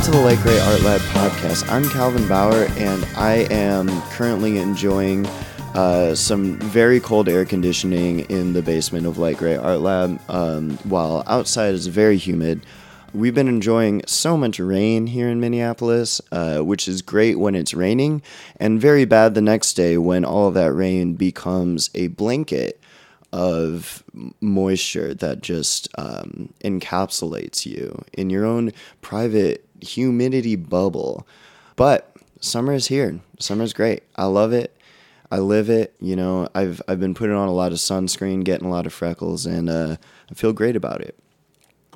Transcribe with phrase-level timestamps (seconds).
[0.00, 1.70] Welcome to the Light Gray Art Lab podcast.
[1.70, 5.26] I'm Calvin Bauer, and I am currently enjoying
[5.74, 10.78] uh, some very cold air conditioning in the basement of Light Gray Art Lab, um,
[10.84, 12.64] while outside is very humid.
[13.12, 17.74] We've been enjoying so much rain here in Minneapolis, uh, which is great when it's
[17.74, 18.22] raining,
[18.56, 22.80] and very bad the next day when all of that rain becomes a blanket
[23.32, 24.02] of
[24.40, 31.26] moisture that just um, encapsulates you in your own private humidity bubble.
[31.76, 33.20] But summer is here.
[33.38, 34.02] Summer's great.
[34.16, 34.76] I love it.
[35.30, 35.94] I live it.
[36.00, 38.92] You know, I've I've been putting on a lot of sunscreen, getting a lot of
[38.92, 39.96] freckles, and uh,
[40.30, 41.16] I feel great about it.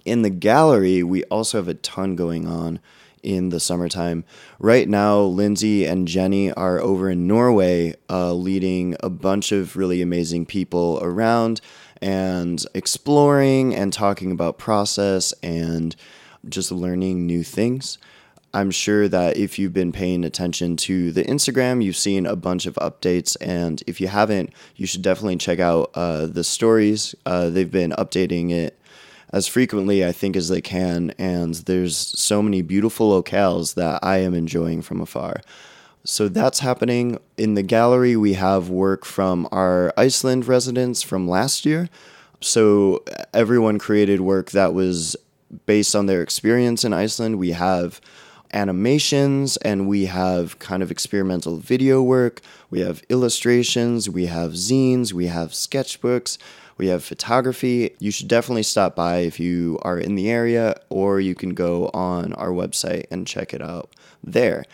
[0.04, 2.78] In the gallery, we also have a ton going on
[3.22, 4.22] in the summertime.
[4.58, 10.02] Right now, Lindsay and Jenny are over in Norway uh, leading a bunch of really
[10.02, 11.60] amazing people around
[12.02, 15.96] and exploring and talking about process and
[16.48, 17.98] just learning new things.
[18.54, 22.66] I'm sure that if you've been paying attention to the Instagram, you've seen a bunch
[22.66, 23.36] of updates.
[23.40, 27.16] And if you haven't, you should definitely check out uh, the stories.
[27.26, 28.78] Uh, they've been updating it
[29.32, 31.12] as frequently, I think, as they can.
[31.18, 35.40] And there's so many beautiful locales that I am enjoying from afar.
[36.04, 37.18] So that's happening.
[37.36, 41.88] In the gallery, we have work from our Iceland residents from last year.
[42.40, 45.16] So everyone created work that was
[45.66, 47.38] based on their experience in Iceland.
[47.38, 48.00] We have
[48.52, 52.40] animations and we have kind of experimental video work.
[52.70, 56.38] We have illustrations, we have zines, we have sketchbooks,
[56.78, 57.94] we have photography.
[57.98, 61.88] You should definitely stop by if you are in the area, or you can go
[61.88, 63.90] on our website and check it out
[64.22, 64.64] there.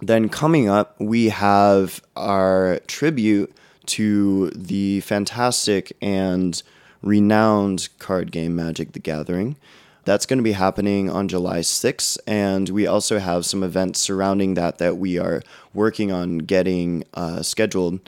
[0.00, 3.52] Then coming up, we have our tribute
[3.86, 6.60] to the fantastic and
[7.02, 9.56] renowned card game Magic the Gathering.
[10.04, 14.54] That's going to be happening on July 6th, and we also have some events surrounding
[14.54, 15.42] that that we are
[15.72, 18.00] working on getting uh, scheduled.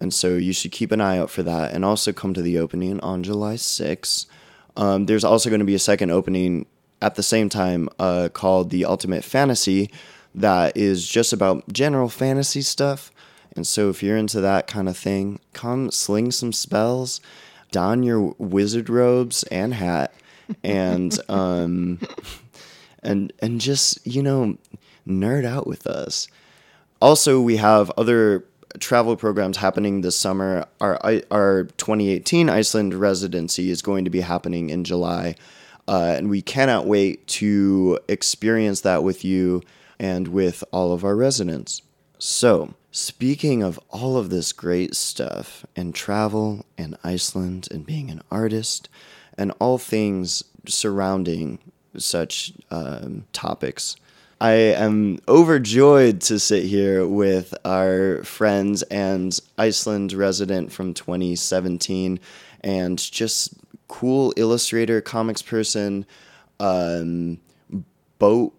[0.00, 2.58] And so you should keep an eye out for that, and also come to the
[2.58, 4.26] opening on July 6th.
[4.76, 6.66] Um, there's also going to be a second opening
[7.02, 9.90] at the same time uh, called the Ultimate Fantasy,
[10.34, 13.10] that is just about general fantasy stuff.
[13.56, 17.20] And so if you're into that kind of thing, come sling some spells,
[17.72, 20.14] don your wizard robes and hat
[20.64, 22.00] and um,
[23.02, 24.56] and and just you know
[25.06, 26.28] nerd out with us.
[27.00, 28.44] Also, we have other
[28.78, 30.66] travel programs happening this summer.
[30.80, 30.98] Our
[31.30, 35.34] our 2018 Iceland residency is going to be happening in July,
[35.88, 39.62] uh, and we cannot wait to experience that with you
[39.98, 41.82] and with all of our residents.
[42.18, 48.22] So, speaking of all of this great stuff and travel and Iceland and being an
[48.30, 48.88] artist
[49.40, 51.58] and all things surrounding
[51.96, 53.96] such um, topics.
[54.40, 62.20] I am overjoyed to sit here with our friends and Iceland resident from 2017
[62.62, 63.54] and just
[63.88, 66.06] cool illustrator, comics person,
[66.58, 67.38] um,
[68.18, 68.54] boat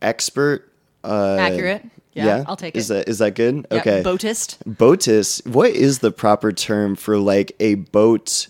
[0.00, 0.72] expert.
[1.04, 1.84] Uh, Accurate.
[2.14, 2.94] Yeah, yeah, I'll take Is it.
[2.94, 3.66] that is that good?
[3.70, 4.02] Yeah, okay.
[4.02, 4.62] Boatist.
[4.66, 5.46] Boatist.
[5.46, 8.48] What is the proper term for like a boat,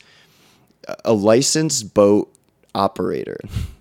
[1.04, 2.32] a licensed boat
[2.74, 3.38] operator?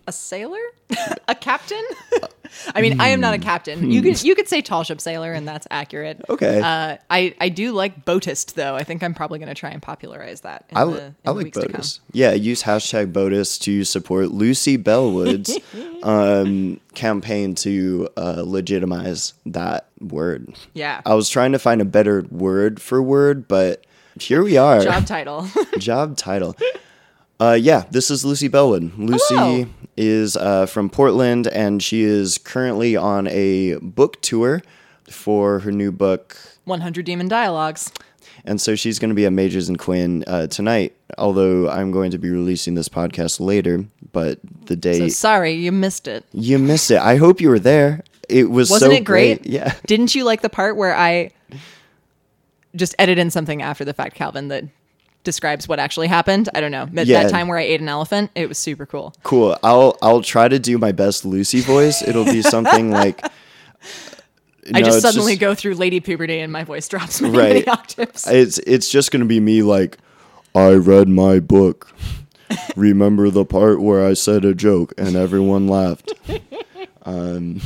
[0.08, 0.60] A sailor?
[1.28, 1.84] a captain?
[2.76, 3.92] I mean, I am not a captain.
[3.92, 6.18] You could you could say tall ship sailor, and that's accurate.
[6.26, 6.34] Hmm.
[6.34, 6.62] Okay.
[6.62, 8.76] Uh, I I do like boatist though.
[8.76, 10.66] I think I'm probably going to try and popularize that.
[10.70, 11.82] In I, the, in I like weeks to come.
[11.82, 12.00] Botus.
[12.12, 15.58] Yeah, use hashtag Botus to support Lucy Bellwood's
[16.04, 20.54] um, campaign to uh, legitimize that word.
[20.74, 21.02] Yeah.
[21.06, 23.86] I was trying to find a better word for word, but
[24.20, 24.82] here we are.
[24.82, 25.48] Job title.
[25.78, 26.56] Job title.
[27.42, 28.96] Uh, yeah, this is Lucy Bellwood.
[29.00, 29.66] Lucy Hello.
[29.98, 34.62] is uh, from Portland, and she is currently on a book tour
[35.10, 36.38] for her new book.
[36.66, 37.92] 100 Demon Dialogues.
[38.46, 42.12] And so she's going to be at Magers and Quinn uh, tonight, although I'm going
[42.12, 43.86] to be releasing this podcast later.
[44.12, 46.24] But the day So sorry, you missed it.
[46.34, 48.04] you missed it, I hope you were there.
[48.30, 49.48] It was Wasn't so it great?
[49.48, 49.74] Yeah.
[49.88, 51.32] Didn't you like the part where I
[52.76, 54.66] just edit in something after the fact, Calvin, that
[55.24, 56.50] describes what actually happened?
[56.54, 56.88] I don't know.
[56.96, 57.24] At Yeah.
[57.24, 59.14] That time where I ate an elephant, it was super cool.
[59.24, 59.58] Cool.
[59.64, 62.02] I'll I'll try to do my best Lucy voice.
[62.02, 63.24] It'll be something like
[64.74, 67.50] I just suddenly go through lady puberty and my voice drops many, Right.
[67.54, 68.28] many octaves.
[68.28, 69.98] It's it's just gonna be me like,
[70.56, 71.94] I read my book.
[72.76, 76.14] Remember the part where I said a joke and everyone laughed.
[77.04, 77.62] Um,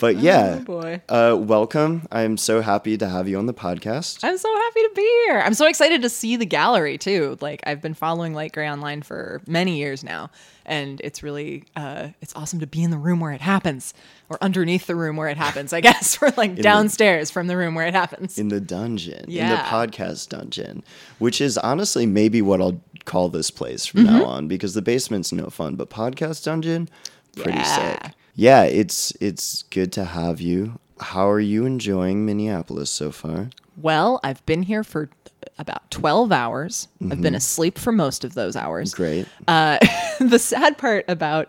[0.00, 1.02] But yeah, Oh, boy.
[1.08, 2.06] uh, welcome.
[2.12, 4.20] I'm so happy to have you on the podcast.
[4.22, 5.40] I'm so happy to be here.
[5.40, 7.36] I'm so excited to see the gallery too.
[7.40, 10.30] Like I've been following Light Gray online for many years now,
[10.64, 13.92] and it's really uh, it's awesome to be in the room where it happens,
[14.28, 15.72] or underneath the room where it happens.
[15.72, 18.38] I guess we're like downstairs from the room where it happens.
[18.38, 20.84] in the dungeon, in the podcast dungeon,
[21.18, 24.28] which is honestly maybe what I'll call this place from now Mm-hmm.
[24.28, 26.88] on because the basement's no fun, but podcast dungeon,
[27.34, 28.02] pretty Yeah.
[28.04, 28.12] sick.
[28.38, 30.78] Yeah, it's it's good to have you.
[31.00, 33.50] How are you enjoying Minneapolis so far?
[33.76, 35.10] Well, I've been here for
[35.58, 36.86] about 12 hours.
[37.10, 38.94] I've been asleep for most of those hours.
[38.94, 39.26] Great.
[39.48, 39.78] Uh,
[40.20, 41.48] the sad part about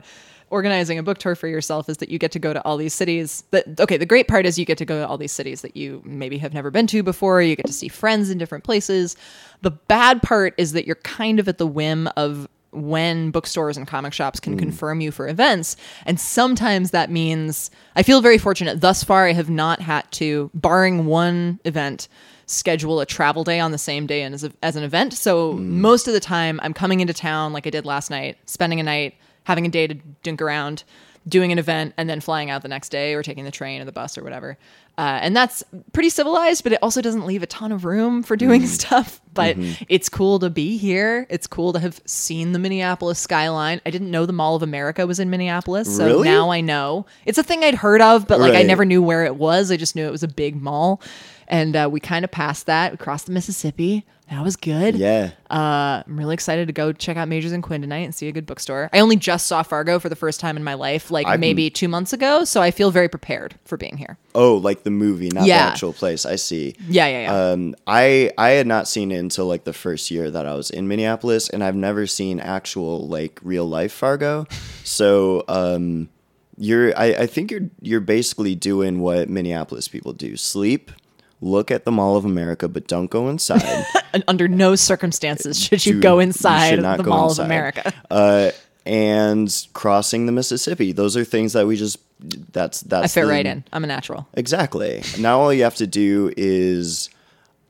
[0.49, 2.95] organizing a book tour for yourself is that you get to go to all these
[2.95, 5.61] cities that okay the great part is you get to go to all these cities
[5.61, 8.63] that you maybe have never been to before you get to see friends in different
[8.63, 9.15] places
[9.61, 13.87] the bad part is that you're kind of at the whim of when bookstores and
[13.87, 14.59] comic shops can hmm.
[14.59, 15.75] confirm you for events.
[16.05, 18.81] And sometimes that means i feel very fortunate.
[18.81, 22.07] Thus far i have not had to barring one event
[22.45, 25.13] schedule a travel day on the same day as, a, as an event.
[25.13, 25.81] So hmm.
[25.81, 28.83] most of the time, I'm coming into town like I did last night, spending a
[28.83, 29.93] night, having a day to
[30.23, 30.83] dink around,
[31.27, 33.85] doing an event, and then flying out the next day or taking the train or
[33.85, 34.57] the bus or whatever.
[34.97, 35.63] Uh, and that's
[35.93, 39.21] pretty civilized, but it also doesn't leave a ton of room for doing stuff.
[39.31, 39.55] But
[39.87, 41.25] it's cool to be here.
[41.29, 43.79] It's cool to have seen the Minneapolis skyline.
[43.85, 46.27] I didn't know the Mall of America was in Minneapolis, so Really?
[46.27, 47.05] now I know.
[47.25, 49.71] It's a thing I'd heard of, but like I never knew where it was.
[49.71, 51.01] I just knew it was a big mall.
[51.47, 52.91] And uh, we kind of passed that.
[52.91, 54.05] We crossed the Mississippi.
[54.29, 54.95] That was good.
[54.95, 55.31] Yeah.
[55.49, 58.31] Uh, I'm really excited to go check out Magers and Quinn tonight and see a
[58.31, 58.87] good bookstore.
[58.93, 61.69] I only just saw Fargo for the first time in my life, like I'm- maybe
[61.71, 62.43] two months ago.
[62.43, 64.17] So I feel very prepared for being here.
[64.35, 65.65] Oh, like the movie, not Yeah.
[65.65, 66.27] the actual place.
[66.27, 66.75] I see.
[66.87, 67.51] Yeah, yeah, yeah.
[67.51, 70.69] Um, I I had not seen it until like the first year that I was
[70.69, 74.45] in Minneapolis, and I've never seen actual like real life Fargo.
[74.83, 76.07] so um,
[76.57, 80.91] you're I, I think you're you're basically doing what Minneapolis people do: sleep,
[81.41, 83.85] look at the Mall of America, but don't go inside.
[84.27, 87.43] under no circumstances should you Dude, go inside not the go Mall inside.
[87.43, 87.93] of America.
[88.11, 88.51] uh,
[88.85, 90.91] and crossing the Mississippi.
[90.91, 91.99] Those are things that we just
[92.51, 93.63] that's that's I fit the- right in.
[93.71, 94.27] I'm a natural.
[94.33, 95.03] Exactly.
[95.19, 97.09] Now all you have to do is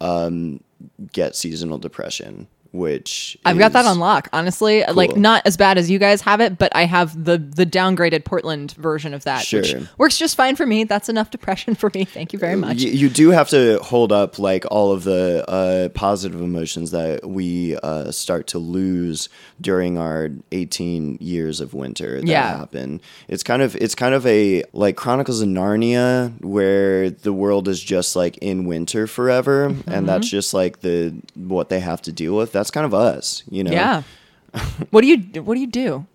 [0.01, 0.61] um,
[1.11, 4.83] get seasonal depression, which I've got that on lock, honestly.
[4.83, 8.25] Like not as bad as you guys have it, but I have the the downgraded
[8.25, 10.83] Portland version of that, which works just fine for me.
[10.83, 12.05] That's enough depression for me.
[12.05, 12.77] Thank you very much.
[12.77, 17.27] You, you do have to hold up like all of the uh, positive emotions that
[17.27, 19.29] we uh, start to lose
[19.61, 22.57] during our 18 years of winter that Yeah.
[22.57, 23.01] happen.
[23.27, 27.81] It's kind of it's kind of a like Chronicles of Narnia where the world is
[27.81, 29.89] just like in winter forever Mm-hmm.
[29.91, 32.51] and that's just like the what they have to deal with.
[32.59, 33.71] That's kind of us, you know.
[33.71, 34.03] Yeah.
[34.91, 36.05] what do you What do you do?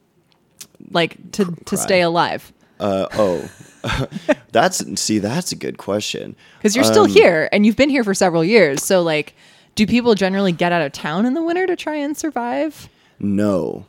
[0.91, 2.53] Like to to stay alive?
[2.79, 3.51] Uh, oh.
[4.53, 6.37] that's see that's a good question.
[6.59, 8.83] Because you're still Um, here and you've been here for several years.
[8.83, 9.35] So like,
[9.75, 12.91] do people generally get out of town in the winter to try and survive?
[13.19, 13.87] No.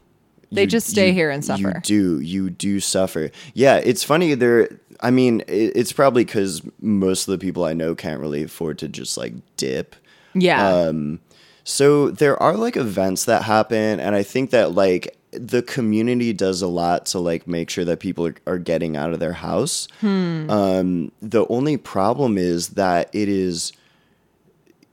[0.51, 1.73] They just stay here and suffer.
[1.75, 2.19] You do.
[2.21, 3.31] You do suffer.
[3.53, 4.33] Yeah, it's funny.
[4.35, 4.69] There.
[5.01, 8.77] I mean, it, it's probably because most of the people I know can't really afford
[8.79, 9.97] to just like dip.
[10.33, 10.65] Yeah.
[10.65, 11.19] Um,
[11.65, 16.61] so there are like events that happen, and I think that like the community does
[16.61, 19.89] a lot to like make sure that people are, are getting out of their house.
[20.01, 23.73] Um, the only problem is that it is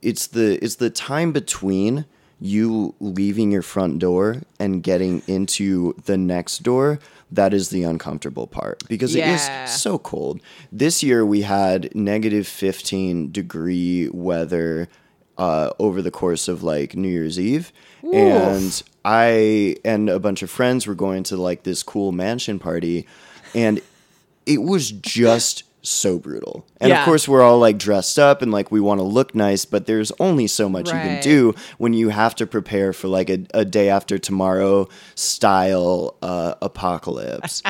[0.01, 2.05] it's the it's the time between
[2.41, 6.99] you leaving your front door and getting into the next door
[7.31, 9.31] that is the uncomfortable part because Yeah.
[9.31, 10.41] it is so cold.
[10.71, 14.89] This year we had negative 15 degree weather
[15.37, 17.71] uh, over the course of like New Year's Eve.
[18.13, 23.07] And I and a bunch of friends were going to like this cool mansion party
[23.55, 23.79] and
[24.45, 26.65] it was just so brutal.
[26.79, 26.99] And Yeah.
[26.99, 29.85] of course, we're all like dressed up and like we want to look nice, but
[29.85, 33.45] there's only so much you can do when you have to prepare for like a,
[33.53, 37.63] a day after tomorrow style uh, apocalypse.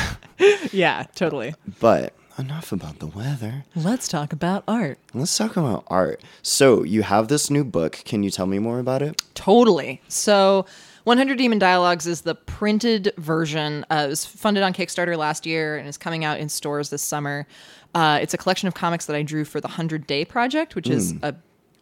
[0.72, 1.54] yeah, totally.
[1.80, 3.64] but enough about the weather.
[3.74, 4.98] Let's talk about art.
[5.12, 6.22] Let's talk about art.
[6.42, 8.00] So, you have this new book.
[8.04, 9.22] Can you tell me more about it?
[9.34, 10.00] Totally.
[10.08, 10.66] So,
[11.04, 13.84] 100 Demon Dialogues is the printed version.
[13.90, 17.02] Uh, it was funded on Kickstarter last year and is coming out in stores this
[17.02, 17.46] summer.
[17.94, 20.88] Uh, it's a collection of comics that I drew for the 100 Day Project, which
[20.88, 21.34] is a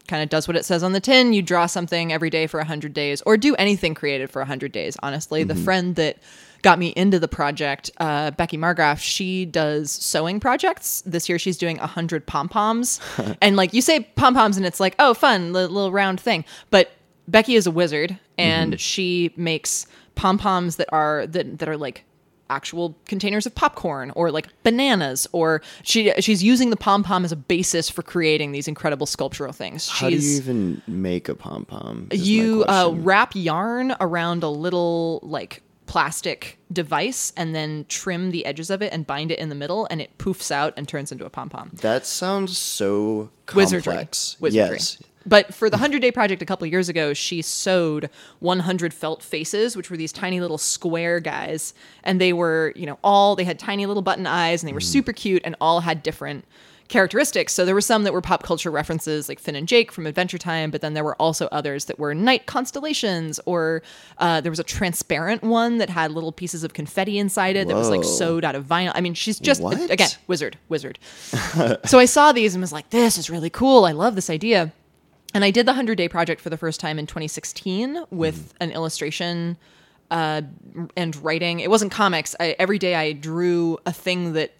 [0.09, 1.33] kind of does what it says on the tin.
[1.33, 4.97] You draw something every day for 100 days or do anything creative for 100 days,
[5.03, 5.45] honestly.
[5.45, 6.19] The friend that
[6.62, 11.02] got me into the project, uh, Becky Margraf, she does sewing projects.
[11.04, 13.00] This year she's doing 100 pom poms.
[13.42, 16.45] and like you say pom poms and it's like, oh, fun, li- little round thing.
[16.71, 16.92] But
[17.28, 22.04] Becky is a wizard and she makes pom poms that are that, that are like
[22.50, 27.33] actual containers of popcorn or like bananas or she she's using the pom pom as
[27.33, 29.88] a basis for creating these incredible sculptural things.
[29.88, 32.09] How do you even make a pom pom?
[32.12, 35.62] you uh, wrap yarn around a little like
[35.93, 39.87] plastic device and then trim the edges of it and bind it in the middle
[39.91, 41.71] and it poofs out and turns into a pom pom.
[41.83, 43.93] that sounds so Wizardry.
[43.93, 44.41] complex.
[44.41, 44.77] Wizardry.
[44.77, 45.03] Yes.
[45.27, 48.09] But for the 100 Day Project a couple years ago, she sewed
[48.39, 51.75] 100 felt faces, which were these tiny little square guys.
[52.05, 54.81] And they were, you know, all, they had tiny little button eyes and they were
[54.81, 54.85] mm.
[54.85, 56.47] super cute and all had different
[56.89, 57.53] characteristics.
[57.53, 60.39] So there were some that were pop culture references like Finn and Jake from Adventure
[60.39, 63.83] Time, but then there were also others that were night constellations or
[64.19, 67.77] uh, there was a transparent one that had little pieces of confetti inside it that
[67.77, 68.93] was like sewed out of vinyl.
[68.95, 69.91] I mean, she's just, What?
[69.91, 70.99] again, wizard, wizard.
[71.85, 73.85] so I saw these and was like, this is really cool.
[73.85, 74.73] I love this idea.
[75.35, 78.71] And I did the 100 Day Project for the first time in 2016 with an
[78.71, 79.57] illustration
[80.11, 80.43] uh,
[80.95, 81.61] and writing.
[81.61, 82.37] It wasn't comics.
[82.39, 84.53] I, every day I drew a thing that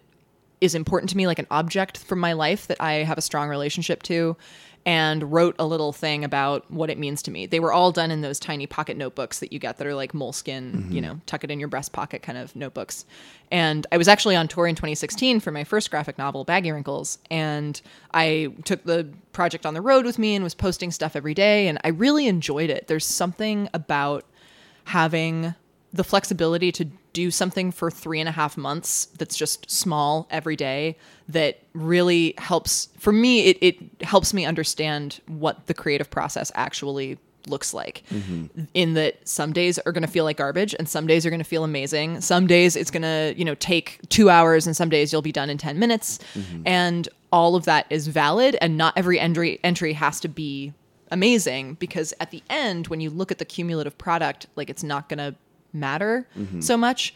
[0.63, 3.49] is important to me, like an object from my life that I have a strong
[3.49, 4.37] relationship to,
[4.85, 7.45] and wrote a little thing about what it means to me.
[7.45, 10.13] They were all done in those tiny pocket notebooks that you get that are like
[10.13, 10.99] Moleskine, you mm-hmm.
[10.99, 13.05] know, tuck it in your breast pocket kind of notebooks.
[13.51, 17.81] And I was actually on tour in 2016 for my first graphic novel, Baggywrinkles, and
[18.13, 21.67] I took the project on the road with me and was posting stuff every day,
[21.67, 22.87] and I really enjoyed it.
[22.87, 24.25] There's something about
[24.85, 25.55] having
[25.93, 30.55] the flexibility to do something for three and a half months that's just small every
[30.55, 30.97] day
[31.29, 37.17] that really helps for me it, it helps me understand what the creative process actually
[37.47, 38.03] looks like.
[38.09, 38.65] Mm-hmm.
[38.73, 41.39] In that some days are going to feel like garbage and some days are going
[41.41, 42.21] to feel amazing.
[42.21, 45.31] Some days it's going to you know take two hours and some days you'll be
[45.31, 46.19] done in 10 minutes.
[46.35, 46.63] Mm-hmm.
[46.65, 50.73] And all of that is valid and not every entry entry has to be
[51.11, 55.09] amazing because at the end when you look at the cumulative product like it's not
[55.09, 55.35] going to
[55.73, 56.61] matter mm-hmm.
[56.61, 57.13] so much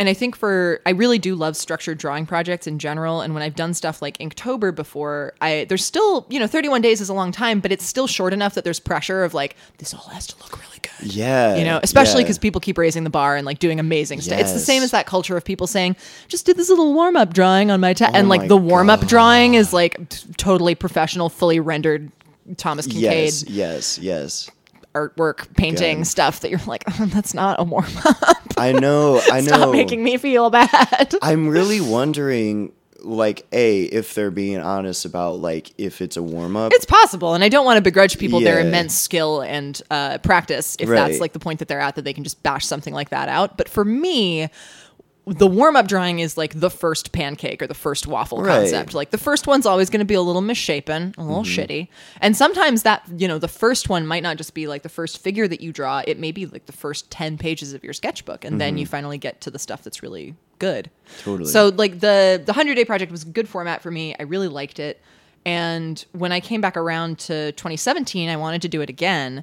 [0.00, 3.20] and I think for I really do love structured drawing projects in general.
[3.20, 7.02] And when I've done stuff like Inktober before, I there's still you know 31 days
[7.02, 9.92] is a long time, but it's still short enough that there's pressure of like this
[9.92, 11.14] all has to look really good.
[11.14, 11.56] Yeah.
[11.56, 12.28] You know, especially yeah.
[12.28, 14.40] because people keep raising the bar and like doing amazing stuff.
[14.40, 15.96] It's the same as that culture of people saying,
[16.28, 18.48] "Just did this little warm up drawing on my ta-, oh and Oh my like
[18.48, 22.10] the warm up drawing is like t- totally professional, fully rendered
[22.56, 24.50] Thomas Kinkade Yes, yes, yes.
[24.94, 28.36] Artwork, painting stuff that you're like, oh, that's not a warm up.
[28.56, 29.46] I know, I know.
[29.46, 31.14] Stop making me feel bad.
[31.22, 36.56] I'm really wondering, like, a if they're being honest about like if it's a warm
[36.56, 36.72] up.
[36.74, 40.76] It's possible, and I don't want to begrudge people their immense skill and uh, practice
[40.78, 40.96] if Right.
[41.08, 43.28] that's like the point that they're at that they can just bash something like that
[43.28, 43.56] out.
[43.56, 44.48] But for me,
[45.38, 48.58] the warm up drawing is like the first pancake or the first waffle Right.
[48.60, 48.94] concept.
[48.94, 51.60] Like the first one's always going to be a little misshapen, a little Mm-hmm.
[51.60, 51.88] shitty.
[52.20, 55.18] And sometimes that, you know, the first one might not just be like the first
[55.18, 58.44] figure that you draw, it may be like the first 10 pages of your sketchbook.
[58.44, 60.90] And then you finally get to the stuff that's really good.
[61.06, 61.24] Mm-hmm.
[61.30, 61.50] Totally.
[61.50, 64.14] So like the the 100 day project was a good format for me.
[64.18, 65.00] I really liked it.
[65.46, 69.42] And when I came back around to 2017, I wanted to do it again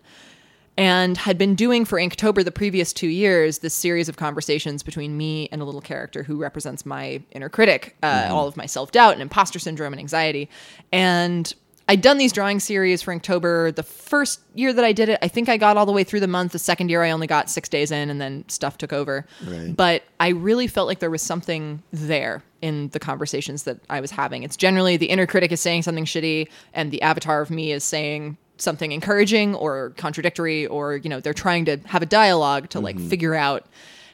[0.77, 5.17] and had been doing for Inktober the previous two years this series of conversations between
[5.17, 8.91] me and a little character who represents my inner critic, uh, all of my self
[8.91, 10.49] doubt and imposter syndrome and anxiety.
[10.91, 11.53] And
[11.89, 13.73] I'd done these drawing series for Inktober.
[13.73, 16.19] The first year that I did it, I think I got all the way through
[16.19, 16.51] the month.
[16.51, 19.25] The second year, I only got six days in, and then stuff took over.
[19.45, 19.73] Right.
[19.73, 24.11] But I really felt like there was something there in the conversations that I was
[24.11, 24.43] having.
[24.43, 27.85] It's generally the inner critic is saying something shitty, and the avatar of me is
[27.85, 32.79] saying something encouraging or contradictory, or you know, they're trying to have a dialogue to
[32.79, 33.09] like mm-hmm.
[33.09, 33.65] figure out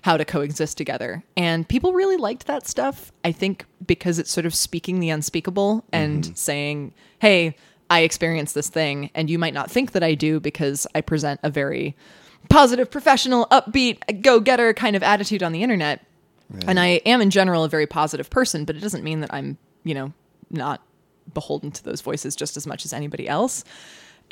[0.02, 1.24] how to coexist together.
[1.38, 3.12] And people really liked that stuff.
[3.24, 6.34] I think because it's sort of speaking the unspeakable and mm-hmm.
[6.36, 7.56] saying, "Hey,
[7.90, 11.40] I experienced this thing, and you might not think that I do because I present
[11.44, 11.96] a very
[12.50, 16.06] positive, professional, upbeat, go-getter kind of attitude on the internet."
[16.68, 19.58] And I am in general a very positive person, but it doesn't mean that I'm,
[19.84, 20.14] you know,
[20.52, 20.82] not
[21.34, 23.64] beholden to those voices just as much as anybody else.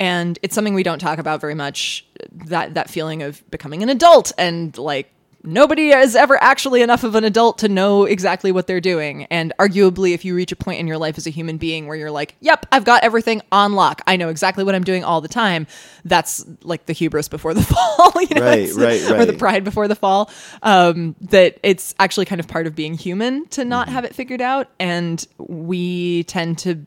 [0.02, 2.04] And it's something we don't talk about very much
[2.46, 5.10] that that feeling of becoming an adult and like
[5.44, 9.24] nobody is ever actually enough of an adult to know exactly what they're doing.
[9.24, 11.96] And arguably if you reach a point in your life as a human being where
[11.96, 14.02] you're like, "Yep, I've got everything on lock.
[14.06, 15.66] I know exactly what I'm doing all the time."
[16.04, 19.64] That's like the hubris before the fall, you know, Right, it's- right, or the pride
[19.64, 20.30] before the fall.
[20.62, 24.40] Um, that it's actually kind of part of being human to not have it figured
[24.40, 26.86] out, and we tend to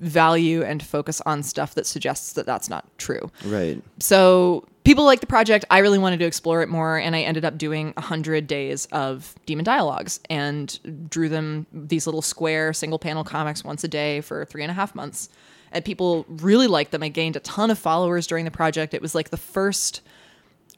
[0.00, 3.30] value and focus on stuff that suggests that that's not true.
[3.44, 3.82] right.
[3.98, 5.64] So people like the project.
[5.70, 9.34] I really wanted to explore it more, and I ended up doing hundred days of
[9.44, 14.44] demon dialogues and drew them these little square single panel comics once a day for
[14.44, 15.28] three and a half months.
[15.72, 17.02] And people really liked them.
[17.02, 18.94] I gained a ton of followers during the project.
[18.94, 20.00] It was like the first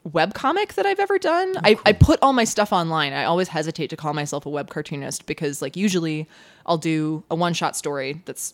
[0.05, 1.53] webcomic that I've ever done.
[1.63, 3.13] I, I put all my stuff online.
[3.13, 6.27] I always hesitate to call myself a web cartoonist because, like, usually
[6.65, 8.53] I'll do a one shot story that's,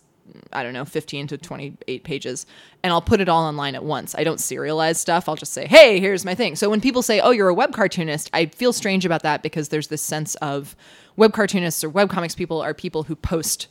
[0.54, 2.46] I don't know, 15 to 28 pages,
[2.84, 4.16] and I'll put it all online at once.
[4.16, 5.28] I don't serialize stuff.
[5.28, 6.56] I'll just say, hey, here's my thing.
[6.56, 9.70] So when people say, oh, you're a web cartoonist, I feel strange about that because
[9.70, 10.76] there's this sense of
[11.16, 13.68] web cartoonists or webcomics people are people who post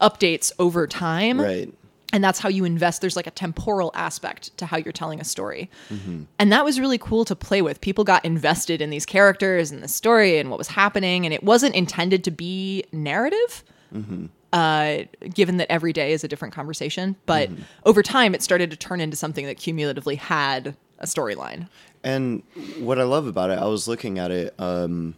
[0.00, 1.72] updates over time Right.
[2.12, 5.24] and that's how you invest there's like a temporal aspect to how you're telling a
[5.24, 6.22] story mm-hmm.
[6.38, 9.82] and that was really cool to play with people got invested in these characters and
[9.82, 13.62] the story and what was happening and it wasn't intended to be narrative
[13.94, 14.26] mm-hmm.
[14.52, 14.98] Uh,
[15.34, 17.48] given that every day is a different conversation but
[17.84, 21.68] over time it started to turn into something that cumulatively had a storyline
[22.02, 22.42] And
[22.78, 25.14] what I love about it, I was looking at it um,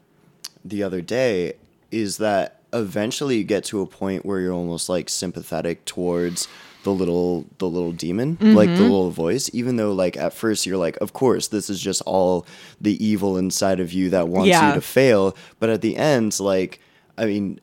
[0.65, 1.55] the other day,
[1.91, 6.49] is that eventually you get to a point where you're almost like sympathetic towards
[6.85, 8.77] the little the little demon, like Mm-hmm.
[8.77, 12.03] the little voice, even though like at first you're like, of course, this is just
[12.03, 12.45] all
[12.81, 14.69] the evil inside of you that wants Yeah.
[14.69, 15.37] you to fail.
[15.61, 16.81] But at the end, like,
[17.17, 17.61] I mean,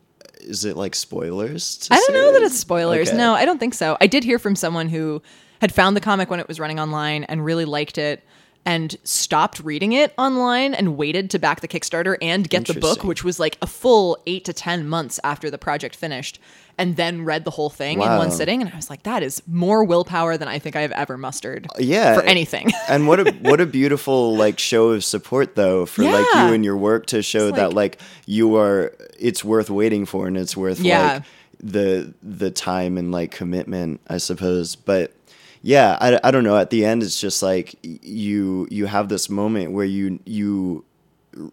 [0.50, 1.78] is it like spoilers?
[1.78, 3.10] to I don't know that it's spoilers.
[3.10, 3.18] Okay.
[3.18, 3.98] No, I don't think so.
[4.02, 5.22] I did hear from someone who
[5.62, 8.24] had found the comic when it was running online and really liked it
[8.66, 13.04] and stopped reading it online and waited to back the Kickstarter and get the book,
[13.04, 16.40] which was like a full eight to 10 months after the project finished,
[16.80, 18.62] and then read the whole thing in one sitting.
[18.62, 21.74] And I was like, that is more willpower than I think I've ever mustered uh,
[21.80, 22.72] yeah for anything.
[22.90, 26.66] and what a what a beautiful like show of support though for like you and
[26.66, 30.38] your work to show It's that like- like you are it's worth waiting for and
[30.38, 31.14] it's worth Yeah.
[31.14, 31.24] like
[31.62, 35.14] the the time and like commitment i suppose but
[35.62, 39.30] yeah I, I don't know at the end it's just like you you have this
[39.30, 40.86] moment where you you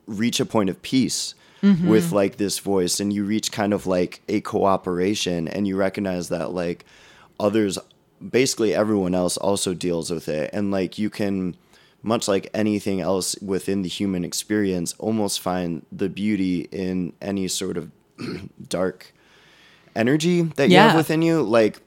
[0.06, 1.88] reach a point of peace Mm-hmm.
[1.88, 6.28] with like this voice and you reach kind of like a cooperation and you recognize
[6.28, 6.84] that like
[7.40, 7.78] others
[8.30, 11.56] basically everyone else also deals with it and like you can
[12.02, 17.76] much like anything else within the human experience almost find the beauty in any sort
[17.76, 17.90] of
[18.68, 19.12] dark
[19.94, 21.80] energy that you have within you like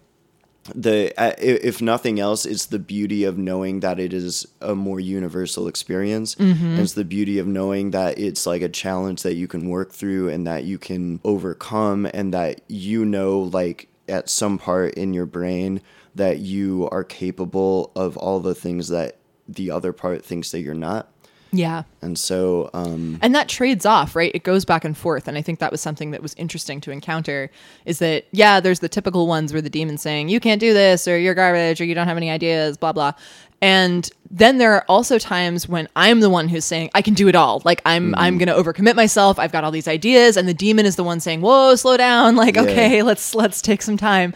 [0.75, 4.99] the uh, if nothing else it's the beauty of knowing that it is a more
[4.99, 6.35] universal experience.
[6.35, 9.91] And it's the beauty of knowing that it's like a challenge that you can work
[9.91, 15.13] through and that you can overcome and that you know like at some part in
[15.13, 15.81] your brain
[16.15, 19.17] that you are capable of all the things that
[19.47, 21.11] the other part thinks that you're not
[21.51, 21.83] yeah.
[22.01, 25.41] and so um and that trades off right it goes back and forth and i
[25.41, 27.49] think that was something that was interesting to encounter
[27.85, 31.07] is that yeah there's the typical ones where the demon's saying you can't do this
[31.07, 33.13] or you're garbage or you don't have any ideas blah blah
[33.61, 37.27] and then there are also times when i'm the one who's saying i can do
[37.27, 37.61] it all.
[37.65, 39.39] Like i'm i'm gonna overcommit myself.
[39.39, 42.35] I've got all these ideas and the demon is the one saying whoa slow down.
[42.39, 42.61] Like Yeah.
[42.61, 44.33] okay let's let's take some time.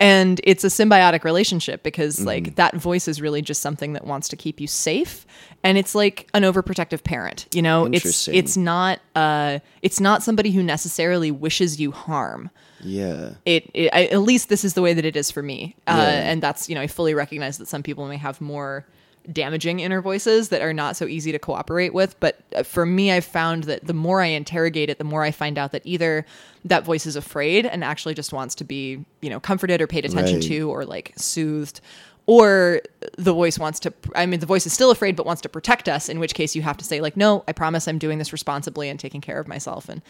[0.00, 4.28] And it's a symbiotic relationship because like that voice is really just something that wants
[4.30, 5.24] to keep you safe.
[5.62, 7.86] And it's like an overprotective parent you know?
[7.86, 12.50] It's it's not uh it's not somebody who necessarily wishes you harm
[12.86, 15.74] yeah it, it I, at least this is the way that it is for me
[15.86, 16.30] uh, Yeah.
[16.30, 18.86] and that's you know i fully recognize that some people may have more
[19.32, 23.10] damaging inner voices that are not so easy to cooperate with but uh, for me
[23.10, 26.24] i've found that the more i interrogate it the more i find out that either
[26.64, 30.04] that voice is afraid and actually just wants to be you know comforted or paid
[30.04, 30.44] attention Right.
[30.48, 31.80] to or like soothed
[32.26, 32.80] or
[33.18, 35.88] the voice wants to i mean the voice is still afraid but wants to protect
[35.88, 38.32] us in which case you have to say like no i promise i'm doing this
[38.32, 40.02] responsibly and taking care of myself and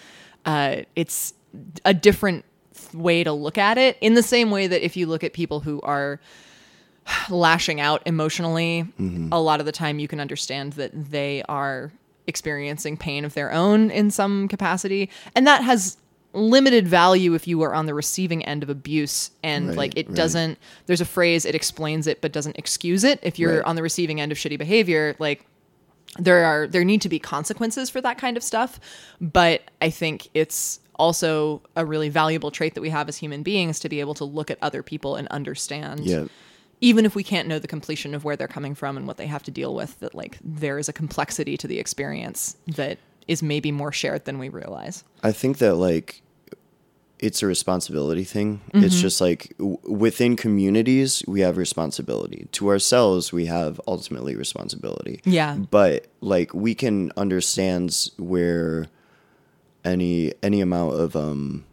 [0.45, 1.33] uh, it's
[1.87, 2.45] a different
[2.95, 5.61] way to look at it in the same way that if you look at people
[5.61, 6.21] who are
[7.31, 9.29] lashing out emotionally mm-hmm.
[9.33, 11.93] a lot of the time you can understand that they are
[12.27, 15.97] experiencing pain of their own in some capacity and that has
[16.33, 20.07] limited value if you are on the receiving end of abuse and Right, like it
[20.09, 20.17] right.
[20.17, 23.65] doesn't there's a phrase it explains it but doesn't excuse it if you're Right.
[23.65, 25.47] on the receiving end of shitty behavior like
[26.19, 28.81] there are there need to be consequences for that kind of stuff
[29.21, 33.79] but i think it's also a really valuable trait that we have as human beings
[33.81, 36.25] to be able to look at other people and understand yeah
[36.81, 39.27] even if we can't know the completion of where they're coming from and what they
[39.27, 43.43] have to deal with that like there is a complexity to the experience that is
[43.43, 46.23] maybe more shared than we realize I think that like
[47.19, 48.61] it's a responsibility thing.
[48.75, 48.85] Mm-hmm.
[48.85, 52.47] It's just like w- within communities we have responsibility.
[52.53, 55.21] To ourselves we have ultimately responsibility.
[55.25, 55.57] Yeah.
[55.57, 58.89] But like we can understand where
[59.87, 61.65] any any amount of um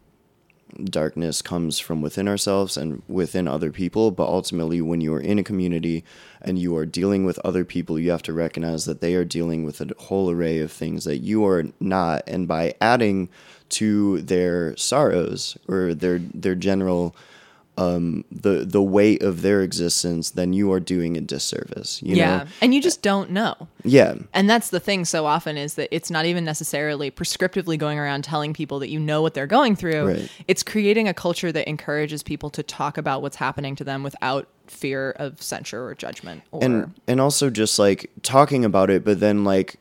[0.84, 5.38] darkness comes from within ourselves and within other people but ultimately when you are in
[5.38, 6.04] a community
[6.42, 9.64] and you are dealing with other people you have to recognize that they are dealing
[9.64, 12.22] with a whole array of things that you are not.
[12.26, 13.28] And by adding
[13.70, 17.16] to their sorrows or their their general
[17.76, 22.02] um, the the weight of their existence, then you are doing a disservice.
[22.02, 22.38] You yeah.
[22.38, 22.44] know?
[22.60, 23.68] And you just don't know.
[23.82, 24.14] Yeah.
[24.32, 28.24] And that's the thing so often is that it's not even necessarily prescriptively going around
[28.24, 30.08] telling people that you know what they're going through.
[30.08, 30.30] Right.
[30.46, 34.48] It's creating a culture that encourages people to talk about what's happening to them without
[34.66, 39.20] fear of censure or judgment or and and also just like talking about it but
[39.20, 39.76] then like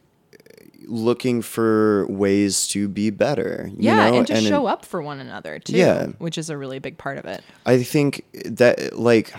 [0.88, 5.02] looking for ways to be better you yeah, know and to it- show up for
[5.02, 6.08] one another too, Yeah.
[6.18, 7.44] which is a really big part of it.
[7.66, 9.34] i think that like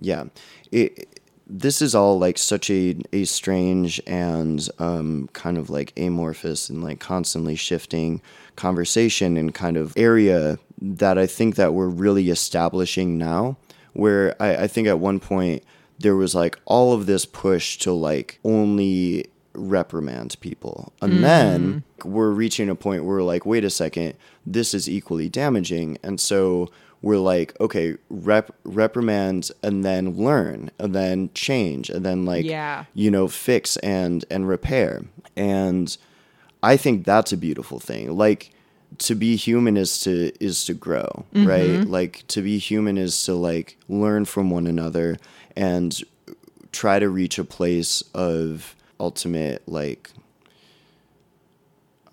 [0.00, 0.24] yeah
[0.70, 1.08] it
[1.46, 6.82] this is all like such a, a strange and um, kind of like amorphous and
[6.82, 8.22] like constantly shifting
[8.56, 13.58] conversation and kind of area that I think that we're really establishing now.
[13.92, 15.62] Where I, I think at one point
[15.98, 20.92] there was like all of this push to like only reprimand people.
[21.00, 22.12] And then mm-hmm.
[22.12, 24.14] we're reaching a point where we're like, wait a second,
[24.46, 25.98] this is equally damaging.
[26.02, 26.70] And so
[27.02, 32.84] we're like, okay, rep- reprimand and then learn and then change and then like, Yeah.
[32.94, 35.02] you know, fix and and repair.
[35.36, 35.96] And
[36.62, 38.16] I think that's a beautiful thing.
[38.16, 38.52] Like
[38.98, 41.46] to be human is to is to grow, mm-hmm.
[41.46, 41.84] right?
[41.84, 45.18] Like to be human is to like learn from one another
[45.56, 46.00] and
[46.70, 50.10] try to reach a place of ultimate like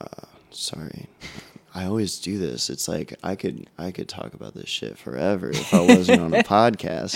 [0.02, 1.08] uh, sorry.
[1.74, 2.70] I always do this.
[2.70, 6.34] It's like I could I could talk about this shit forever if I wasn't on
[6.34, 7.16] a podcast.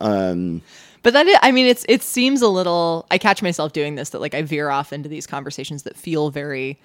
[0.00, 0.62] um,
[1.02, 3.06] But that is, I mean, it's it seems a little.
[3.10, 6.30] I catch myself doing this that like I veer off into these conversations that feel
[6.30, 6.80] very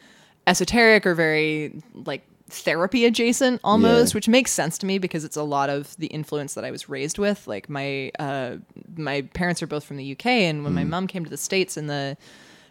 [0.47, 4.17] esoteric or very like therapy adjacent almost, Yeah.
[4.17, 6.87] which makes sense to me because it's a lot of the influence that I was
[6.89, 7.45] raised with.
[7.47, 8.57] Like my uh,
[8.95, 10.89] my parents are both from the UK, and when my Mm.
[10.89, 12.17] mom came to the states in the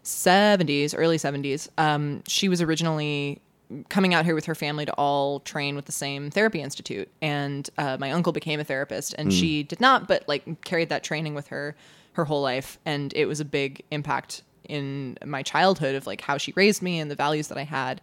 [0.03, 3.41] 70s, early 70s, um, she was originally
[3.89, 7.09] coming out here with her family to all train with the same therapy institute.
[7.21, 11.03] And uh, my uncle became a therapist, and she did not, but like carried that
[11.03, 11.75] training with her
[12.13, 12.79] her whole life.
[12.87, 16.99] And it was a big impact in my childhood of like how she raised me
[16.99, 18.01] and the values that I had.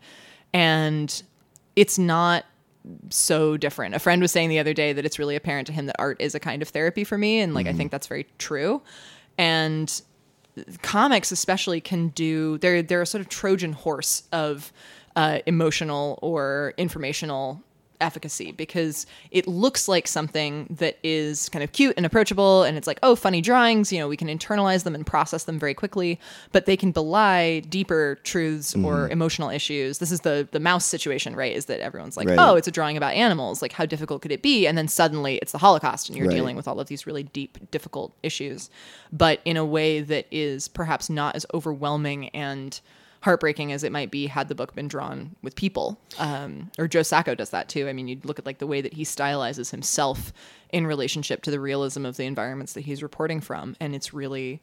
[0.53, 1.23] And
[1.75, 2.45] it's not
[3.09, 3.95] so different.
[3.95, 6.17] A friend was saying the other day that it's really apparent to him that art
[6.19, 7.39] is a kind of therapy for me.
[7.39, 8.81] And like, I think that's very true.
[9.37, 10.01] And
[10.81, 14.71] comics especially can do they're they're a sort of trojan horse of
[15.15, 17.61] uh, emotional or informational
[18.03, 22.85] efficacy because it looks like something that is kind of cute and approachable and it's
[22.85, 26.19] like oh funny drawings you know we can internalize them and process them very quickly
[26.51, 28.85] but they can belie deeper truths mm-hmm.
[28.85, 32.37] or emotional issues this is the the mouse situation right is that everyone's like Right.
[32.39, 35.37] oh it's a drawing about animals like how difficult could it be and then suddenly
[35.37, 36.35] it's the holocaust and you're Right.
[36.35, 38.69] dealing with all of these really deep difficult issues
[39.11, 42.81] but in a way that is perhaps not as overwhelming and
[43.23, 45.97] heartbreaking as it might be had the book been drawn with people.
[46.19, 47.87] Um, or joe sacco does that too.
[47.87, 50.33] I mean you look at like the way that he stylizes himself
[50.71, 53.77] in relationship to the realism of the environments that he's reporting from.
[53.79, 54.61] And it's really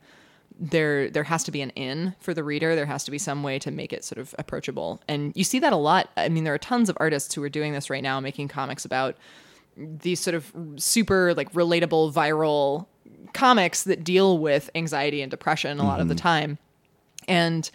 [0.58, 2.76] there there has to be an in for the reader.
[2.76, 5.00] There has to be some way to make it sort of approachable.
[5.08, 6.10] And you see that a lot.
[6.18, 8.84] I mean there are tons of artists who are doing this right now making comics
[8.84, 9.16] about
[9.74, 12.86] these sort of super like relatable viral
[13.32, 16.58] comics that deal with anxiety and depression a lot of the time.
[17.26, 17.70] And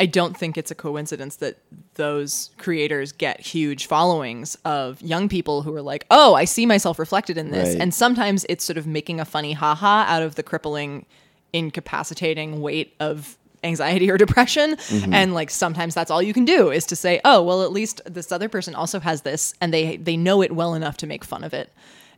[0.00, 1.58] I don't think it's a coincidence that
[1.94, 6.98] those creators get huge followings of young people who are like, oh, I see myself
[6.98, 7.74] reflected in this.
[7.74, 7.82] Right.
[7.82, 11.04] And sometimes it's sort of making a funny haha out of the crippling,
[11.52, 14.76] incapacitating weight of anxiety or depression.
[14.76, 15.12] Mm-hmm.
[15.12, 18.00] And like sometimes that's all you can do is to say, oh, well, at least
[18.06, 21.26] this other person also has this and they they know it well enough to make
[21.26, 21.70] fun of it.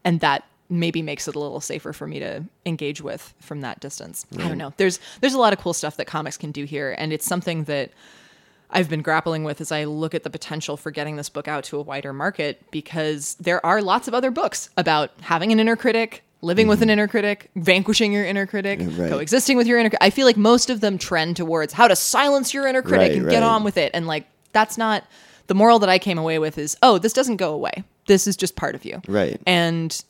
[0.04, 3.78] And that maybe makes it a little safer for me to engage with from that
[3.80, 4.26] distance.
[4.38, 4.72] I don't know.
[4.78, 7.64] There's there's a lot of cool stuff that comics can do here and it's something
[7.64, 7.90] that
[8.70, 11.64] I've been grappling with as I look at the potential for getting this book out
[11.64, 15.76] to a wider market because there are lots of other books about having an inner
[15.76, 16.92] critic, living with an mm-hmm.
[16.92, 19.10] inner critic, vanquishing your inner critic, right.
[19.10, 20.02] coexisting with your inner critic.
[20.02, 23.18] I feel like most of them trend towards how to silence your inner critic Right,
[23.18, 23.90] and get on with it.
[23.92, 25.04] And like that's not
[25.48, 27.84] the moral that I came away with is, oh, this doesn't go away.
[28.06, 29.02] This is just part of you.
[29.06, 29.40] Right.
[29.46, 30.02] And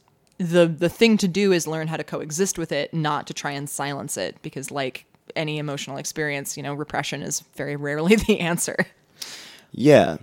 [0.43, 3.53] the the thing to do is learn how to coexist with it, not to try
[3.53, 8.41] and silence it because like any emotional experience, you know, repression is very rarely the
[8.41, 8.77] answer.
[9.73, 10.19] Yeah,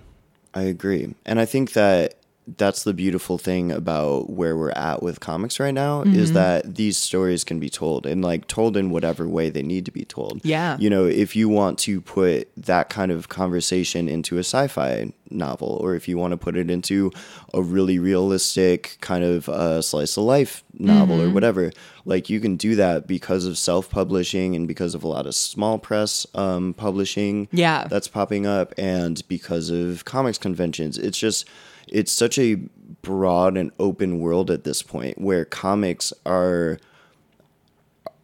[0.54, 1.14] I agree.
[1.24, 2.14] And I think that
[2.56, 6.18] that's the beautiful thing about where we're at with comics right now Mm-hmm.
[6.18, 9.84] is that these stories can be told and like told in whatever way they need
[9.84, 10.40] to be told.
[10.44, 10.76] Yeah.
[10.80, 15.78] You know, if you want to put that kind of conversation into a sci-fi novel
[15.80, 17.12] or if you want to put it into
[17.54, 21.30] a really realistic kind of uh, slice of life novel Mm-hmm.
[21.30, 21.70] or whatever,
[22.04, 25.78] like you can do that because of self-publishing and because of a lot of small
[25.78, 27.86] press um, publishing Yeah.
[27.88, 31.46] that's popping up and because of comics conventions it's just
[31.90, 32.56] it's such a
[33.02, 36.78] broad and open world at this point where comics are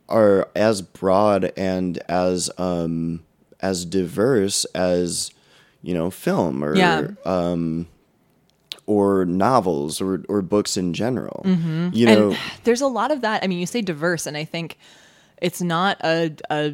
[0.08, 3.22] are as broad and as um
[3.60, 5.30] as diverse as
[5.82, 7.08] you know film or Yeah.
[8.86, 12.06] or novels or or books in general you know Mm-hmm.
[12.08, 13.42] and there's a lot of that.
[13.42, 14.78] I mean, you say diverse, and I think
[15.42, 16.72] it's not a a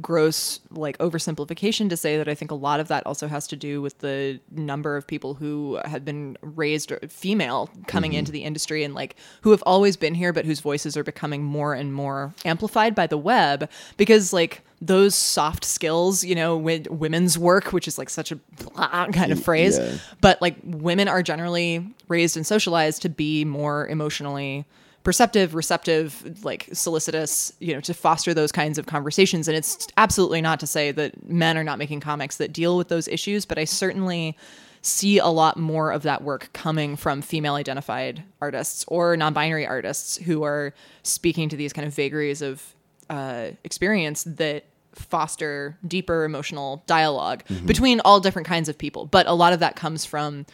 [0.00, 3.56] gross like oversimplification to say that I think a lot of that also has to
[3.56, 8.20] do with the number of people who have been raised uh, female coming mm-hmm.
[8.20, 11.42] into the industry and like who have always been here but whose voices are becoming
[11.42, 16.88] more and more amplified by the web because like those soft skills, you know, with
[16.88, 19.96] women's work, which is like such a blah kind of phrase, yeah.
[20.20, 24.66] but like women are generally raised and socialized to be more emotionally
[25.02, 29.48] perceptive, receptive, like solicitous, you know, to foster those kinds of conversations.
[29.48, 32.88] And it's absolutely not to say that men are not making comics that deal with
[32.88, 34.36] those issues, but I certainly
[34.82, 40.16] see a lot more of that work coming from female identified artists or non-binary artists
[40.16, 42.74] who are speaking to these kind of vagaries of
[43.08, 49.32] uh, experience that foster deeper emotional dialog between all different kinds of people but a
[49.32, 50.44] lot of that comes from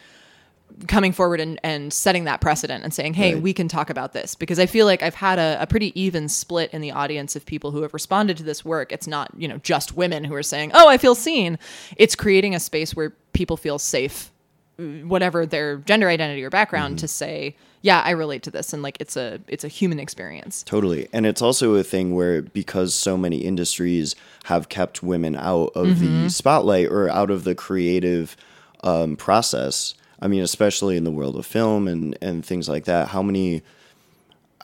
[0.87, 3.43] coming forward and, and setting that precedent and saying, hey, Right.
[3.43, 4.35] we can talk about this.
[4.35, 7.45] Because I feel like I've had a, a pretty even split in the audience of
[7.45, 8.91] people who have responded to this work.
[8.91, 11.59] It's not, you know, just women who are saying, oh, I feel seen.
[11.97, 14.31] It's creating a space where people feel safe,
[14.77, 18.73] whatever their gender identity or background, to say, yeah, I relate to this.
[18.73, 20.63] And like it's a it's a human experience.
[20.63, 21.07] Totally.
[21.13, 25.99] And it's also a thing where because so many industries have kept women out of
[25.99, 28.35] the spotlight or out of the creative
[28.83, 29.93] um, process.
[30.21, 33.61] I mean, especially in the world of film and, and things like that, how many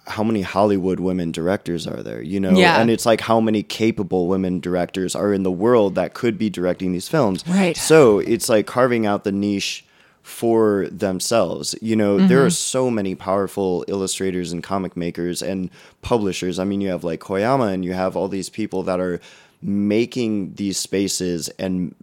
[0.07, 2.21] how many Hollywood women directors are there?
[2.21, 2.51] You know?
[2.51, 2.79] Yeah.
[2.79, 6.49] And it's like how many capable women directors are in the world that could be
[6.49, 7.43] directing these films.
[7.47, 7.75] Right.
[7.75, 9.83] So it's like carving out the niche
[10.21, 11.75] for themselves.
[11.81, 12.47] You know, there mm-hmm.
[12.47, 15.69] are so many powerful illustrators and comic makers and
[16.01, 16.59] publishers.
[16.59, 19.19] I mean, you have like Koyama and you have all these people that are
[19.61, 21.95] making these spaces and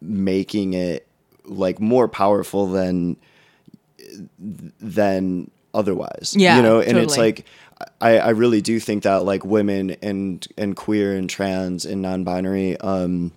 [0.00, 1.06] making it
[1.50, 3.16] like more powerful than
[4.80, 6.34] than otherwise.
[6.36, 7.46] Yeah, You know, and it's like
[8.00, 12.76] I, I really do think that like women and and queer and trans and non-binary
[12.78, 13.32] um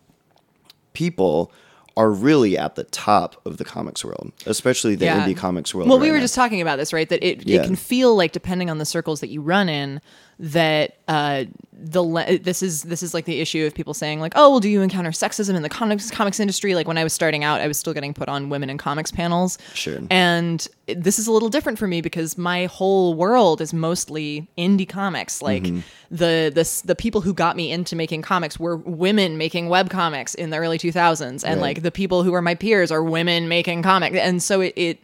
[0.94, 1.52] people
[1.96, 5.28] are really at the top of the comics world, especially the Yeah.
[5.28, 5.88] indie comics world.
[5.90, 6.22] Well, we were now.
[6.24, 7.08] just talking about this, right?
[7.08, 7.62] That it, Yeah.
[7.62, 10.02] it can feel like, depending on the circles that you run in,
[10.40, 14.34] that uh, the le- this is this is like the issue of people saying like,
[14.36, 16.76] oh, well, do you encounter sexism in the comics comics industry?
[16.76, 19.12] Like when I was starting out, I was still getting put on women in comics
[19.12, 19.58] panels.
[19.74, 20.00] Sure.
[20.10, 24.88] And this is a little different for me because my whole world is mostly indie
[24.90, 25.42] comics.
[25.42, 25.80] Like Mm-hmm.
[26.10, 30.34] the the the people who got me into making comics were women making web comics
[30.36, 31.58] in the early 2000s, and Right.
[31.62, 34.74] like the people who are my peers are women making comics, and so it.
[34.76, 35.00] it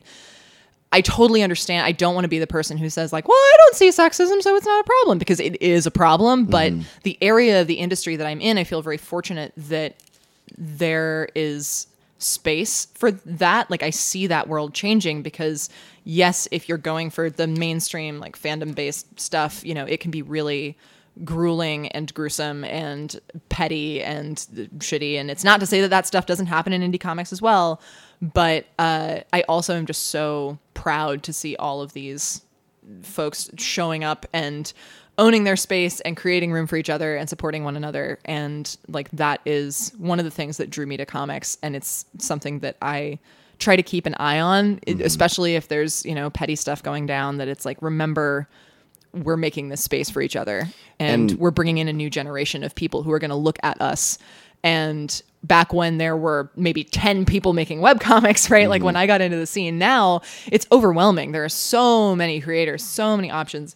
[0.92, 1.86] I totally understand.
[1.86, 4.42] I don't want to be the person who says like, "Well, I don't see sexism,
[4.42, 6.46] so it's not a problem," because it is a problem.
[6.46, 6.74] But
[7.04, 9.96] the area of the industry that I'm in, I feel very fortunate that
[10.58, 13.70] there is space for that.
[13.70, 15.70] Like I see that world changing because
[16.04, 20.12] yes, if you're going for the mainstream like fandom based stuff, you know, it can
[20.12, 20.76] be really
[21.24, 24.38] grueling and gruesome and petty and
[24.78, 27.42] shitty and it's not to say that that stuff doesn't happen in indie comics as
[27.42, 27.82] well
[28.22, 32.42] but uh, i also am just so proud to see all of these
[33.04, 34.72] folks showing up and
[35.18, 38.18] owning their space and creating room for each other and supporting one another.
[38.24, 41.58] And like that is one of the things that drew me to comics.
[41.62, 43.20] And it's something that i
[43.60, 45.06] try to keep an eye on it- mm-hmm.
[45.06, 48.48] especially if there's you know petty stuff going down that it's like remember
[49.12, 50.68] we're making this space for each other.
[51.00, 53.60] And, And- we're bringing in a new generation of people who are going to look
[53.64, 54.18] at us
[54.64, 58.70] and back when there were maybe 10 people making webcomics right?
[58.70, 59.02] Like when mm-hmm.
[59.02, 61.32] i got into the scene now it's overwhelming.
[61.32, 63.76] There are so many creators so many options.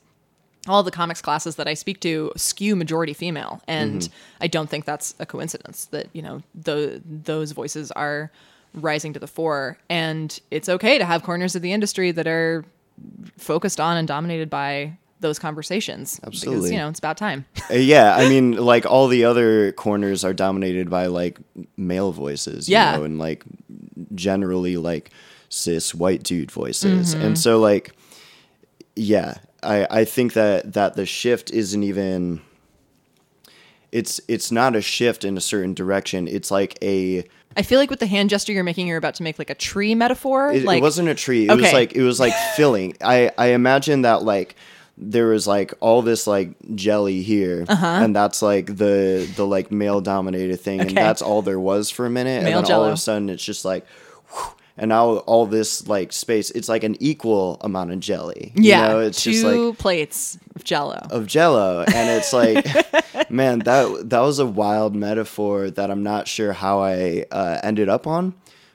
[0.68, 3.62] All the comics classes that i speak to skew majority female.
[3.68, 4.14] And mm-hmm.
[4.42, 8.32] i don't think that's a coincidence that you know the, those voices are
[8.74, 9.78] rising to the fore.
[9.90, 12.66] And it's okay to have corners of the industry that are
[13.38, 16.72] focused on and dominated by those conversations because Absolutely.
[16.74, 20.34] you know it's about time Uh, yeah, I mean, like all the other corners are
[20.34, 21.40] dominated by like
[21.78, 22.96] male voices, you Yeah.
[22.98, 23.44] know, and like
[24.14, 25.10] generally like
[25.50, 27.26] cis white dude voices, Mm-hmm.
[27.26, 27.94] and so like,
[28.96, 32.42] yeah, I I think that that the shift isn't even.
[33.92, 36.28] It's it's not a shift in a certain direction.
[36.28, 37.24] It's like a.
[37.56, 39.56] i feel like with the hand gesture you're making you're about to make like a
[39.56, 41.48] tree metaphor It, like it wasn't a tree.
[41.48, 42.96] It was like it was like filling.
[43.02, 44.56] I I imagine that like
[44.98, 47.86] there was like all this like jelly here, Uh-huh.
[48.04, 52.06] and that's like the the like male dominated thing, and that's all there was for
[52.06, 52.94] a minute, Male and then all of Jell-O.
[52.94, 53.86] a sudden it's just like.
[54.32, 58.72] whew, and now all this like space it's like an equal amount of jelly you
[58.72, 59.00] Yeah, know?
[59.02, 61.00] it's two just like plates of Jello.
[61.12, 62.66] of jello and it's like
[63.30, 67.88] man that that was a wild metaphor that i'm not sure how i uh, ended
[67.88, 68.34] up on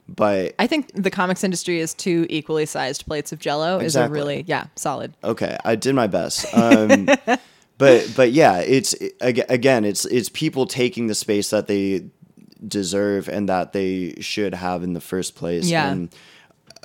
[0.08, 4.08] but I think the comics industry is two equally sized plates of Jello is a
[4.08, 5.14] really yeah solid.
[5.22, 7.06] okay i did my best um
[7.76, 12.06] but but yeah it's again it's it's people taking the space that they
[12.66, 15.90] deserve and that they should have in the first place Yeah.
[15.90, 16.08] and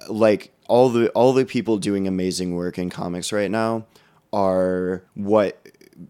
[0.09, 3.85] like all the all the people doing amazing work in comics right now
[4.31, 5.62] are what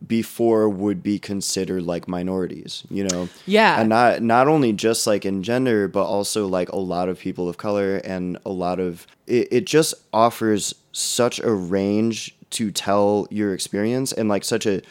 [0.08, 3.80] before would be considered like minorities you know Yeah.
[3.80, 7.50] and not not only just like in gender but also like a lot of people
[7.50, 13.28] of color and a lot of it, it just offers such a range to tell
[13.32, 14.82] your experience and like such a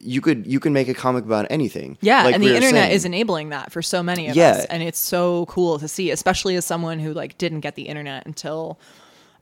[0.00, 2.84] you could you can make a comic about anything Yeah, like and we the internet
[2.84, 2.92] saying.
[2.94, 4.50] is enabling that for so many of Yeah.
[4.50, 7.84] us, and it's so cool to see, especially as someone who like didn't get the
[7.84, 8.78] internet until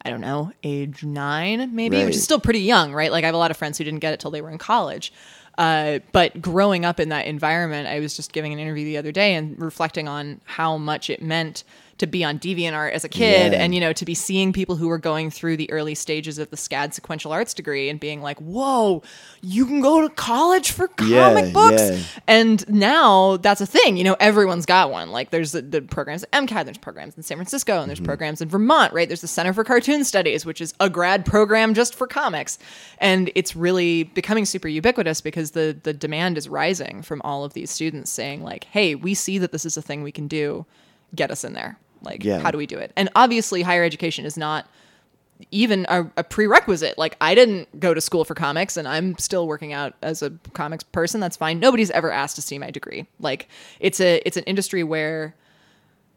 [0.05, 3.11] I don't know age nine, maybe, which is still pretty young, right?
[3.12, 4.59] Like I have a lot of friends who didn't get it till they were in
[4.59, 5.12] college.
[5.59, 9.12] Uh, but growing up in that environment, I was just giving an interview the other
[9.12, 11.62] day and reflecting on how much it meant
[11.98, 13.62] to be on DeviantArt as a kid, Yeah.
[13.62, 16.50] and you know to be seeing people who were going through the early stages of
[16.50, 19.02] the SCAD sequential arts degree and being like, "Whoa,
[19.40, 21.98] you can go to college for comic Yeah, books." yeah.
[22.26, 23.96] And now that's a thing.
[23.96, 25.11] You know, everyone's got one.
[25.11, 28.07] Like there's the, the programs at MCAD, there's programs in San Francisco, and there's Mm-hmm.
[28.07, 29.07] programs in Vermont, right?
[29.09, 32.59] There's the Center for Cartoon Studies, which is a grad program just for comics.
[32.98, 37.52] And it's really becoming super ubiquitous because the the demand is rising from all of
[37.52, 40.66] these students saying like, "Hey, we see that this is a thing we can do.
[41.14, 42.40] Get us in there." Like, Yeah.
[42.40, 42.92] how do we do it?
[42.96, 44.66] And obviously higher education is not
[45.51, 46.96] even a, a prerequisite.
[46.98, 50.31] Like I didn't go to school for comics and I'm still working out as a
[50.53, 51.20] comics person.
[51.20, 51.59] That's fine.
[51.59, 53.07] Nobody's ever asked to see my degree.
[53.20, 53.48] Like
[53.81, 55.35] it's a it's an industry where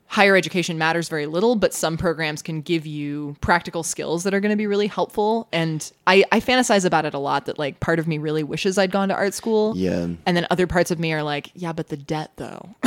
[0.07, 4.39] higher education matters very little, but some programs can give you practical skills that are
[4.39, 5.47] going to be really helpful.
[5.51, 8.77] And I, I fantasize about it a lot that like part of me really wishes
[8.77, 9.73] I'd gone to art school.
[9.75, 10.07] Yeah.
[10.27, 12.69] And then other parts of me are like, yeah, but the debt though.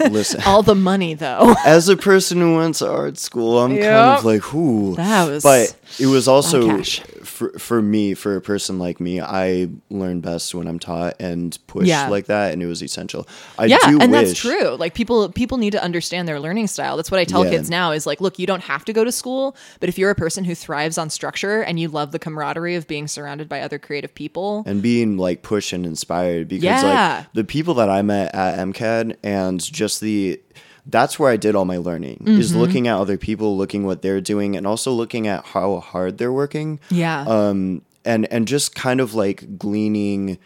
[0.00, 1.54] listen All the money though.
[1.64, 4.94] as a person who went to art school, I'm kind of like, who?
[4.96, 7.00] That was but it was also cash.
[7.24, 11.58] For for me, for a person like me, I learn best when I'm taught and
[11.66, 12.08] pushed Yeah.
[12.08, 13.26] like that, and it was essential.
[13.58, 16.66] I yeah do and wish, that's true like people people need to understand their learning
[16.66, 17.50] style that's what i tell Yeah.
[17.52, 20.10] kids now is like look you don't have to go to school but if you're
[20.10, 23.60] a person who thrives on structure and you love the camaraderie of being surrounded by
[23.60, 27.16] other creative people and being like pushed and inspired because Yeah.
[27.18, 30.40] like the people that I met at MCAD and just the
[30.86, 32.60] that's where I did all my learning is Mm-hmm.
[32.60, 36.32] looking at other people, looking what they're doing, and also looking at how hard they're
[36.32, 36.78] working.
[36.90, 40.38] yeah um and and just kind of like gleaning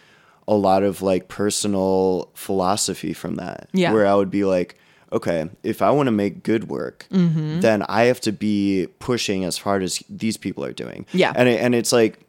[0.46, 3.92] a lot of like personal philosophy from that Yeah.
[3.92, 4.76] where i would be like
[5.12, 7.60] okay if i want to make good work Mm-hmm.
[7.60, 11.32] then i have to be pushing as hard as these people are doing Yeah.
[11.34, 12.20] and it, and it's like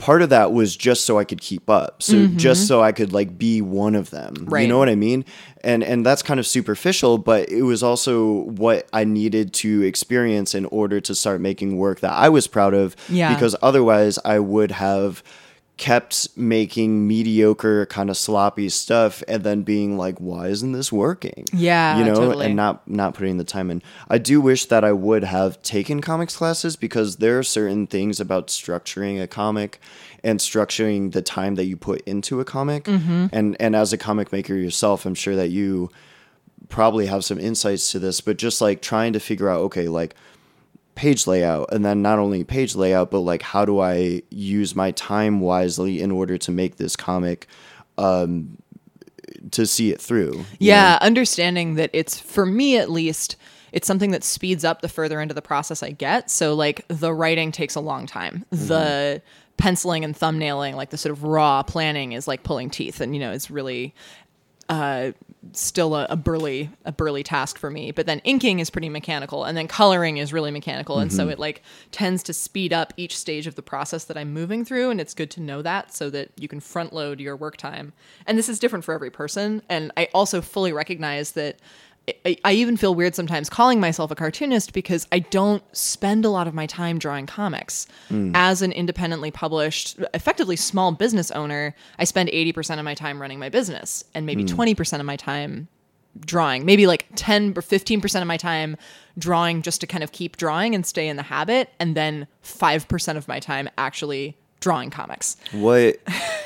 [0.00, 3.12] part of that was just so i could keep up so just so i could
[3.12, 4.62] like be one of them Right.
[4.62, 4.70] you Mm-hmm.
[4.70, 5.24] Know what i mean
[5.62, 10.54] and and that's kind of superficial but it was also what i needed to experience
[10.54, 13.34] in order to start making work that i was proud of Yeah.
[13.34, 15.22] because otherwise I would have
[15.80, 21.46] kept making mediocre kind of sloppy stuff and then being like why isn't this working
[21.54, 22.46] Yeah, you know totally.
[22.46, 26.02] and not not putting the time in i do wish that i would have taken
[26.02, 29.80] comics classes because there are certain things about structuring a comic
[30.22, 33.26] and structuring the time that you put into a comic Mm-hmm.
[33.32, 35.88] and and as a comic maker yourself i'm sure that you
[36.68, 40.14] probably have some insights to this but just like trying to figure out okay like
[40.94, 44.90] page layout and then not only page layout but like how do i use my
[44.92, 47.46] time wisely in order to make this comic
[47.96, 48.58] um
[49.50, 53.36] to see it through yeah understanding that it's for me at least
[53.72, 56.30] it's something that speeds up the further into the process i get.
[56.30, 58.44] So like the writing takes a long time.
[58.50, 59.22] The
[59.56, 63.20] penciling and thumbnailing like the sort of raw planning is like pulling teeth and you
[63.20, 63.94] know it's really
[64.70, 65.12] uh,
[65.52, 67.90] still a, a burly a burly task for me.
[67.90, 71.32] But then inking is pretty mechanical, and then coloring is really mechanical, and so mm-hmm.
[71.32, 74.90] it like tends to speed up each stage of the process that I'm moving through.
[74.90, 77.92] And it's good to know that so that you can front load your work time.
[78.26, 79.62] And this is different for every person.
[79.68, 81.58] And I also fully recognize that.
[82.24, 86.30] I, I even feel weird sometimes calling myself a cartoonist because I don't spend a
[86.30, 87.86] lot of my time drawing comics.
[88.08, 88.32] Hmm.
[88.34, 93.38] As an independently published, effectively small business owner, I spend 80% of my time running
[93.38, 94.60] my business and maybe hmm.
[94.60, 95.68] 20% of my time
[96.24, 96.64] drawing.
[96.64, 98.76] Maybe like 10 or 15% of my time
[99.18, 101.70] drawing just to kind of keep drawing and stay in the habit.
[101.78, 105.36] And then 5% of my time actually drawing comics.
[105.52, 105.98] what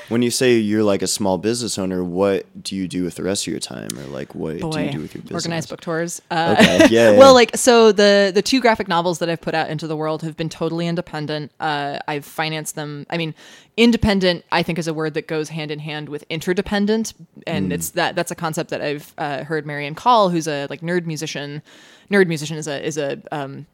[0.09, 3.23] when you say you're like a small business owner, what do you do with the
[3.23, 5.45] rest of your time, or like what do you do with your business?
[5.45, 6.21] organized book tours.
[6.31, 7.19] Uh, Okay, yeah, yeah.
[7.19, 10.23] well, like so the the two graphic novels that I've put out into the world
[10.23, 11.53] have been totally independent.
[11.61, 13.07] Uh, I've financed them.
[13.11, 13.35] I mean,
[13.77, 17.15] independent I think is a word that goes hand in hand with interdependent,
[17.47, 20.81] and it's that that's a concept that I've uh, heard Marian Call, who's a like
[20.81, 21.63] nerd musician.
[22.11, 23.67] Nerd musician is a is a um,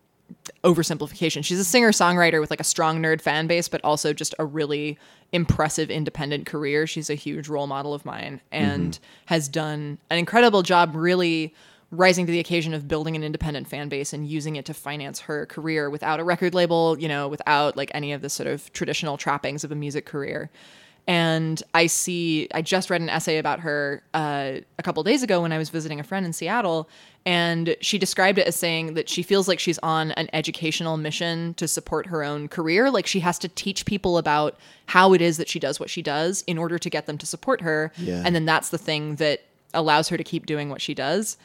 [0.65, 1.45] oversimplification.
[1.45, 4.45] She's a singer songwriter with like a strong nerd fan base, but also just a
[4.45, 4.99] really
[5.33, 6.87] impressive independent career.
[6.87, 9.05] She's a huge role model of mine and mm-hmm.
[9.27, 11.55] has done an incredible job really
[11.93, 15.21] rising to the occasion of building an independent fan base and using it to finance
[15.21, 18.73] her career without a record label, you know, without like any of the sort of
[18.73, 20.51] traditional trappings of a music career.
[21.07, 25.43] And I see, I just read an essay about her uh, a couple days ago
[25.43, 26.89] when I was visiting a friend in Seattle.
[27.27, 31.55] And she described it as saying that she feels like she's on an educational mission
[31.55, 32.91] to support her own career.
[32.91, 36.01] Like she has to teach people about how it is that she does what she
[36.01, 37.93] does in order to get them to support her.
[37.99, 38.23] Yeah.
[38.25, 39.43] And then that's the thing that
[39.75, 41.37] allows her to keep doing what she does.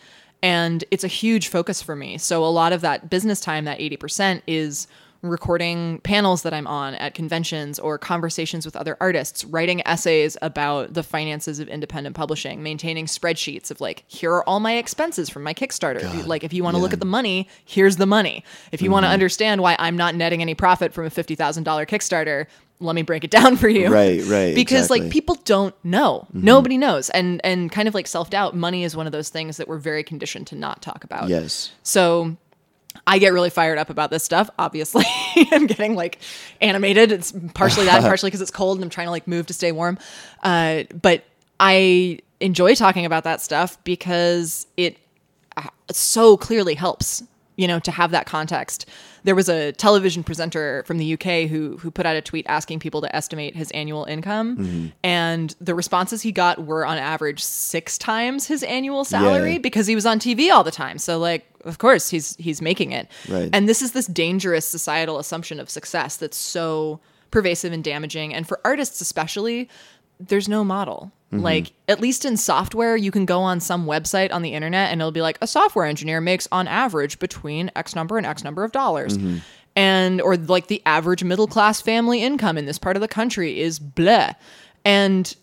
[0.41, 2.17] And it's a huge focus for me.
[2.17, 4.87] So a lot of that business time, that 80%, is
[5.27, 10.93] recording panels that I'm on at conventions or conversations with other artists, writing essays about
[10.93, 15.43] the finances of independent publishing, maintaining spreadsheets of like, here are all my expenses from
[15.43, 16.25] my Kickstarter.
[16.25, 18.43] like, if you want to look at the money, here's the money.
[18.71, 18.93] If you Mm-hmm.
[18.93, 22.45] want to understand why I'm not netting any profit from a $50,000 Kickstarter,
[22.79, 23.87] let me break it down for you.
[23.87, 26.27] Right, right, Because like people don't know.
[26.33, 27.09] Nobody knows.
[27.11, 30.03] And and kind of like self-doubt, money is one of those things that we're very
[30.03, 31.29] conditioned to not talk about.
[31.29, 31.71] Yes.
[31.83, 32.35] So
[33.07, 34.49] I get really fired up about this stuff.
[34.57, 35.05] Obviously,
[35.51, 36.19] I'm getting like
[36.61, 37.11] animated.
[37.11, 39.71] It's partially that, partially because it's cold and I'm trying to like move to stay
[39.71, 39.97] warm.
[40.43, 41.23] Uh, but
[41.59, 44.97] I enjoy talking about that stuff because it
[45.57, 47.23] uh, so clearly helps
[47.55, 48.85] you know to have that context
[49.25, 52.79] there was a television presenter from the UK who who put out a tweet asking
[52.79, 54.87] people to estimate his annual income mm-hmm.
[55.03, 59.57] and the responses he got were on average 6 times his annual salary Yeah.
[59.57, 62.91] because he was on TV all the time so like of course he's he's making
[62.93, 63.49] it Right.
[63.51, 66.99] and this is this dangerous societal assumption of success that's so
[67.31, 69.67] pervasive and damaging and for artists especially
[70.17, 71.11] there's no model.
[71.35, 71.43] Mm-hmm.
[71.43, 75.01] Like at least in software, you can go on some website on the internet and
[75.01, 78.63] it'll be like a software engineer makes on average between X number and X number
[78.63, 79.17] of dollars.
[79.17, 79.37] Mm-hmm.
[79.75, 83.59] And or like the average middle class family income in this part of the country
[83.59, 84.31] is blah.
[84.85, 85.35] And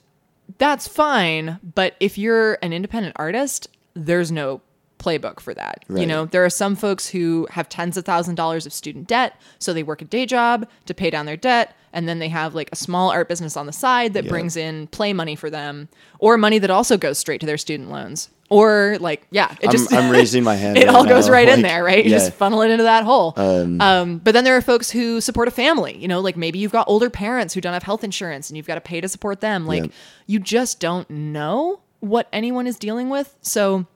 [0.59, 4.61] that's fine, but if you're an independent artist, there's no
[4.99, 5.84] playbook for that.
[5.88, 9.40] You know, there are some folks who have tens of thousand dollars of student debt,
[9.59, 12.55] so they work a day job to pay down their debt, and then they have
[12.55, 14.30] like a small art business on the side that Yeah.
[14.30, 15.88] brings in play money for them,
[16.18, 18.28] or money that also goes straight to their student loans.
[18.51, 20.76] Or like, yeah, it I'm, just I'm raising my hand.
[20.76, 22.05] it right all goes now, right in there, right?
[22.05, 22.18] You yeah.
[22.18, 23.32] just funnel it into that hole.
[23.36, 25.97] Um, but then there are folks who support a family.
[25.97, 28.66] You know, like maybe you've got older parents who don't have health insurance, and you've
[28.66, 29.66] got to pay to support them.
[29.66, 29.90] Like Yeah.
[30.26, 33.34] you just don't know what anyone is dealing with.
[33.40, 33.86] So,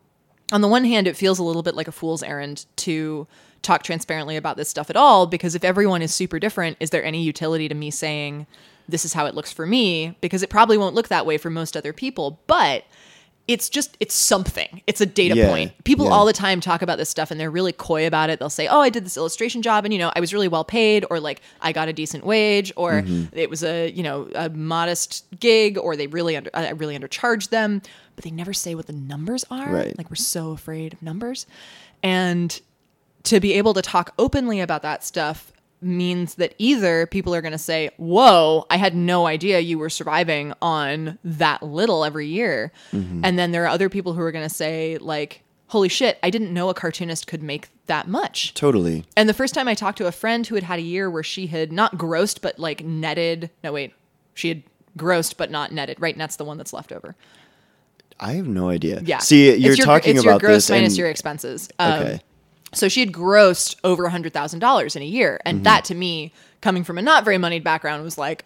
[0.53, 3.27] on the one hand, it feels a little bit like a fool's errand to
[3.67, 7.05] talk transparently about this stuff at all, because if everyone is super different, is there
[7.05, 8.47] any utility to me saying
[8.89, 10.17] this is how it looks for me?
[10.21, 12.85] Because it probably won't look that way for most other people, but
[13.49, 16.11] it's just it's something it's a data Yeah, point people yeah.
[16.11, 18.67] all the time talk about this stuff and they're really coy about it they'll say
[18.67, 21.21] oh i did this illustration job and you know i was really well paid or
[21.21, 23.27] like i got a decent wage or Mm-hmm.
[23.39, 27.51] it was a you know a modest gig or they really under i really undercharged
[27.51, 27.83] them
[28.17, 29.97] but they never say what the numbers are Right.
[29.97, 31.47] like we're so afraid of numbers
[32.03, 32.61] and
[33.27, 35.53] to be able to talk openly about that stuff
[35.83, 39.91] means that either people are going to say, Whoa, I had no idea you were
[39.91, 42.73] surviving on that little every year.
[42.93, 46.31] And then there are other people who are going to say, like, Holy shit, I
[46.31, 48.55] didn't know a cartoonist could make that much.
[48.55, 49.05] Totally.
[49.17, 51.25] And the first time I talked to a friend who had had a year where
[51.25, 53.51] she had not grossed, but like netted.
[53.65, 53.93] No, wait,
[54.35, 54.63] she had
[54.97, 56.01] grossed, but not netted.
[56.01, 56.17] Right?
[56.17, 57.17] Net's the one that's left over.
[58.19, 59.03] I have no idea.
[59.05, 59.19] Yeah.
[59.19, 60.71] See, you're your- talking it's your about gross this.
[60.71, 61.69] minus and, your expenses.
[61.79, 62.21] Um, okay.
[62.73, 65.65] So she had grossed over a hundred thousand dollars in a year, and mm-hmm.
[65.65, 68.45] that to me, coming from a not very moneyed background, was like,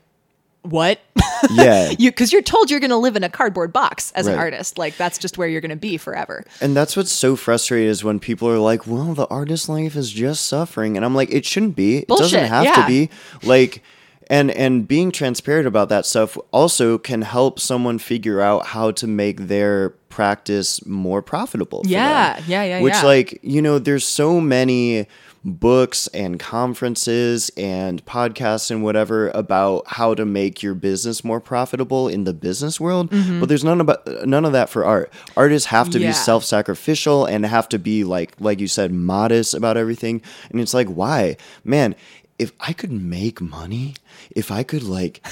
[0.62, 1.00] what?
[1.52, 1.94] Yeah.
[1.98, 4.76] you because you're told you're going to live in a cardboard box as an artist,
[4.76, 6.44] like that's just where you're going to be forever.
[6.60, 10.10] And that's what's so frustrating is when people are like, "Well, the artist life is
[10.10, 12.00] just suffering," and I'm like, "It shouldn't be.
[12.00, 12.74] It doesn't have yeah.
[12.74, 13.08] to be."
[13.42, 13.82] Like,
[14.30, 19.06] and and being transparent about that stuff also can help someone figure out how to
[19.06, 21.82] make their practice more profitable.
[21.84, 22.44] Yeah, them.
[22.48, 23.02] yeah, yeah, Which, yeah.
[23.04, 25.06] like, you know, there's so many
[25.44, 32.08] books and conferences and podcasts and whatever about how to make your business more profitable
[32.08, 33.08] in the business world
[33.40, 36.02] but there's none about none of that for art artists have to Mm-hmm.
[36.04, 36.10] Yeah.
[36.10, 40.20] be self-sacrificial and have to be like like you said modest about everything
[40.50, 41.94] and it's like why man
[42.40, 43.94] if I could make money,
[44.34, 45.24] if I could like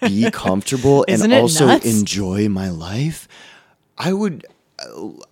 [0.00, 1.86] be comfortable and also nuts?
[1.86, 3.28] enjoy my life,
[3.98, 4.46] I would,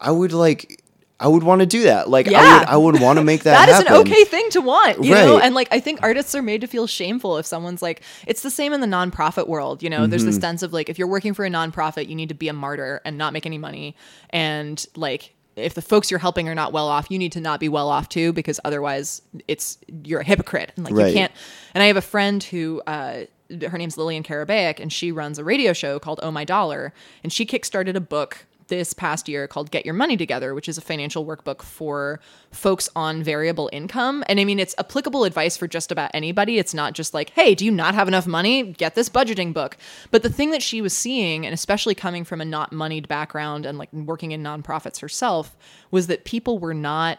[0.01, 0.81] I would like,
[1.21, 2.11] I would want to do that.
[2.11, 2.59] Like, I Yeah.
[2.59, 3.55] would, I would want to make that.
[3.55, 3.93] that is happen.
[3.95, 5.39] an okay thing to want, you know?
[5.39, 8.51] And like, I think artists are made to feel shameful if someone's like, it's the
[8.51, 10.07] same in the nonprofit world, you know?
[10.07, 10.31] There's Mm-hmm.
[10.33, 12.53] this sense of like, if you're working for a nonprofit, you need to be a
[12.53, 13.97] martyr and not make any money.
[14.31, 17.61] And like, if the folks you're helping are not well off, you need to not
[17.61, 20.73] be well off too, because otherwise it's, you're a hypocrite.
[20.77, 21.09] And like, Right.
[21.09, 21.33] you can't.
[21.75, 23.25] And I have a friend who, uh,
[23.69, 26.93] her name's Lillian Karabaic, and she runs a radio show called Oh My Dollar.
[27.23, 30.79] And she kickstarted a book this past year called Get Your Money Together, which is
[30.79, 34.25] a financial workbook for folks on variable income.
[34.29, 36.59] And I mean, it's applicable advice for just about anybody.
[36.59, 38.73] It's not just like, hey, do you not have enough money?
[38.73, 39.77] Get this budgeting book.
[40.11, 43.67] But the thing that she was seeing, and especially coming from a not moneyed background
[43.67, 45.57] and like working in nonprofits herself,
[45.91, 47.19] was that people were not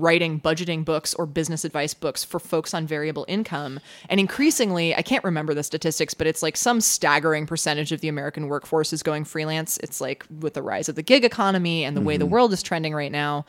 [0.00, 3.80] writing budgeting books or business advice books for folks on variable income.
[4.08, 8.08] And increasingly, I can't remember the statistics, but it's like some staggering percentage of the
[8.08, 9.78] American workforce is going freelance.
[9.78, 12.32] It's like with the rise of the gig economy and the way the mm-hmm.
[12.32, 13.46] world is trending right now.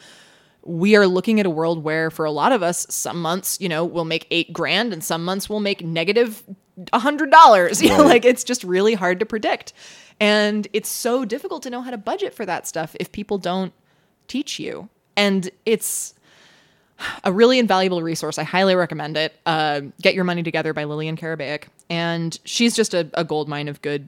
[0.63, 3.69] We are looking at a world where, for a lot of us, some months, you
[3.69, 6.43] know, we'll make eight grand and some months we'll make negative
[6.91, 7.81] a hundred dollars.
[7.85, 9.73] You know, like it's just really hard to predict.
[10.19, 13.73] And it's so difficult to know how to budget for that stuff if people don't
[14.27, 14.89] teach you.
[15.15, 16.13] And it's
[17.23, 18.37] a really invaluable resource.
[18.37, 19.37] I highly recommend it.
[19.45, 21.65] Uh, Get Your Money Together by Lillian Karabaic.
[21.89, 24.07] And she's just a, a gold mine of good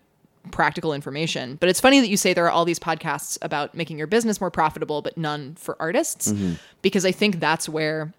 [0.52, 1.58] practical information.
[1.60, 4.40] But it's funny that you say there are all these podcasts about making your business
[4.40, 6.34] more profitable, but none for artists,
[6.82, 8.14] because I think that's where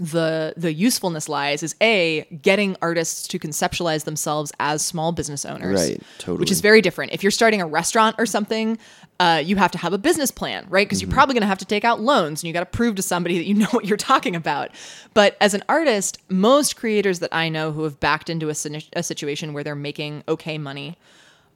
[0.00, 5.80] the the usefulness lies is a getting artists to conceptualize themselves as small business owners
[5.90, 6.38] Right, totally.
[6.38, 8.78] which is very different if you're starting a restaurant or something
[9.20, 11.10] uh, you have to have a business plan right because Mm-hmm.
[11.10, 13.02] you're probably going to have to take out loans and you got to prove to
[13.02, 14.70] somebody that you know what you're talking about
[15.14, 18.54] but as an artist most creators that i know who have backed into a,
[18.94, 20.96] a situation where they're making okay money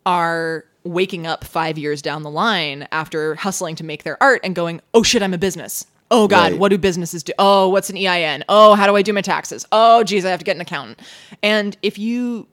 [0.07, 4.55] are waking up five years down the line after hustling to make their art and
[4.57, 5.87] going, oh shit, I'm a business.
[6.13, 6.61] Oh God, Right.
[6.61, 7.33] what do businesses do?
[7.39, 8.45] Oh, what's an EIN?
[8.49, 9.67] Oh, how do I do my taxes?
[9.73, 11.01] Oh, geez, I have to get an accountant.
[11.43, 12.47] And if you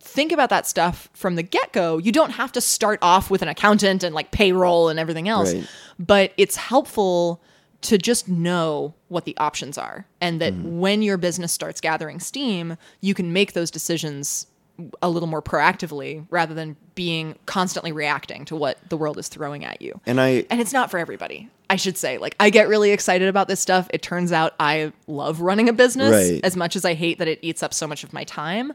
[0.00, 3.42] think about that stuff from the get go, you don't have to start off with
[3.42, 5.52] an accountant and like payroll and everything else.
[5.52, 5.68] Right.
[5.98, 7.42] But it's helpful
[7.82, 10.78] to just know what the options are and that mm-hmm.
[10.78, 14.46] when your business starts gathering steam, you can make those decisions
[15.02, 19.64] a little more proactively rather than being constantly reacting to what the world is throwing
[19.64, 20.00] at you.
[20.06, 21.48] And I, And it's not for everybody.
[21.68, 23.88] I should say, like, I get really excited about this stuff.
[23.92, 26.40] It turns out I love running a business Right.
[26.44, 28.72] as much as I hate that it eats up so much of my time.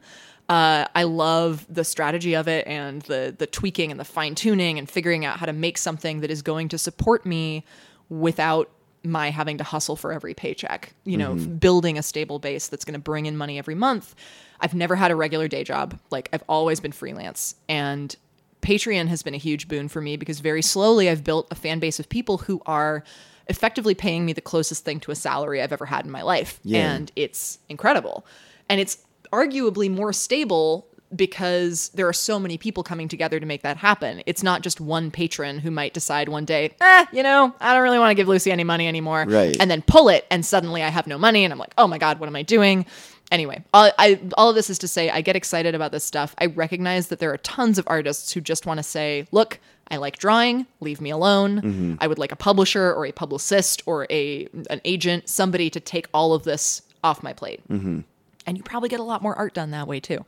[0.49, 4.77] Uh, I love the strategy of it and the the tweaking and the fine tuning
[4.77, 7.63] and figuring out how to make something that is going to support me
[8.09, 8.69] without
[9.03, 10.93] my having to hustle for every paycheck.
[11.05, 14.13] You know, building a stable base that's going to bring in money every month.
[14.59, 15.97] I've never had a regular day job.
[16.09, 18.13] Like I've always been freelance and
[18.61, 21.79] Patreon has been a huge boon for me because very slowly I've built a fan
[21.79, 23.03] base of people who are
[23.47, 26.59] effectively paying me the closest thing to a salary I've ever had in my life.
[26.63, 26.93] Yeah.
[26.93, 28.25] And it's incredible.
[28.69, 28.99] And it's
[29.33, 34.23] arguably more stable because there are so many people coming together to make that happen.
[34.25, 37.83] It's not just one patron who might decide one day, eh, you know, I don't
[37.83, 39.25] really want to give Lucy any money anymore.
[39.27, 39.57] Right.
[39.59, 41.97] And then pull it, and suddenly I have no money, and I'm like, oh my
[41.97, 42.85] God, what am I doing?
[43.31, 46.35] Anyway, all, I, all of this is to say I get excited about this stuff.
[46.37, 49.59] I recognize that there are tons of artists who just want to say, look,
[49.89, 51.61] I like drawing, leave me alone.
[51.61, 51.95] Mm-hmm.
[51.99, 56.07] I would like a publisher or a publicist or a an agent, somebody to take
[56.13, 57.61] all of this off my plate.
[57.69, 58.01] Mm-hmm.
[58.45, 60.25] And you probably get a lot more art done that way too.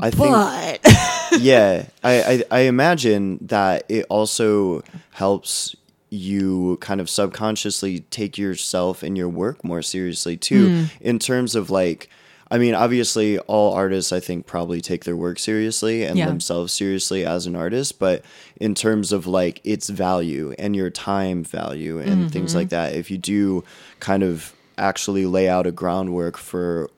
[0.00, 5.74] I think, yeah, I, I, I imagine that it also helps
[6.10, 10.84] you kind of subconsciously take yourself and your work more seriously too, hmm.
[11.00, 12.08] in terms of like,
[12.50, 16.26] I mean, obviously, all artists I think probably take their work seriously and Yeah.
[16.26, 18.24] themselves seriously as an artist, but
[18.58, 22.58] in terms of like its value and your time value and things mm-hmm.
[22.58, 23.64] like that, if you do
[24.00, 26.88] kind of actually lay out a groundwork for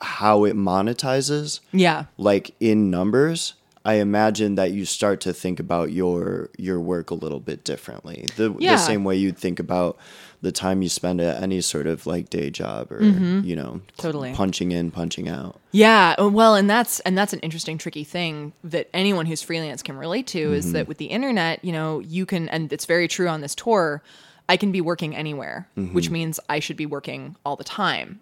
[0.00, 3.54] how it monetizes, yeah, like in numbers,
[3.84, 8.26] I imagine that you start to think about your your work a little bit differently.
[8.36, 8.72] The Yeah.
[8.72, 9.98] the same way you'd think about
[10.40, 13.78] the time you spend at any sort of like day job or you know Mm-hmm.
[13.96, 14.32] Totally.
[14.34, 15.60] punching in, punching out.
[15.72, 19.82] Yeah, uh, well, and that's and that's an interesting, tricky thing that anyone who's freelance
[19.82, 23.08] can relate to is that with the internet, you know, you can, and it's very
[23.08, 24.02] true on this tour.
[24.48, 28.20] I can be working anywhere, which means I should be working all the time.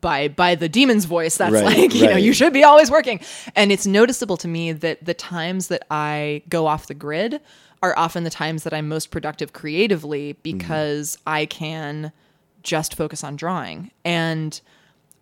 [0.00, 3.20] By by the demon's voice, that's Right, like you know you should be always working,
[3.56, 7.40] and it's noticeable to me that the times that I go off the grid
[7.82, 10.58] are often the times that I'm most productive creatively mm-hmm.
[10.58, 12.12] because I can
[12.62, 13.90] just focus on drawing.
[14.04, 14.60] And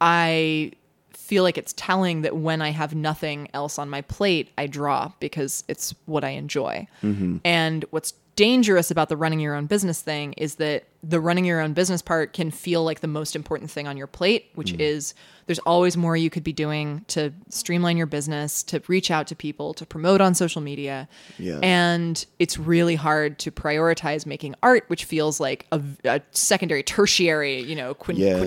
[0.01, 0.73] I
[1.13, 5.13] feel like it's telling that when I have nothing else on my plate, I draw
[5.21, 6.89] because it's what I enjoy.
[7.03, 7.37] Mm-hmm.
[7.45, 11.61] And what's dangerous about the running your own business thing is that the running your
[11.61, 14.81] own business part can feel like the most important thing on your plate, which mm.
[14.81, 15.15] is
[15.47, 19.35] there's always more you could be doing to streamline your business, to reach out to
[19.35, 21.09] people, to promote on social media.
[21.39, 21.59] Yeah.
[21.63, 27.63] And it's really hard to prioritize making art, which feels like a, a secondary, tertiary,
[27.63, 28.45] you know, quin- Yeah.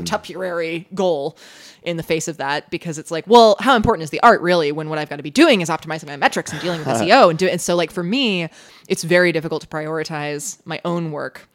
[0.93, 1.37] goal
[1.83, 4.71] in the face of that because it's like, well, how important is the art really
[4.71, 7.29] when what I've got to be doing is optimizing my metrics and dealing with SEO
[7.29, 8.49] and do and so like for me,
[8.87, 11.47] it's very difficult to prioritize my own work.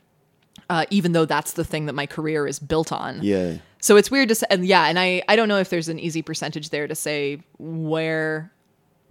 [0.68, 3.20] Uh, even though that's the thing that my career is built on.
[3.22, 3.58] Yeah.
[3.80, 6.00] So it's weird to say, and yeah, and I, I don't know if there's an
[6.00, 8.50] easy percentage there to say where,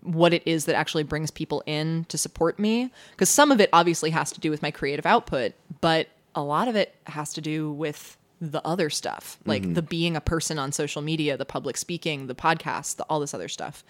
[0.01, 2.91] what it is that actually brings people in to support me.
[3.11, 6.67] Because some of it obviously has to do with my creative output, but a lot
[6.67, 10.73] of it has to do with the other stuff, like the being a person on
[10.73, 13.83] social media, the public speaking, the podcast, the, all this other stuff.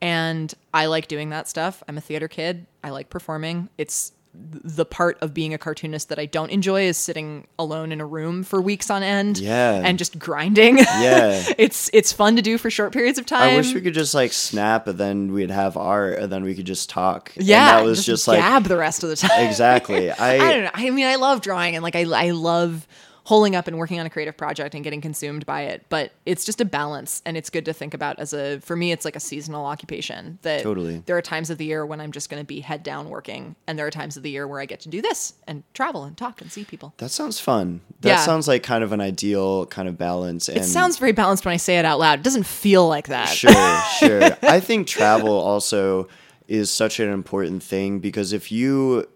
[0.00, 1.82] And I like doing that stuff.
[1.86, 2.66] I'm a theater kid.
[2.82, 3.68] I like performing.
[3.76, 8.00] It's the part of being a cartoonist that I don't enjoy is sitting alone in
[8.00, 9.82] a room for weeks on end Yeah.
[9.84, 10.78] and just grinding.
[11.02, 11.42] Yeah.
[11.58, 13.50] it's it's fun to do for short periods of time.
[13.54, 16.54] I wish we could just like snap and then we'd have art and then we
[16.54, 17.32] could just talk.
[17.36, 19.46] And yeah, that was just, like gab the rest of the time.
[19.46, 20.10] exactly.
[20.12, 20.70] I, I don't know.
[20.72, 22.86] I mean, I love drawing and like I I love
[23.24, 26.44] holding up and working on a creative project and getting consumed by it, but it's
[26.44, 29.14] just a balance and it's good to think about as a for me it's like
[29.14, 31.04] a seasonal occupation that Totally.
[31.06, 33.54] there are times of the year when I'm just going to be head down working
[33.68, 36.02] and there are times of the year where I get to do this and travel
[36.02, 36.94] and talk and see people.
[36.96, 37.80] that sounds fun.
[38.00, 38.16] That Yeah.
[38.24, 40.48] sounds like kind of an ideal kind of balance.
[40.48, 42.18] And It sounds very balanced when I say it out loud.
[42.18, 43.28] It doesn't feel like that.
[43.28, 43.52] Sure,
[44.00, 44.36] sure.
[44.42, 46.08] I think travel also
[46.48, 49.06] is such an important thing because if you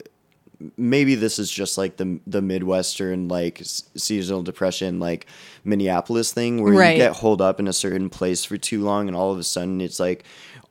[0.76, 5.26] maybe this is just like the the midwestern like seasonal depression like
[5.64, 6.96] Minneapolis thing where Right.
[6.96, 9.44] you get holed up in a certain place for too long and all of a
[9.44, 10.24] sudden it's like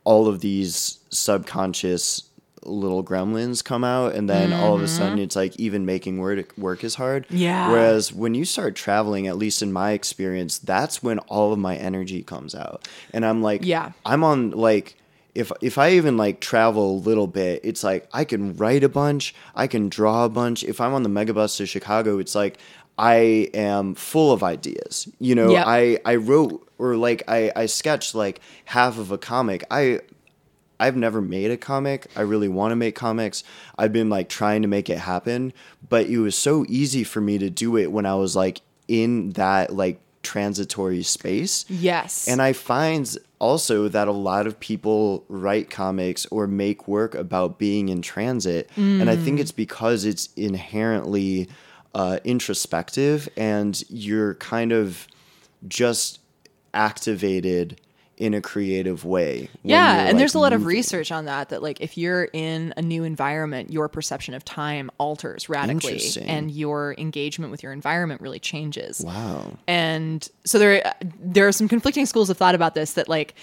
[0.04, 2.24] all of these subconscious
[2.64, 6.52] little gremlins come out and then all of a sudden it's like even making work
[6.58, 7.38] work is hard Mm-hmm.
[7.38, 7.70] Yeah.
[7.72, 11.76] whereas when you start traveling at least in my experience that's when all of my
[11.76, 13.92] energy comes out and i'm like Yeah.
[14.04, 14.96] i'm on like
[15.36, 18.90] if if i even like travel a little bit it's like i can write a
[18.90, 22.58] bunch i can draw a bunch if i'm on the megabus to chicago it's like
[22.98, 25.66] i am full of ideas you know Yep.
[25.68, 30.00] i i wrote or like i i sketched like half of a comic i
[30.78, 32.08] I've never made a comic.
[32.18, 33.46] I really want to make comics.
[33.78, 35.54] I've been like trying to make it happen,
[35.88, 38.60] but it was so easy for me to do it when I was like
[38.90, 41.66] in that like transitory space.
[41.70, 42.28] Yes.
[42.28, 47.60] And I find also that a lot of people write comics or make work about
[47.60, 48.70] being in transit.
[48.76, 51.48] And I think it's because it's inherently
[51.94, 55.08] uh, introspective and you're kind of
[55.68, 56.20] just
[56.74, 57.80] activated
[58.18, 59.50] in a creative way.
[59.64, 61.50] yeah, and like, there's a lot of research on that.
[61.50, 66.50] That like if you're in a new environment, your perception of time alters radically, and
[66.50, 69.02] your engagement with your environment really changes.
[69.02, 69.58] Wow.
[69.68, 72.94] And so there, there are some conflicting schools of thought about this.
[72.94, 73.36] That like,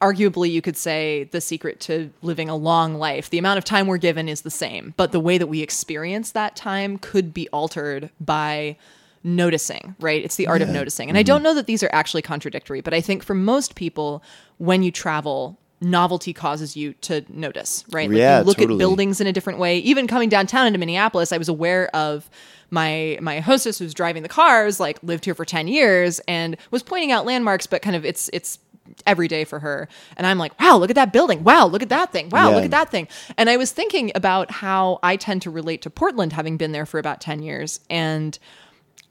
[0.00, 3.86] arguably, you could say the secret to living a long life, the amount of time
[3.86, 7.48] we're given is the same, but the way that we experience that time could be
[7.48, 8.76] altered by
[9.22, 10.24] noticing, right?
[10.24, 11.08] It's the art of noticing.
[11.08, 14.22] And I don't know that these are actually contradictory, but I think for most people,
[14.58, 18.08] when you travel, novelty causes you to notice, right?
[18.08, 18.76] Like Yeah, you look totally.
[18.76, 19.78] at buildings in a different way.
[19.78, 22.28] Even coming downtown into Minneapolis, I was aware of
[22.70, 26.82] my my hostess who's driving the cars, like lived here for 10 years and was
[26.82, 28.58] pointing out landmarks, but kind of it's it's
[29.06, 29.88] every day for her.
[30.16, 31.42] And I'm like, wow, look at that building.
[31.44, 32.28] Wow, look at that thing.
[32.28, 32.56] Wow, Yeah.
[32.56, 33.06] look at that thing.
[33.38, 36.86] And I was thinking about how I tend to relate to Portland having been there
[36.86, 37.80] for about 10 years.
[37.88, 38.38] And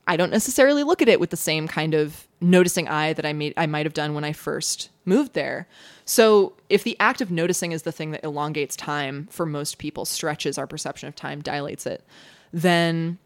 [0.09, 3.33] I don't necessarily look at it with the same kind of noticing eye that I
[3.33, 5.67] made I might have done when I first moved there.
[6.03, 10.05] So if the act of noticing is the thing that elongates time for most people,
[10.05, 12.03] stretches our perception of time, dilates it,
[12.51, 13.19] then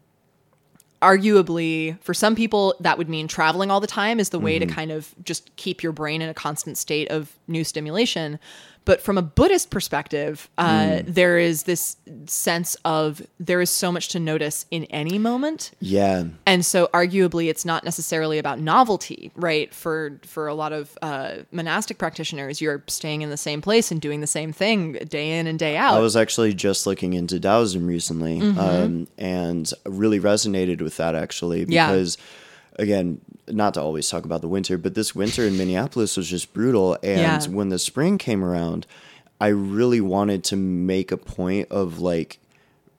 [1.00, 4.66] arguably for some people that would mean traveling all the time is the way to
[4.66, 4.74] mm-hmm.
[4.74, 8.38] kind of just keep your brain in a constant state of new stimulation
[8.86, 14.08] but from a buddhist perspective uh, there is this sense of there is so much
[14.08, 16.24] to notice in any moment Yeah.
[16.46, 21.36] and so arguably it's not necessarily about novelty right for for a lot of uh,
[21.52, 25.46] monastic practitioners you're staying in the same place and doing the same thing day in
[25.46, 28.58] and day out I was actually just looking into Taoism recently, Mm-hmm.
[28.58, 31.90] um, and really resonated with that actually Yeah.
[32.76, 36.52] Again, not to always talk about the winter, but this winter in Minneapolis was just
[36.52, 36.94] brutal.
[37.02, 37.46] And Yeah.
[37.48, 38.86] when the spring came around,
[39.40, 42.38] I really wanted to make a point of like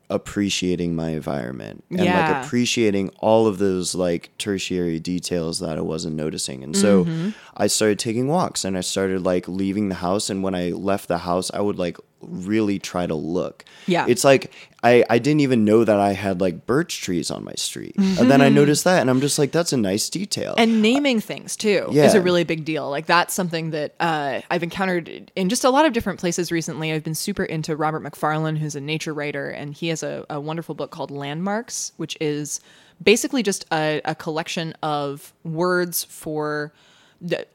[0.10, 2.20] appreciating my environment and Yeah.
[2.30, 6.64] like appreciating all of those like tertiary details that I wasn't noticing.
[6.64, 7.30] And so Mm-hmm.
[7.58, 11.08] I started taking walks and I started like leaving the house and when I left
[11.08, 11.98] the house I would like
[12.28, 13.66] really try to look.
[13.88, 14.06] Yeah.
[14.08, 14.52] It's like
[14.84, 17.96] I I didn't even know that I had like birch trees on my street.
[17.98, 20.56] And then I noticed that and I'm just like that's a nice detail.
[20.58, 24.64] and naming things too is a really big deal like that's something that uh, i've
[24.64, 28.56] encountered in just a lot of different places recently i've been super into robert macfarlane
[28.56, 32.60] who's a nature writer and he has a, a wonderful book called landmarks which is
[33.04, 36.74] basically just a, a collection of words for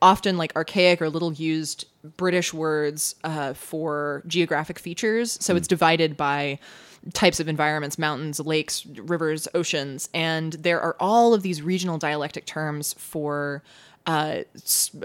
[0.03, 1.85] often like archaic or little used
[2.17, 6.59] british words uh, for geographic features so it's divided by
[7.13, 12.47] types of environments mountains lakes rivers oceans and there are all of these regional dialectic
[12.47, 13.63] terms for
[14.07, 14.43] uh,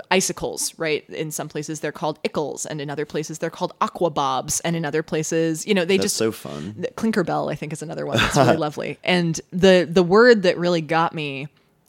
[0.10, 4.62] icicles right in some places they're called ickles and in other places they're called aquabobs
[4.64, 6.86] and in other places you know they that's just so fun.
[6.96, 8.98] Clinkerbell, I think, is another one that's really lovely.
[9.04, 11.48] And the the word that really got me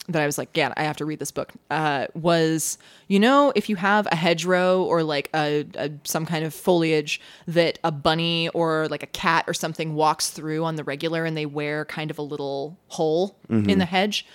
[0.09, 2.77] that I was like, yeah, I have to read this book, uh, was
[3.07, 7.19] you know, if you have a hedgerow or like a, a some kind of foliage
[7.47, 11.35] that a bunny or like a cat or something walks through on the regular and
[11.35, 13.37] they wear kind of a little hole
[13.69, 14.25] in the hedge,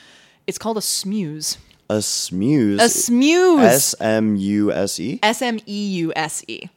[0.46, 1.56] it's called a smeuse.
[1.90, 2.80] A smeuse.
[2.80, 3.64] A smeuse.
[3.64, 5.20] S M U S E.
[5.22, 6.68] S M E U S E.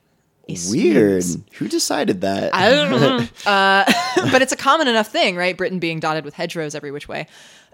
[0.47, 1.23] Weird.
[1.53, 2.53] Who decided that?
[2.53, 3.27] I don't know.
[3.45, 3.83] Uh,
[4.31, 5.55] but it's a common enough thing, right?
[5.55, 7.27] Britain being dotted with hedgerows every which way,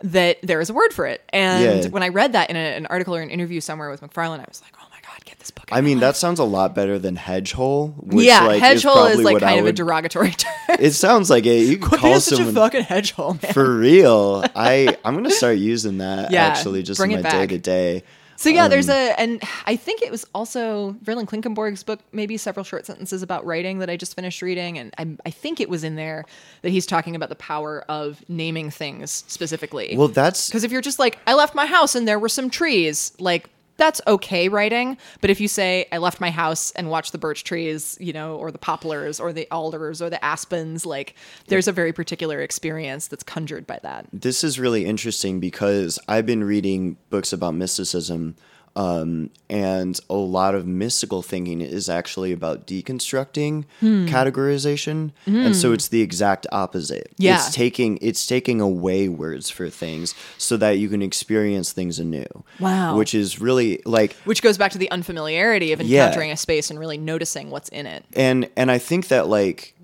[0.04, 1.22] that there is a word for it.
[1.30, 1.90] And Yeah.
[1.90, 4.46] when I read that in a, an article or an interview somewhere with Macfarlane, I
[4.48, 5.70] was like, oh my God, get this book.
[5.72, 6.02] I mean, life.
[6.14, 7.90] that sounds a lot better than hedge hole.
[7.98, 10.52] Which, yeah, like, hedge hole is like kind of a derogatory term.
[10.80, 11.68] It sounds like it.
[11.68, 13.54] You could call such a fucking hedge hole, man.
[13.54, 14.44] for real.
[14.56, 18.04] I I'm gonna start using that Yeah, actually just in my day to day.
[18.42, 22.38] So yeah, there's Um, a, and I think it was also Verlin Klinkenborg's book, maybe
[22.38, 25.70] several short sentences about writing that I just finished reading, and I, I think it
[25.70, 26.26] was in there
[26.64, 29.94] that he's talking about the power of naming things specifically.
[29.96, 32.50] Well, that's Because if you're just like, I left my house and there were some
[32.50, 33.48] trees, like
[33.82, 34.96] that's okay writing.
[35.22, 38.36] But if you say, I left my house and watched the birch trees, you know,
[38.36, 41.16] or the poplars or the alders or the aspens, like
[41.48, 44.06] there's a very particular experience that's conjured by that.
[44.14, 48.36] this is really interesting because I've been reading books about mysticism,
[48.76, 54.06] um, and a lot of mystical thinking is actually about deconstructing Hmm.
[54.08, 57.12] categorization, and so it's the exact opposite.
[57.18, 57.36] Yeah.
[57.36, 62.26] it's taking it's taking away words for things so that you can experience things anew.
[62.60, 62.98] Wow.
[62.98, 66.06] which is really like Which goes back to the unfamiliarity of Yeah.
[66.06, 68.06] encountering a space and really noticing what's in it.
[68.14, 69.76] and and I think that like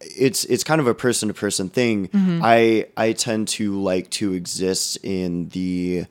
[0.00, 2.08] it's it's kind of a person to person thing.
[2.08, 2.40] Mm-hmm.
[2.42, 6.06] I I tend to like to exist in the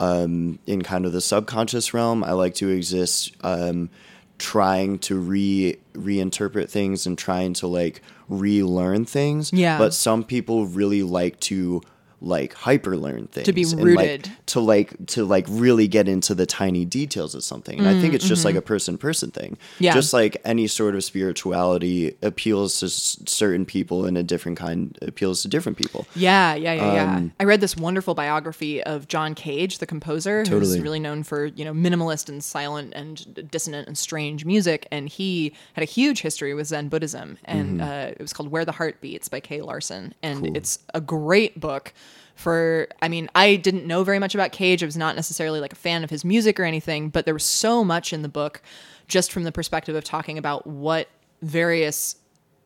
[0.00, 2.22] um in kind of the subconscious realm.
[2.24, 3.90] I like to exist um
[4.38, 9.52] trying to re reinterpret things and trying to like relearn things.
[9.52, 9.78] Yeah.
[9.78, 11.82] But some people really like to
[12.20, 14.30] like hyper learn things to be and, like, rooted.
[14.46, 18.12] to like to like really get into the tiny details of something and i think
[18.14, 19.84] it's just like a person person thing Mm-hmm.
[19.84, 19.94] Yeah.
[19.94, 24.98] just like any sort of spirituality appeals to s- certain people and a different kind
[25.02, 27.16] appeals to different people Yeah, yeah, yeah, yeah.
[27.16, 30.80] Um, I read this wonderful biography of John Cage, the composer, who's Totally.
[30.80, 34.86] really known for you know minimalist and silent and dissonant and strange music.
[34.90, 37.88] And he had a huge history with Zen Buddhism, and Mm-hmm.
[37.88, 41.60] uh, it was called "Where the Heart Beats" by Kay Larson, and it's a great
[41.60, 41.92] book.
[42.38, 44.80] For I mean, I didn't know very much about Cage.
[44.84, 47.42] I was not necessarily like a fan of his music or anything, but there was
[47.42, 48.62] so much in the book,
[49.08, 51.08] just from the perspective of talking about what
[51.42, 52.14] various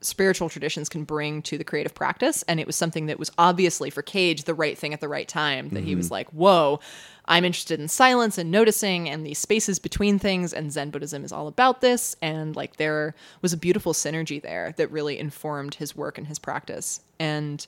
[0.02, 2.42] spiritual traditions can bring to the creative practice.
[2.42, 5.26] And it was something that was obviously for Cage the right thing at the right
[5.26, 5.70] time.
[5.70, 6.12] That he was mm-hmm.
[6.12, 6.80] like, whoa,
[7.24, 10.52] I'm interested in silence and noticing and these spaces between things.
[10.52, 12.14] And Zen Buddhism is all about this.
[12.20, 16.38] And like there was a beautiful synergy there that really informed his work and his
[16.38, 17.00] practice.
[17.18, 17.66] And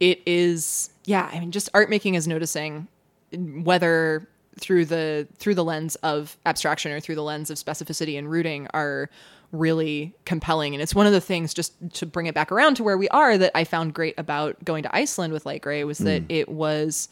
[0.00, 2.88] it is, yeah, I mean, just art making is noticing
[3.32, 4.28] whether
[4.58, 8.68] through the through the lens of abstraction or through the lens of specificity and rooting
[8.72, 9.10] are
[9.52, 10.74] really compelling.
[10.74, 13.08] And it's one of the things just to bring it back around to where we
[13.08, 16.48] are that I found great about going to Iceland with Light Grey was that it
[16.48, 17.08] was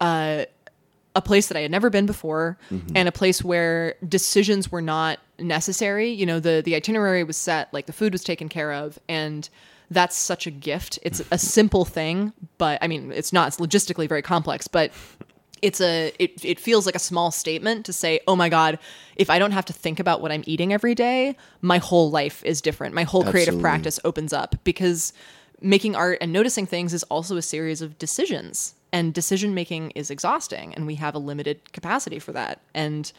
[0.00, 0.44] uh,
[1.14, 2.56] a place that I had never been before
[2.94, 6.10] and a place where decisions were not necessary.
[6.10, 9.48] You know, the the itinerary was set, like the food was taken care of and
[9.92, 10.98] that's such a gift.
[11.02, 13.48] It's a simple thing, but I mean, it's not.
[13.48, 14.92] It's logistically very complex, but
[15.62, 18.80] it's a it, it feels like a small statement to say oh my god
[19.14, 22.44] if i don't have to think about what i'm eating every day my whole life
[22.44, 23.62] is different my whole creative Absolutely.
[23.62, 25.12] practice opens up because
[25.60, 30.10] making art and noticing things is also a series of decisions and decision making is
[30.10, 33.12] exhausting and we have a limited capacity for that and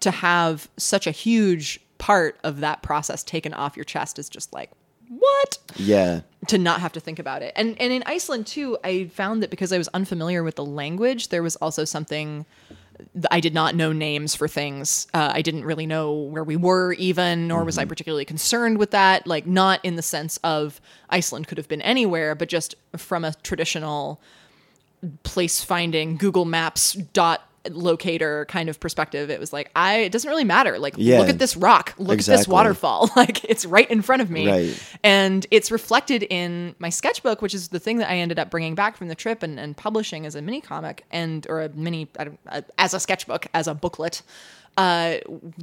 [0.00, 4.52] to have such a huge part of that process taken off your chest is just
[4.52, 4.70] like
[5.18, 5.58] what?
[5.76, 6.20] Yeah.
[6.48, 7.52] to not have to think about it.
[7.56, 11.28] And and in Iceland too, I found that because I was unfamiliar with the language,
[11.28, 12.46] there was also something
[13.14, 15.06] th- I did not know names for things.
[15.14, 18.90] Uh, I didn't really know where we were even, nor was I particularly concerned with
[18.92, 19.26] that.
[19.26, 23.32] Like not in the sense of Iceland could have been anywhere, but just from a
[23.42, 24.20] traditional
[25.22, 30.28] place finding Google Maps dot locator kind of perspective it was like i it doesn't
[30.28, 30.78] really matter.
[30.78, 31.20] Like Yeah.
[31.20, 31.94] look at this rock.
[31.98, 33.10] Look at this waterfall.
[33.16, 34.48] Like it's right in front of me.
[34.48, 34.96] Right.
[35.02, 38.74] and it's reflected in my sketchbook which is the thing that i ended up bringing
[38.74, 42.08] back from the trip and, and publishing as a mini comic and or a mini
[42.78, 44.22] as a sketchbook as a booklet
[44.76, 45.18] uh,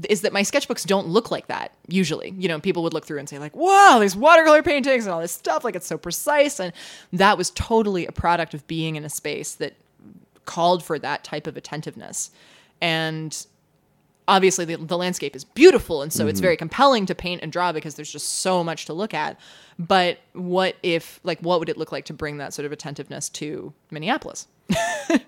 [0.08, 2.34] is that my sketchbooks don't look like that usually.
[2.38, 5.20] You know people would look through and say like wow these watercolor paintings and all
[5.20, 5.66] this stuff.
[5.66, 6.62] Like it's so precise.
[6.62, 6.72] And
[7.12, 9.74] that was totally a product of being in a space that
[10.46, 12.32] called for that type of attentiveness
[12.82, 13.46] and
[14.28, 17.72] obviously the, the landscape is beautiful and so it's very compelling to paint and draw
[17.72, 19.38] because there's just so much to look at
[19.80, 23.28] but what if like what would it look like to bring that sort of attentiveness
[23.30, 24.48] to minneapolis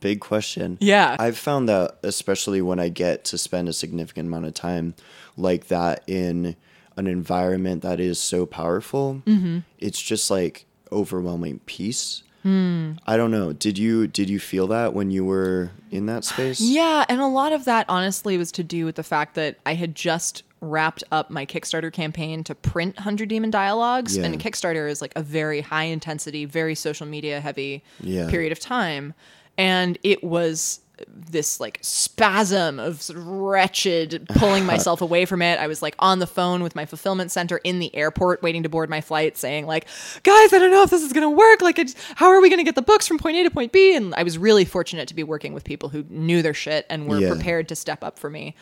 [0.00, 0.78] Big question.
[0.80, 1.16] Yeah.
[1.20, 4.94] I've found that especially when I get to spend a significant amount of time
[5.36, 6.56] like that in
[6.96, 9.60] an environment that is so powerful, Mm-hmm.
[9.78, 12.24] it's just like overwhelming peace.
[12.42, 12.92] Hmm.
[13.06, 13.52] I don't know.
[13.52, 16.60] Did you did you feel that when you were in that space?
[16.72, 19.74] Yeah, and a lot of that honestly was to do with the fact that I
[19.74, 24.16] had just wrapped up my Kickstarter campaign to print 100 Demon Dialogues.
[24.16, 24.24] Yeah.
[24.24, 28.30] And Kickstarter is like a very high intensity, very social media heavy Yeah.
[28.30, 29.12] period of time.
[29.58, 34.72] And it was this like spasm of sort of wretched pulling uh-huh.
[34.72, 35.58] myself away from it.
[35.58, 38.68] I was like on the phone with my fulfillment center in the airport waiting to
[38.68, 39.86] board my flight saying like,
[40.22, 41.62] guys, I don't know if this is going to work.
[41.62, 43.72] Like, it's, how are we going to get the books from point A to point
[43.72, 43.94] B?
[43.96, 47.08] And I was really fortunate to be working with people who knew their shit and
[47.08, 47.30] were Yeah.
[47.30, 48.54] prepared to step up for me.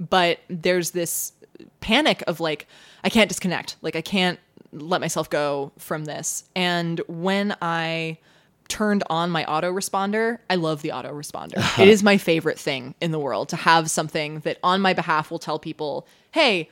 [0.00, 1.32] But there's this
[1.80, 2.66] panic of like,
[3.04, 3.76] I can't disconnect.
[3.82, 4.38] Like, I can't
[4.72, 6.44] let myself go from this.
[6.54, 8.18] And when I
[8.68, 11.78] turned on my autoresponder, I love the autoresponder.
[11.78, 15.30] it is my favorite thing in the world to have something that on my behalf
[15.30, 16.68] will tell people, hey,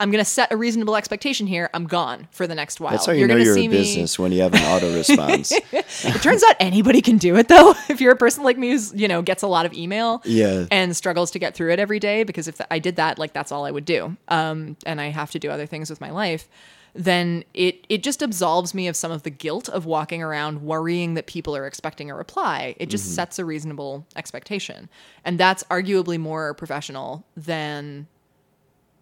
[0.00, 1.70] I'm going to set a reasonable expectation here.
[1.72, 2.90] I'm gone for the next while.
[2.90, 5.52] That's how you know you're see a me- business when you have an auto response.
[5.72, 7.74] it turns out anybody can do it though.
[7.88, 10.66] If you're a person like me who's, you know, gets a lot of email Yeah.
[10.72, 13.52] and struggles to get through it every day because if I did that, like that's
[13.52, 14.16] all I would do.
[14.28, 16.48] Um, and I have to do other things with my life.
[16.96, 21.14] Then it it just absolves me of some of the guilt of walking around worrying
[21.14, 22.74] that people are expecting a reply.
[22.78, 24.88] It just sets a reasonable expectation,
[25.24, 28.06] and that's arguably more professional than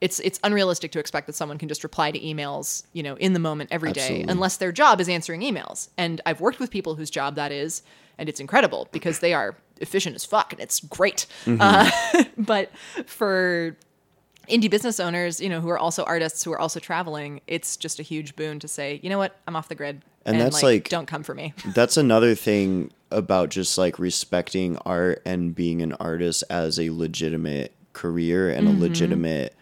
[0.01, 3.33] it's it's unrealistic to expect that someone can just reply to emails, you know, in
[3.33, 4.33] the moment every day, Absolutely.
[4.33, 5.89] unless their job is answering emails.
[5.97, 7.83] And I've worked with people whose job that is,
[8.19, 11.27] and it's incredible because they are efficient as fuck and it's great.
[11.47, 11.91] Uh,
[12.37, 12.71] but
[13.07, 13.77] for
[14.49, 17.99] indie business owners, you know, who are also artists who are also traveling, it's just
[17.99, 20.89] a huge boon to say, you know what, I'm off the grid, And that's like-
[20.89, 21.53] don't come for me.
[21.75, 27.75] That's another thing about just like respecting art and being an artist as a legitimate
[27.93, 28.79] career and Mm-hmm.
[28.79, 29.55] a legitimate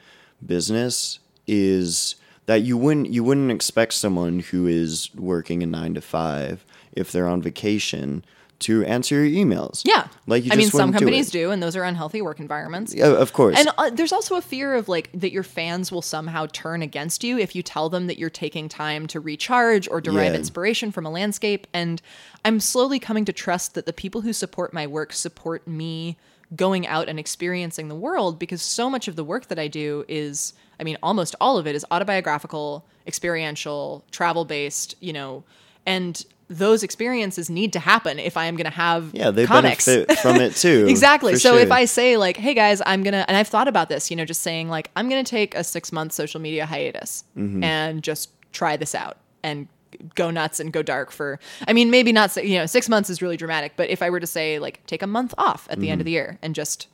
[0.45, 2.15] business is
[2.47, 7.13] that you wouldn't you wouldn't expect someone who is working a 9 to 5 if
[7.13, 8.25] they're on vacation
[8.63, 9.83] to answer your emails.
[9.85, 12.41] Yeah, Like you I mean, some wouldn't do companies do, and those are unhealthy work
[12.41, 12.95] environments.
[12.95, 13.59] Yeah, of course.
[13.59, 17.23] And uh, there's also a fear of like that your fans will somehow turn against
[17.23, 20.39] you if you tell them that you're taking time to recharge or derive Yeah.
[20.39, 21.67] inspiration from a landscape.
[21.73, 22.01] And
[22.45, 26.17] I'm slowly coming to trust that the people who support my work support me
[26.55, 30.05] going out and experiencing the world because so much of the work that I do
[30.07, 35.45] is, I mean, almost all of it is autobiographical, experiential, travel based, you know,
[35.87, 36.25] and
[36.59, 39.87] those experiences need to happen if I am going to have yeah, they comics.
[39.87, 40.87] benefit from it too.
[40.89, 41.37] Exactly.
[41.37, 41.73] So if.
[41.73, 44.43] I say like, "Hey guys, I'm gonna," and I've thought about this, you know, just
[44.43, 47.65] saying like, "I'm gonna take a six month social media hiatus Mm-hmm.
[47.65, 49.69] and just try this out and
[50.15, 52.37] go nuts and go dark for." I mean, maybe not.
[52.37, 55.03] You know, six months is really dramatic, but if I were to say like, take
[55.03, 55.93] a month off at the Mm-hmm.
[55.93, 56.89] end of the year and just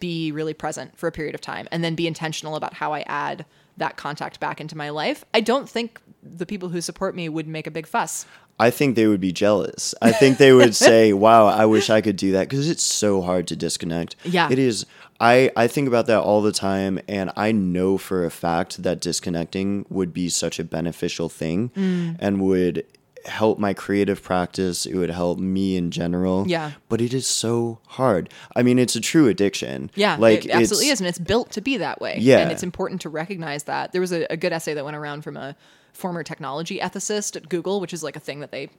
[0.00, 3.00] be really present for a period of time, and then be intentional about how I
[3.06, 3.44] add
[3.76, 7.46] that contact back into my life, I don't think the people who support me would
[7.48, 8.26] make a big fuss.
[8.60, 9.94] I think they would be jealous.
[10.00, 13.20] I think they would say, "Wow, I wish I could do that" because it's so
[13.22, 14.16] hard to disconnect.
[14.24, 14.48] Yeah.
[14.50, 14.86] it is.
[15.20, 19.00] I I think about that all the time, and I know for a fact that
[19.00, 22.16] disconnecting would be such a beneficial thing, Mm.
[22.18, 22.84] and would
[23.24, 24.84] help my creative practice.
[24.84, 26.44] It would help me in general.
[26.48, 26.72] Yeah.
[26.88, 28.28] but it is so hard.
[28.56, 29.90] I mean, it's a true addiction.
[29.94, 32.16] Yeah, like it absolutely is, and it's built to be that way.
[32.20, 32.38] Yeah.
[32.38, 33.92] and it's important to recognize that.
[33.92, 35.54] There was a, a good essay that went around from a
[35.92, 38.70] former technology ethicist at Google, which is like a thing that they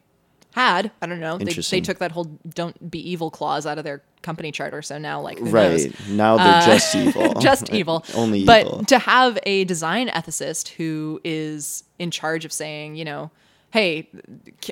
[0.54, 0.92] had.
[1.02, 1.38] I don't know.
[1.38, 4.98] They, they took that whole "don't be evil" clause out of their company charter, so
[4.98, 6.10] now like right knows?
[6.10, 7.38] now they're just evil.
[7.38, 8.06] Uh, just evil.
[8.16, 8.86] Only but evil.
[8.86, 13.32] to have a design ethicist who is in charge of saying, you know,
[13.72, 14.10] hey,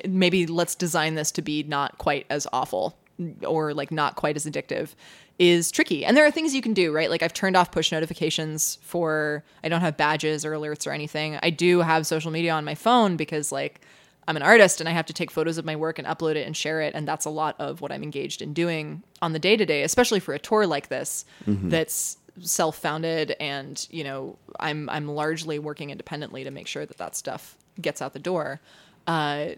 [0.08, 2.96] maybe let's design this to be not quite as awful
[3.46, 4.94] or like not quite as addictive
[5.38, 6.04] is tricky.
[6.04, 7.10] And there are things you can do, right?
[7.10, 11.38] Like I've turned off push notifications for I don't have badges or alerts or anything.
[11.42, 13.80] I do have social media on my phone because like
[14.28, 16.46] I'm an artist and I have to take photos of my work and upload it
[16.46, 16.94] and share it.
[16.94, 19.82] And that's a lot of what I'm engaged in doing on the day to day,
[19.82, 21.24] especially for a tour like this
[21.70, 27.14] that's self-founded and you know I'm I'm largely working independently to make sure that that
[27.14, 28.60] stuff gets out the door.
[29.06, 29.50] Uh,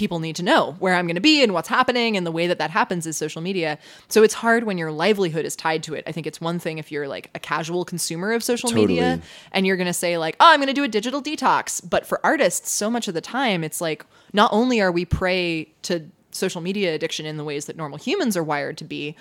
[0.00, 2.46] people need to know where I'm going to be and what's happening, and the way
[2.48, 3.78] that that happens is social media.
[4.08, 6.02] So it's hard when your livelihood is tied to it.
[6.06, 9.20] I think it's one thing if you're like a casual consumer of social media
[9.52, 12.06] and you're going to say like, "Oh, I'm going to do a digital detox." But
[12.06, 16.06] for artists, so much of the time it's like not only are we prey to
[16.32, 19.16] social media addiction in the ways that normal humans are wired to be,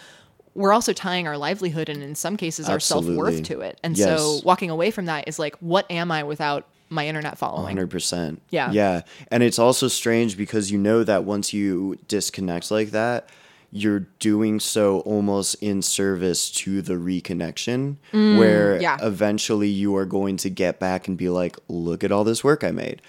[0.56, 3.80] we're also tying our livelihood and in some cases our self-worth to it.
[3.84, 4.08] And Yes.
[4.08, 7.68] so walking away from that is like, what am I without my internet following?
[7.68, 8.42] Hundred percent.
[8.50, 8.72] Yeah.
[8.72, 9.02] Yeah.
[9.32, 13.30] And it's also strange because you know that once you disconnect like that,
[13.72, 18.98] you're doing so almost in service to the reconnection where Mm, yeah.
[19.02, 22.64] eventually you are going to get back and be like, look at all this work
[22.64, 23.02] I made.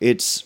[0.00, 0.44] It's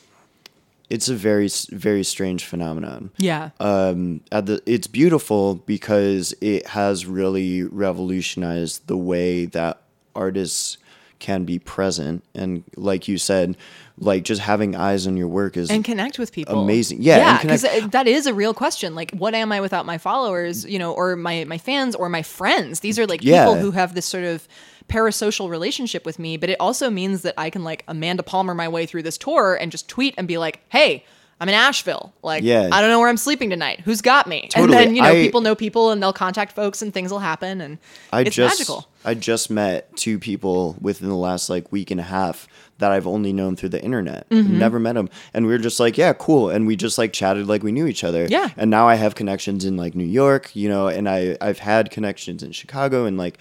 [0.90, 3.50] it's a very very strange phenomenon Yeah.
[3.60, 9.80] um, at the it's beautiful because it has really revolutionized the way that
[10.14, 10.76] artists
[11.22, 13.56] can be present and like you said
[13.96, 16.64] like just having eyes on your work is and connect with people.
[16.64, 17.00] Amazing.
[17.00, 18.96] Yeah, yeah, because that is a real question.
[18.96, 20.64] Like, what am I without my followers?
[20.64, 22.80] You know, or my my fans or my friends?
[22.80, 23.44] These are like Yeah.
[23.46, 24.48] people who have this sort of
[24.88, 26.36] parasocial relationship with me.
[26.36, 29.54] But it also means that I can like Amanda Palmer my way through this tour
[29.54, 31.04] and just tweet and be like, "Hey."
[31.42, 32.12] I'm in Asheville.
[32.22, 32.68] Like, Yeah.
[32.70, 33.80] I don't know where I'm sleeping tonight.
[33.80, 34.46] Who's got me?
[34.48, 34.76] Totally.
[34.78, 37.18] And then, you know, I- people know people and they'll contact folks and things will
[37.18, 37.60] happen.
[37.60, 37.78] And
[38.12, 38.86] I it's just magical.
[39.04, 42.46] I just met two people within the last like week and a half
[42.78, 44.30] that I've only known through the internet.
[44.30, 44.56] Mm-hmm.
[44.56, 47.48] Never met them, and we were just like, yeah, cool, and we just like chatted
[47.48, 48.26] like we knew each other.
[48.30, 48.50] Yeah.
[48.56, 51.90] And now I have connections in like New York, you know, and I I've had
[51.90, 53.38] connections in Chicago, and like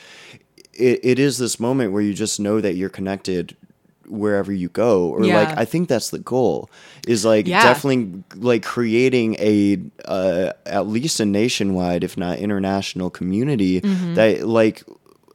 [0.73, 3.55] it, it is this moment where you just know that you're connected
[4.11, 5.39] wherever you go or Yeah.
[5.39, 6.69] like i think that's the goal
[7.07, 7.63] is like Yeah.
[7.63, 13.79] definitely like creating a uh, at least a nationwide if not international community
[14.15, 14.83] that like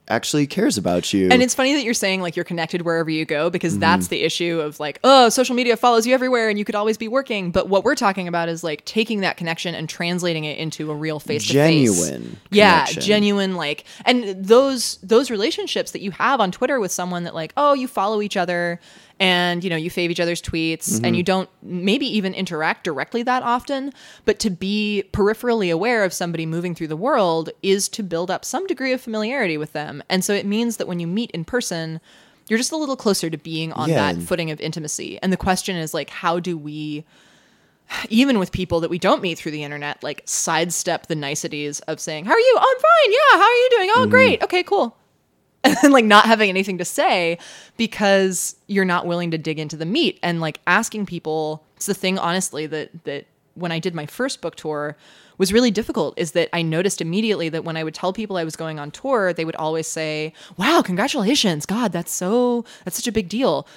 [0.09, 1.29] actually cares about you.
[1.31, 3.81] And it's funny that you're saying like you're connected wherever you go because Mm-hmm.
[3.81, 6.97] that's the issue of like, oh, social media follows you everywhere and you could always
[6.97, 7.51] be working.
[7.51, 10.95] But what we're talking about is like taking that connection and translating it into a
[10.95, 11.97] real face to face.
[11.97, 13.01] Genuine Yeah, connection.
[13.03, 17.51] genuine like and those those relationships that you have on Twitter with someone that like,
[17.57, 18.79] oh, you follow each other
[19.19, 21.05] and you know, you fave each other's tweets Mm-hmm.
[21.05, 23.91] and you don't maybe even interact directly that often,
[24.25, 28.45] but to be peripherally aware of somebody moving through the world is to build up
[28.45, 30.03] some degree of familiarity with them.
[30.09, 31.99] And so it means that when you meet in person,
[32.47, 34.13] you're just a little closer to being on Yeah.
[34.13, 35.19] that footing of intimacy.
[35.21, 37.03] And the question is like how do we
[38.09, 41.99] even with people that we don't meet through the internet, like sidestep the niceties of
[42.01, 42.55] saying, How are you?
[42.59, 43.13] Oh, I'm fine.
[43.13, 43.41] Yeah.
[43.41, 43.89] How are you doing?
[43.91, 44.09] Oh, Mm-hmm.
[44.09, 44.43] great.
[44.43, 44.97] Okay, cool.
[45.83, 47.37] And like not having anything to say
[47.77, 51.63] because you're not willing to dig into the meat and like asking people.
[51.75, 54.95] It's the thing, honestly, that that when I did my first book tour
[55.37, 58.43] was really difficult is that I noticed immediately that when I would tell people I
[58.43, 61.65] was going on tour, they would always say, Wow, congratulations.
[61.65, 63.67] God, that's so that's such a big deal.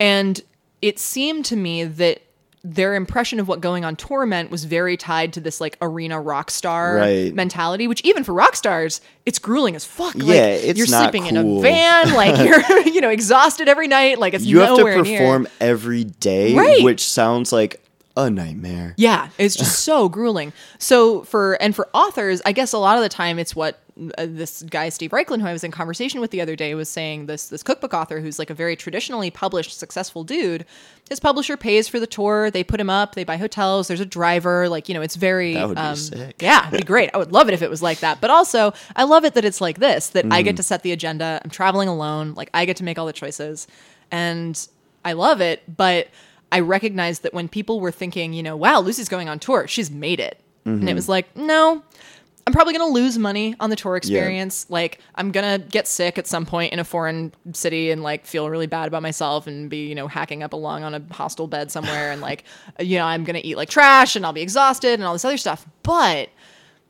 [0.00, 0.40] And
[0.80, 2.22] it seemed to me that
[2.64, 6.20] their impression of what going on tour meant was very tied to this like arena
[6.20, 7.34] rock star Right.
[7.34, 10.14] mentality, which even for rock stars, it's grueling as fuck.
[10.16, 14.18] Like, Yeah, it's you're sleeping in a van, like you're you know exhausted every night,
[14.18, 15.18] like it's you have to nowhere near.
[15.18, 16.82] perform every day Right.
[16.82, 17.82] which sounds like
[18.18, 20.52] a nightmare Yeah, it's just so grueling.
[20.78, 23.80] So for and for authors, I guess a lot of the time it's what
[24.16, 26.88] uh, this guy Steve Raichlen, who I was in conversation with the other day, was
[26.88, 27.26] saying.
[27.26, 30.64] This this cookbook author, who's like a very traditionally published, successful dude.
[31.08, 32.48] His publisher pays for the tour.
[32.50, 33.14] They put him up.
[33.16, 33.88] They buy hotels.
[33.88, 34.68] There's a driver.
[34.68, 35.54] Like you know, it's very.
[35.54, 36.36] That would be um, sick.
[36.40, 37.10] Yeah, it'd be great.
[37.12, 38.20] I would love it if it was like that.
[38.20, 40.10] But also, I love it that it's like this.
[40.10, 40.58] That I get Mm.
[40.58, 41.40] to set the agenda.
[41.42, 42.34] I'm traveling alone.
[42.34, 43.66] Like I get to make all the choices,
[44.12, 44.68] and
[45.04, 45.62] I love it.
[45.76, 46.06] But
[46.50, 49.90] I recognized that when people were thinking, you know, wow, Lucy's going on tour, she's
[49.90, 50.40] made it.
[50.64, 50.88] And Mm-hmm.
[50.88, 51.82] it was like, no,
[52.46, 54.66] I'm probably going to lose money on the tour experience.
[54.70, 58.24] Like, I'm going to get sick at some point in a foreign city and like
[58.26, 61.46] feel really bad about myself and be, you know, hacking up along on a hostel
[61.46, 62.10] bed somewhere.
[62.10, 62.44] and like,
[62.80, 65.24] you know, I'm going to eat like trash and I'll be exhausted and all this
[65.24, 65.66] other stuff.
[65.82, 66.30] But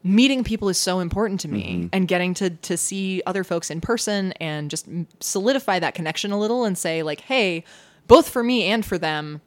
[0.05, 3.81] meeting people is so important to me and getting to to see other folks in
[3.81, 4.87] person and just
[5.21, 7.65] solidify that connection a little and say like hey
[8.07, 9.41] both for me and for them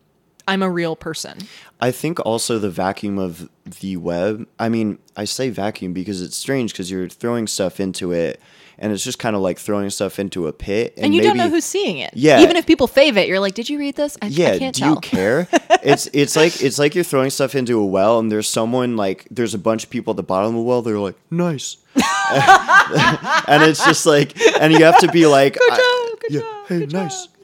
[0.48, 1.38] I'm a real person.
[1.80, 3.50] I think also the vacuum of
[3.82, 4.48] the web.
[4.60, 8.40] I mean, I say vacuum because it's strange because you're throwing stuff into it,
[8.78, 10.94] and it's just kind of like throwing stuff into a pit.
[10.98, 12.12] And, you don't know maybe- who's seeing it.
[12.16, 12.42] Yeah.
[12.42, 14.18] Even if people fave it, you're like, did you read this?
[14.22, 14.94] I, Yeah, I can't do tell.
[14.96, 15.48] you care?
[15.84, 19.28] it's it's like it's like you're throwing stuff into a well, and there's someone like
[19.32, 20.82] there's a bunch of people at the bottom of the well.
[20.82, 26.20] They're like, nice, and it's just like, and you have to be like, Good job,
[26.20, 27.36] good yeah, job, hey, nice, job.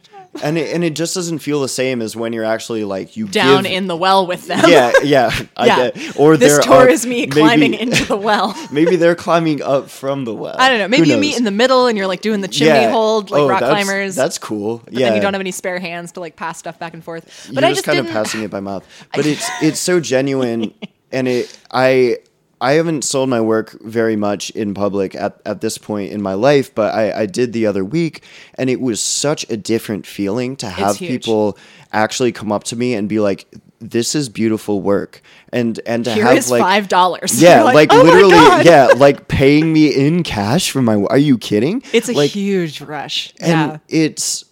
[0.44, 3.28] And it, and it just doesn't feel the same as when you're actually like you
[3.28, 4.64] Down give- in the well with them.
[4.68, 5.90] yeah yeah I yeah.
[5.92, 8.56] get or this tour is me maybe- climbing into the well.
[8.72, 10.56] maybe they're climbing up from the well.
[10.58, 10.88] I don't know.
[10.88, 12.92] Maybe you meet in the middle and you're like doing the chimney Yeah.
[12.92, 14.16] hold like Oh, rock that's- climbers.
[14.16, 14.82] That's cool.
[14.86, 17.04] but yeah, then you don't have any spare hands to like pass stuff back and
[17.04, 17.26] forth.
[17.48, 18.86] But You're I just, just kind of passing it by mouth.
[19.14, 20.74] But it's it's so genuine,
[21.12, 22.18] and it I
[22.60, 26.34] I haven't sold my work very much in public at, at this point in my
[26.34, 28.24] life, but I, I did the other week,
[28.56, 31.58] and it was such a different feeling to have people
[31.92, 33.46] actually come up to me and be like,
[33.80, 35.22] "This is beautiful work,"
[35.54, 37.40] and and to Here have is like five dollars.
[37.40, 40.96] yeah, You're like, "Oh literally, yeah, like paying me in cash for my.
[40.96, 41.84] Are you kidding?
[41.94, 43.34] It's a like, huge rush.
[43.40, 43.78] and yeah.
[43.88, 44.46] it's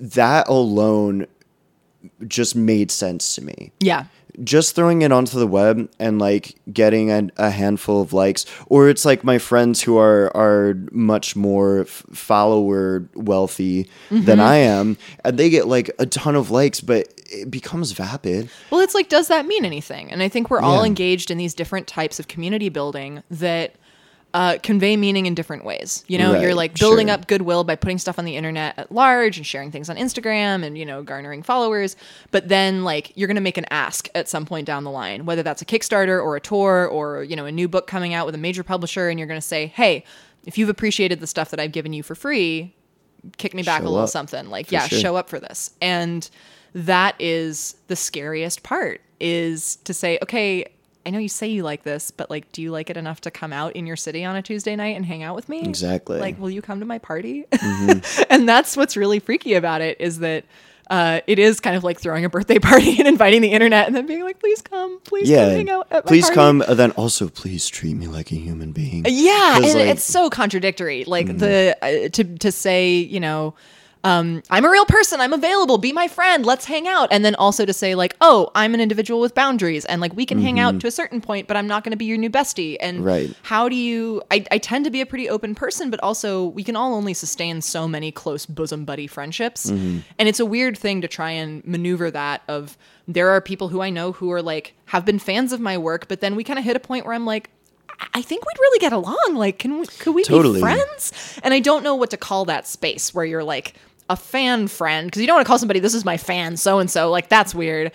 [0.00, 1.26] that alone
[2.26, 4.04] just made sense to me Yeah.
[4.42, 8.88] Just throwing it onto the web and like getting a, a handful of likes or
[8.88, 14.40] it's like my friends who are are much more f- follower wealthy than Mm-hmm.
[14.40, 18.80] i am and they get like a ton of likes but it becomes vapid Well,
[18.82, 20.12] it's like, does that mean anything?
[20.12, 23.74] And I think we're all engaged in these different types of community building that
[24.34, 26.04] uh, convey meaning in different ways.
[26.08, 27.14] You know, Right, you're like building sure.
[27.14, 30.64] up goodwill by putting stuff on the internet at large and sharing things on Instagram
[30.64, 31.96] and, you know, garnering followers.
[32.30, 35.26] But then, like, you're going to make an ask at some point down the line,
[35.26, 38.24] whether that's a Kickstarter or a tour or, you know, a new book coming out
[38.26, 39.08] with a major publisher.
[39.08, 40.04] And you're going to say, hey,
[40.46, 42.74] if you've appreciated the stuff that I've given you for free,
[43.36, 44.08] kick me back Show a little up.
[44.10, 44.98] something like For yeah sure.
[44.98, 46.28] show up for this and
[46.74, 50.66] that is the scariest part is to say okay
[51.06, 53.30] i know you say you like this but like do you like it enough to
[53.30, 56.18] come out in your city on a tuesday night and hang out with me Exactly.
[56.18, 58.22] like will you come to my party Mm-hmm.
[58.30, 60.44] and that's what's really freaky about it is that
[60.90, 63.96] uh, it is kind of like throwing a birthday party and inviting the internet and
[63.96, 66.78] then being like please come please come hang out at my please party." come and
[66.78, 71.04] then also please treat me like a human being Yeah, and like- it's so contradictory.
[71.04, 71.38] Like Mm-hmm.
[71.38, 73.54] the uh, to to say, you know,
[74.04, 75.20] um, I'm a real person.
[75.20, 75.78] I'm available.
[75.78, 76.44] Be my friend.
[76.44, 77.08] Let's hang out.
[77.12, 80.26] And then also to say like, oh, I'm an individual with boundaries, and like we
[80.26, 82.30] can hang out to a certain point, but I'm not going to be your new
[82.30, 82.76] bestie.
[82.80, 83.06] And Mm-hmm.
[83.06, 83.34] Right.
[83.42, 84.22] how do you?
[84.30, 87.14] I, I tend to be a pretty open person, but also we can all only
[87.14, 89.98] sustain so many close bosom buddy friendships, Mm-hmm.
[90.18, 92.42] and it's a weird thing to try and maneuver that.
[92.48, 92.76] Of
[93.06, 96.08] there are people who I know who are like have been fans of my work,
[96.08, 97.50] but then we kind of hit a point where I'm like.
[98.14, 99.34] I think we'd really get along.
[99.34, 100.54] Like, can we, could we Totally.
[100.56, 101.38] be friends?
[101.44, 103.74] And I don't know what to call that space where you're like
[104.10, 106.78] a fan friend because you don't want to call somebody this is my fan so
[106.78, 107.10] and so.
[107.10, 107.92] Like that's weird.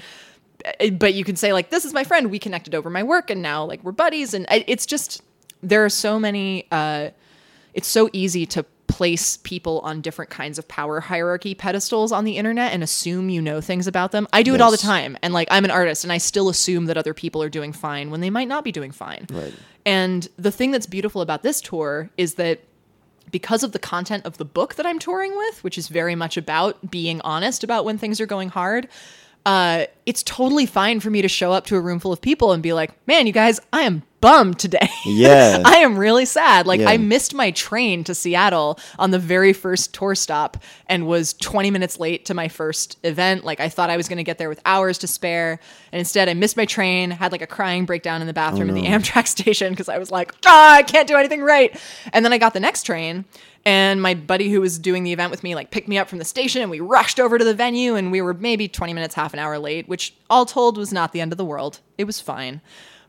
[0.79, 2.31] Uh, But you can say like this is my friend.
[2.31, 4.33] We connected over my work and now like we're buddies.
[4.33, 5.21] And it's just
[5.61, 6.65] there are so many.
[6.71, 7.09] uh
[7.73, 12.37] It's so easy to place people on different kinds of power hierarchy pedestals on the
[12.37, 14.27] internet and assume you know things about them.
[14.31, 15.17] I do it all the time.
[15.21, 18.09] And like I'm an artist and I still assume that other people are doing fine
[18.11, 19.27] when they might not be doing fine.
[19.29, 19.53] Right.
[19.85, 22.61] And the thing that's beautiful about this tour is that
[23.31, 26.37] because of the content of the book that I'm touring with, which is very much
[26.37, 28.87] about being honest about when things are going hard,
[29.47, 32.51] uh, it's totally fine for me to show up to a room full of people
[32.51, 34.89] and be like, man, you guys, I am bummed today.
[35.05, 35.61] Yeah.
[35.63, 36.67] I am really sad.
[36.67, 36.89] Like, Yeah.
[36.89, 41.71] I missed my train to Seattle on the very first tour stop and was 20
[41.71, 43.45] minutes late to my first event.
[43.45, 45.59] Like, I thought I was going to get there with hours to spare.
[45.93, 48.75] And instead, I missed my train, had like a crying breakdown in the bathroom at
[48.75, 51.79] the Amtrak station because I was like, ah, I can't do anything right.
[52.11, 53.23] And then I got the next train.
[53.67, 56.19] And my buddy who was doing the event with me like picked me up from
[56.19, 59.13] the station and we rushed over to the venue and we were maybe 20 minutes,
[59.13, 61.81] half an hour late, which all told was not the end of the world.
[61.97, 62.61] It was fine.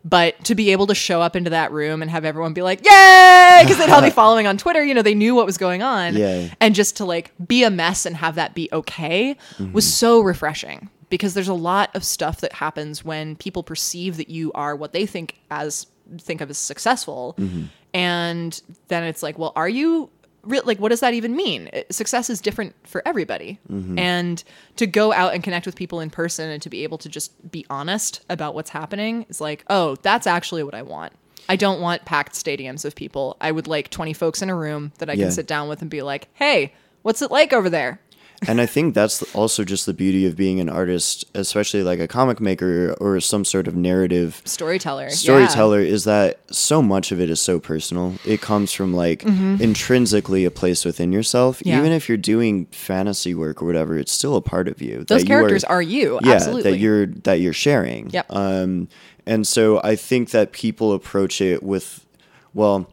[0.05, 2.85] But to be able to show up into that room and have everyone be like,
[2.85, 3.61] yay!
[3.63, 6.17] Because they'd all be following on Twitter, you know, they knew what was going on.
[6.17, 6.49] Yeah.
[6.61, 9.73] And just to like be a mess and have that be okay mm-hmm.
[9.73, 14.29] was so refreshing because there's a lot of stuff that happens when people perceive that
[14.29, 15.87] you are what they think as
[16.19, 17.37] think of as successful.
[17.39, 17.67] Mm-hmm.
[17.95, 20.11] And then it's like, well, are you
[20.49, 21.69] real like what does that even mean?
[21.73, 23.59] Uh, success is different for everybody.
[23.71, 23.99] Mm-hmm.
[23.99, 24.43] And
[24.77, 27.51] to go out and connect with people in person and to be able to just
[27.51, 31.13] be honest about what's happening is like oh that's actually what i want.
[31.51, 33.37] I don't want packed stadiums of people.
[33.41, 35.25] I would like 20 folks in a room that i Yeah.
[35.27, 36.73] can sit down with and be like hey
[37.03, 38.01] what's it like over there
[38.47, 42.07] and I think that's also just the beauty of being an artist, especially like a
[42.07, 45.05] comic maker or some sort of narrative Storyteller.
[45.05, 45.09] yeah.
[45.09, 48.15] storyteller is that so much of it is so personal.
[48.25, 51.59] It comes from like intrinsically a place within yourself.
[51.59, 51.69] Mm-hmm.
[51.69, 51.79] Yeah.
[51.79, 54.99] Even if you're doing fantasy work or whatever, it's still a part of you.
[55.05, 56.19] Those that you characters are you.
[56.23, 56.71] yeah, Absolutely.
[56.71, 58.11] that you're that you're sharing.
[58.11, 58.27] Yep.
[58.31, 58.89] Um,
[59.27, 62.07] and so I think that people approach it with,
[62.55, 62.89] well,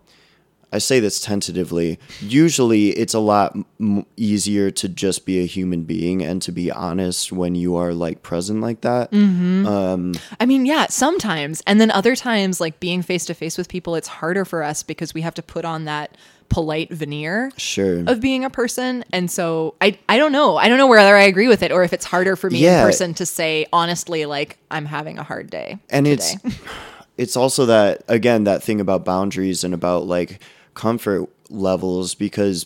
[0.76, 1.97] I say this tentatively.
[2.22, 6.69] Usually, it's a lot m- easier to just be a human being and to be
[6.72, 9.11] honest when you are like present like that.
[9.11, 10.19] Mm.
[10.39, 11.64] I mean, yeah, sometimes.
[11.65, 14.84] And then other times, like being face to face with people, it's harder for us
[14.84, 16.18] because we have to put on that
[16.49, 18.03] polite veneer Sure.
[18.07, 19.03] of being a person.
[19.11, 20.57] And so I I don't know.
[20.57, 22.81] I don't know whether I agree with it or if it's harder for me Yeah.
[22.81, 25.80] in person to say honestly, like, I'm having a hard day.
[25.89, 26.35] and today.
[26.43, 26.56] it's
[27.18, 30.39] it's also that again that thing about boundaries and about like
[30.76, 32.65] comfort levels because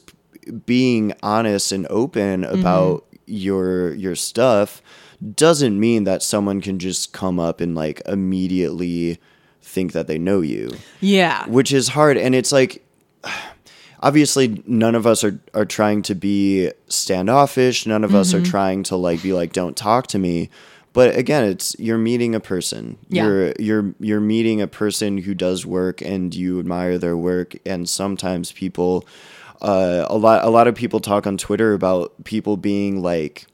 [0.65, 2.60] being honest and open Mm-hmm.
[2.60, 4.81] about your your stuff
[5.36, 9.19] doesn't mean that someone can just come up and like immediately
[9.61, 10.72] think that they know you
[11.02, 11.45] Yeah.
[11.48, 12.84] which is hard and it's like
[14.02, 18.49] obviously none of us are are trying to be standoffish none of us are Mm-hmm.
[18.52, 20.49] trying to like be like don't talk to me
[20.94, 23.26] but again it's you're meeting a person Yeah.
[23.26, 27.88] you're you're you're meeting a person who does work and you admire their work and
[27.88, 29.06] sometimes people
[29.61, 33.45] uh, a lot a lot of people talk on Twitter about people being like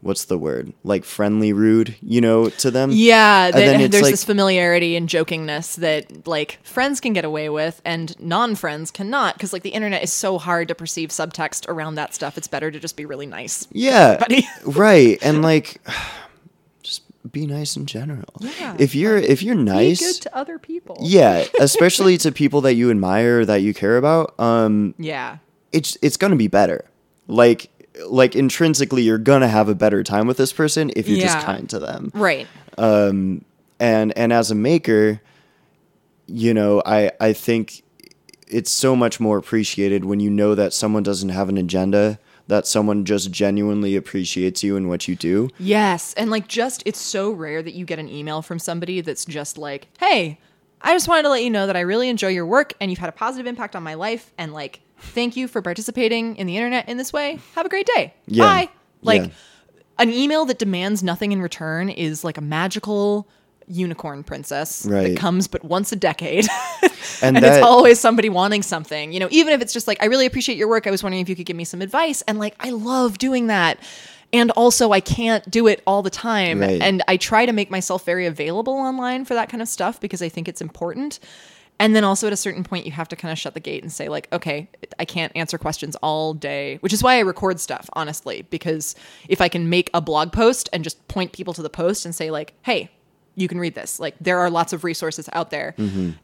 [0.00, 4.10] what's the word like friendly rude you know to them Yeah, And that- there's like-
[4.12, 9.52] this familiarity and jokingness that like friends can get away with and non-friends cannot because
[9.52, 12.36] like the internet is so hard to perceive subtext around that stuff.
[12.36, 13.68] It's better to just be really nice.
[13.70, 14.24] Yeah.
[14.64, 15.18] Right.
[15.22, 15.80] And like
[17.30, 18.34] be nice in general.
[18.40, 18.76] Yeah.
[18.78, 20.98] If you're if you're Be nice good to other people.
[21.00, 25.38] yeah, especially to people that you admire that you care about, um Yeah.
[25.72, 26.84] it's it's going to be better.
[27.28, 27.70] Like
[28.08, 31.38] like intrinsically you're going to have a better time with this person if you're just
[31.40, 32.10] kind to them.
[32.14, 32.46] Right.
[32.78, 33.44] and
[33.80, 35.20] and as a maker
[36.26, 37.82] you know i i think
[38.46, 42.18] it's so much more appreciated when you know that someone doesn't have an agenda
[42.48, 46.12] that someone just genuinely appreciates you and what you do Yes.
[46.14, 49.58] And like just it's so rare that you get an email from somebody that's just
[49.58, 50.38] like, "Hey,
[50.80, 52.98] I just wanted to let you know that I really enjoy your work and you've
[52.98, 56.56] had a positive impact on my life and like thank you for participating in the
[56.56, 57.38] internet in this way.
[57.54, 58.14] Have a great day.
[58.26, 58.44] Yeah.
[58.44, 58.68] Bye."
[59.02, 59.28] Like Yeah.
[59.98, 63.28] an email that demands nothing in return is like a magical
[63.72, 65.08] unicorn princess Right.
[65.08, 66.46] that comes but once a decade.
[67.22, 69.12] and, and that it's always somebody wanting something.
[69.12, 70.86] You know, even if it's just like, I really appreciate your work.
[70.86, 72.22] I was wondering if you could give me some advice.
[72.22, 73.78] And like, I love doing that.
[74.34, 76.60] And also, I can't do it all the time.
[76.60, 76.80] Right.
[76.80, 80.22] And I try to make myself very available online for that kind of stuff because
[80.22, 81.18] I think it's important.
[81.78, 83.82] And then also at a certain point, you have to kind of shut the gate
[83.82, 84.68] and say, like, okay,
[84.98, 88.94] I can't answer questions all day, which is why I record stuff, honestly, because
[89.28, 92.14] if I can make a blog post and just point people to the post and
[92.14, 92.90] say, like, hey,
[93.34, 93.98] you can read this.
[93.98, 95.74] Like there are lots of resources out there.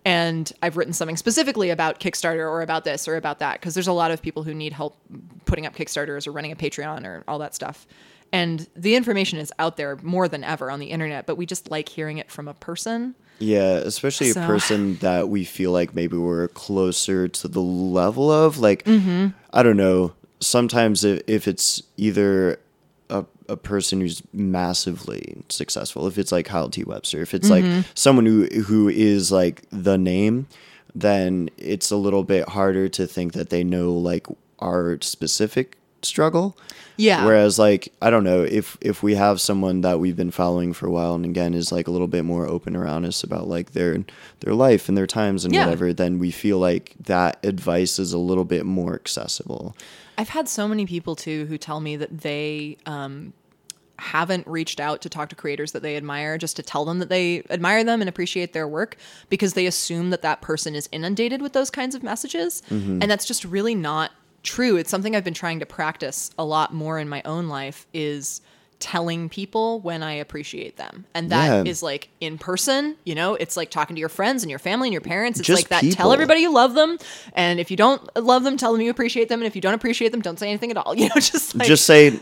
[0.04, 3.88] And I've written something specifically about Kickstarter or about this or about that because there's
[3.88, 4.96] a lot of people who need help
[5.44, 7.86] putting up Kickstarters or running a Patreon or all that stuff.
[8.30, 11.70] And the information is out there more than ever on the internet, but we just
[11.70, 13.14] like hearing it from a person.
[13.38, 18.30] yeah especially So- a person that we feel like maybe we're closer to the level
[18.30, 19.28] of like Mm-hmm.
[19.52, 22.58] i don't know sometimes if, if it's either
[23.48, 26.84] a, person who's massively successful if it's like Kyle T.
[26.84, 27.76] Webster if it's Mm-hmm.
[27.78, 30.46] like someone who who is like the name
[30.94, 34.26] then it's a little bit harder to think that they know like
[34.58, 36.56] our specific struggle
[36.96, 37.24] Yeah.
[37.24, 40.86] whereas like i don't know if if we have someone that we've been following for
[40.86, 43.72] a while and again is like a little bit more open around us about like
[43.72, 44.04] their
[44.40, 45.64] their life and their times and Yeah.
[45.64, 49.76] whatever then we feel like that advice is a little bit more accessible
[50.16, 53.32] I've had so many people too who tell me that they um,
[53.98, 57.08] haven't reached out to talk to creators that they admire just to tell them that
[57.08, 58.96] they admire them and appreciate their work
[59.28, 62.62] because they assume that that person is inundated with those kinds of messages.
[62.70, 63.02] Mm-hmm.
[63.02, 64.12] And that's just really not
[64.44, 64.76] true.
[64.76, 68.40] It's something I've been trying to practice a lot more in my own life is
[68.80, 71.04] telling people when I appreciate them.
[71.12, 71.86] And that is Yeah.
[71.86, 74.92] like in person, you know, it's like talking to your friends and your family and
[74.92, 75.40] your parents.
[75.40, 75.96] It's Just like that people.
[75.96, 76.96] tell everybody you love them.
[77.34, 79.40] And if you don't love them, tell them you appreciate them.
[79.40, 80.94] And if you don't appreciate them, don't say anything at all.
[80.98, 82.20] You know, just like, just say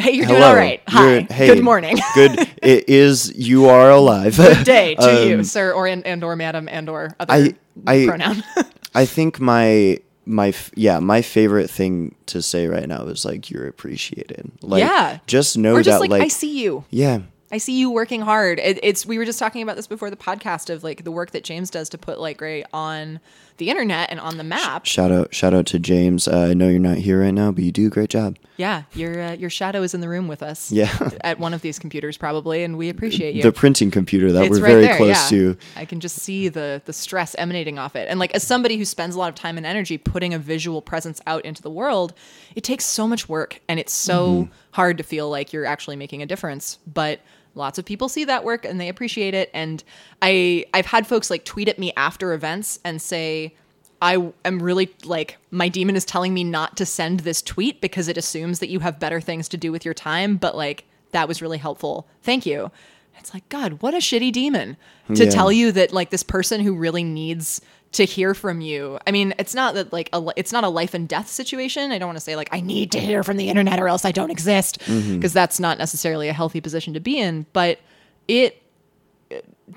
[0.00, 0.82] hey, you're hello doing all right.
[0.88, 1.10] Hi.
[1.10, 1.96] You're- hey, Good morning.
[2.14, 6.22] good it is you are alive Good day to Um, you, sir, or and, and
[6.24, 7.54] or madam, and or other I-
[7.86, 8.42] I- pronoun.
[8.94, 13.50] I think my my f- yeah my favorite thing to say right now is like
[13.50, 15.18] you're appreciated like Yeah.
[15.26, 16.84] just know or just that like, like I see you.
[16.90, 17.20] yeah
[17.52, 18.60] I see you working hard.
[18.60, 21.32] It, it's we were just talking about this before the podcast of like the work
[21.32, 23.18] that James does to put Light Grey on
[23.60, 24.86] the internet and on the map.
[24.86, 26.26] Shout out, shout out to James.
[26.26, 28.36] Uh, I know you're not here right now, but you do a great job.
[28.56, 30.72] Yeah, your uh, your shadow is in the room with us.
[30.72, 31.10] Yeah.
[31.22, 33.42] at one of these computers probably, and we appreciate you.
[33.42, 35.38] The printing computer that it's we're right very there, close yeah.
[35.38, 35.56] to.
[35.76, 38.08] I can just see the the stress emanating off it.
[38.10, 40.82] And like as somebody who spends a lot of time and energy putting a visual
[40.82, 42.12] presence out into the world,
[42.56, 44.52] it takes so much work and it's so Mm-hmm.
[44.72, 46.78] hard to feel like you're actually making a difference.
[46.86, 47.20] But
[47.54, 49.50] lots of people see that work and they appreciate it.
[49.54, 49.82] And
[50.22, 53.54] I I've had folks like tweet at me after events and say
[54.02, 58.08] I am really like my demon is telling me not to send this tweet because
[58.08, 61.28] it assumes that you have better things to do with your time, but like that
[61.28, 62.06] was really helpful.
[62.22, 62.70] Thank you.
[63.18, 64.78] It's like god, what a shitty demon
[65.14, 65.30] to Yeah.
[65.30, 67.60] tell you that like this person who really needs
[67.92, 68.98] to hear from you.
[69.06, 71.90] I mean, it's not that like a it's not a life and death situation.
[71.90, 74.04] I don't want to say like I need to hear from the internet or else
[74.04, 75.16] I don't exist mm-hmm.
[75.16, 77.80] because that's not necessarily a healthy position to be in, but
[78.28, 78.62] it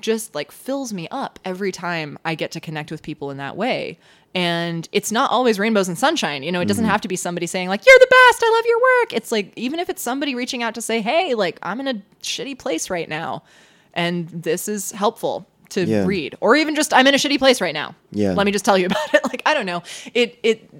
[0.00, 3.56] just like fills me up every time I get to connect with people in that
[3.56, 3.98] way.
[4.34, 6.42] And it's not always rainbows and sunshine.
[6.42, 6.90] You know, it doesn't mm-hmm.
[6.90, 8.42] have to be somebody saying, like, you're the best.
[8.42, 9.12] I love your work.
[9.12, 12.02] It's like, even if it's somebody reaching out to say, hey, like, I'm in a
[12.20, 13.44] shitty place right now.
[13.92, 16.04] And this is helpful to Yeah.
[16.04, 16.36] read.
[16.40, 17.94] Or even just, I'm in a shitty place right now.
[18.10, 18.32] Yeah.
[18.32, 19.24] Let me just tell you about it.
[19.24, 19.82] Like, I don't know.
[20.14, 20.70] It, it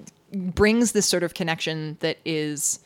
[0.55, 2.79] brings this sort of connection that is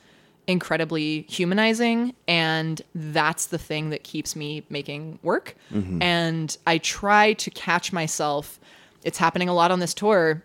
[0.48, 6.02] incredibly humanizing and that's the thing that keeps me making work mm-hmm.
[6.02, 8.60] and i try to catch myself
[9.04, 10.44] it's happening a lot on this tour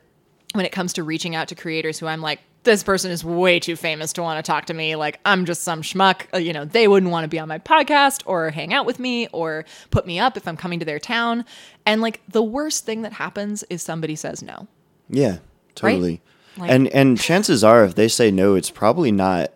[0.53, 3.61] when it comes to reaching out to creators who i'm like this person is way
[3.61, 6.53] too famous to want to talk to me like i'm just some schmuck Uh, you
[6.53, 9.65] know they wouldn't want to be on my podcast or hang out with me or
[9.91, 11.45] put me up if i'm coming to their town.
[11.87, 14.67] And like the worst thing that happens is somebody says no.
[15.09, 15.39] Yeah,
[15.75, 16.23] totally.
[16.57, 19.53] Like- and and chances are, if they say no, it's probably not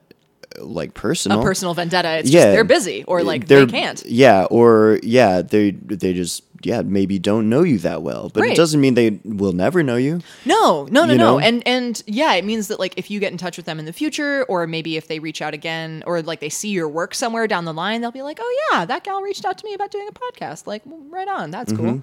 [0.58, 1.40] like personal.
[1.40, 2.40] a personal vendetta it's Yeah.
[2.40, 7.18] just they're busy or like they can't Yeah, or yeah, they they just yeah maybe
[7.20, 8.52] don't know you that well, but Right.
[8.52, 10.20] it doesn't mean they will never know you.
[10.44, 11.24] No, no, no, You no.
[11.24, 11.38] know?
[11.38, 13.84] And and yeah, it means that like if you get in touch with them in
[13.84, 17.14] the future, or maybe if they reach out again, or like they see your work
[17.14, 19.74] somewhere down the line, they'll be like, "Oh yeah, that gal reached out to me
[19.74, 21.86] about doing a podcast." Like, well, right on, that's Mm-hmm.
[21.86, 22.02] cool.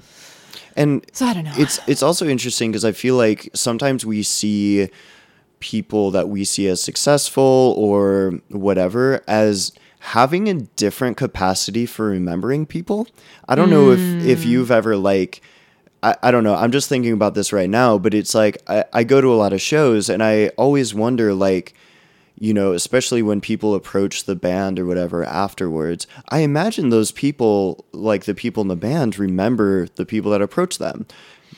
[0.77, 1.53] And So I don't know.
[1.57, 4.89] It's it's also interesting because I feel like sometimes we see
[5.59, 12.65] people that we see as successful or whatever as having a different capacity for remembering
[12.65, 13.07] people.
[13.47, 14.45] I don't know if if Mm.
[14.45, 15.41] you've ever like
[16.03, 16.53] I, I don't know.
[16.55, 19.35] I'm just thinking about this right now, but it's like I, I go to a
[19.35, 21.73] lot of shows and I always wonder like
[22.37, 27.85] you know, especially when people approach the band or whatever afterwards, I imagine those people,
[27.93, 31.05] like the people in the band, remember the people that approach them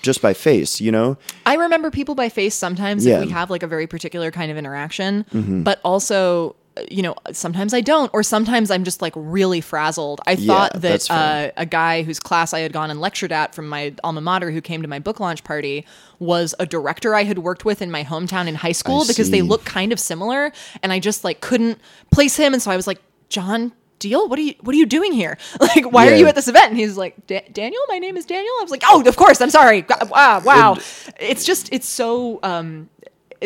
[0.07, 1.17] just by face, you know?
[1.45, 3.13] I remember people by face sometimes Yeah.
[3.13, 3.21] Mm-hmm.
[3.23, 5.25] if we have like a very particular kind of interaction,
[5.63, 10.21] but also, uh, you know, sometimes I don't, or sometimes I'm just like really frazzled.
[10.25, 13.53] I thought that's that uh, a guy whose class I had gone and lectured at
[13.55, 15.85] from my alma mater who came to my book launch party
[16.19, 19.41] was a director I had worked with in my hometown in high school because they
[19.41, 20.51] look kind of similar,
[20.81, 21.77] and I just like couldn't
[22.11, 23.73] place him, and so I was like, John.
[23.99, 24.27] Deal?
[24.27, 25.37] What are you What are you doing here?
[25.59, 26.69] Like, why are you at this event?
[26.69, 28.53] And he's like, "Da- Daniel, my name is Daniel.
[28.59, 29.41] I was like, oh, of course.
[29.41, 29.85] I'm sorry.
[30.09, 30.77] Wow, wow.
[31.19, 32.89] It's just, it's so um,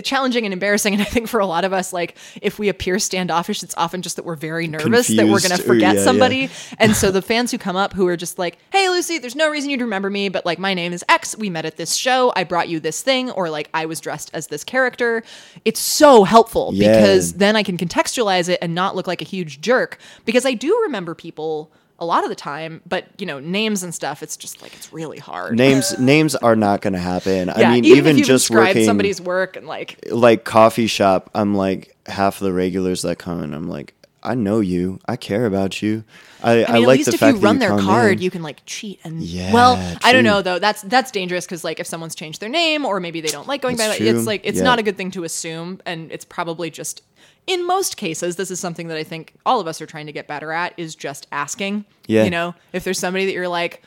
[0.04, 0.94] challenging and embarrassing.
[0.94, 4.02] And I think for a lot of us, like, if we appear standoffish, it's often
[4.02, 6.04] just that we're very nervous that we're going to forget yeah, yeah.
[6.04, 6.50] somebody.
[6.80, 9.50] And so the fans who come up who are just like, hey, Lucy, there's no
[9.50, 11.38] reason you'd remember me, but like, my name is X.
[11.38, 12.32] We met at this show.
[12.36, 15.24] I brought you this thing, or like, I was dressed as this character.
[15.66, 16.94] It's so helpful Yeah.
[16.96, 20.54] because then I can contextualize it and not look like a huge jerk because I
[20.54, 21.72] do remember people
[22.02, 24.92] a lot of the time, but you know, names and stuff, it's just like it's
[24.92, 25.56] really hard.
[25.56, 27.48] Names names are not going to happen.
[27.48, 31.54] yeah, I mean, even, even, just working somebody's work and like like coffee shop, I'm
[31.54, 35.00] like half the regulars that come and I'm like, I know you.
[35.08, 36.04] I care about you.
[36.44, 38.14] I, I, I mean, like at least the if fact you run you their card,
[38.18, 38.22] in.
[38.22, 40.60] you can like cheat and Yeah, well, I don't know though.
[40.60, 43.62] That's that's dangerous because like if someone's changed their name or maybe they don't like
[43.62, 44.18] going That's by that, true.
[44.18, 44.64] it's like it's Yeah.
[44.64, 47.02] not a good thing to assume, and it's probably just
[47.48, 50.12] in most cases this is something that I think all of us are trying to
[50.12, 51.86] get better at is just asking.
[52.08, 52.24] Yeah.
[52.24, 53.82] you know, if there's somebody that you're like.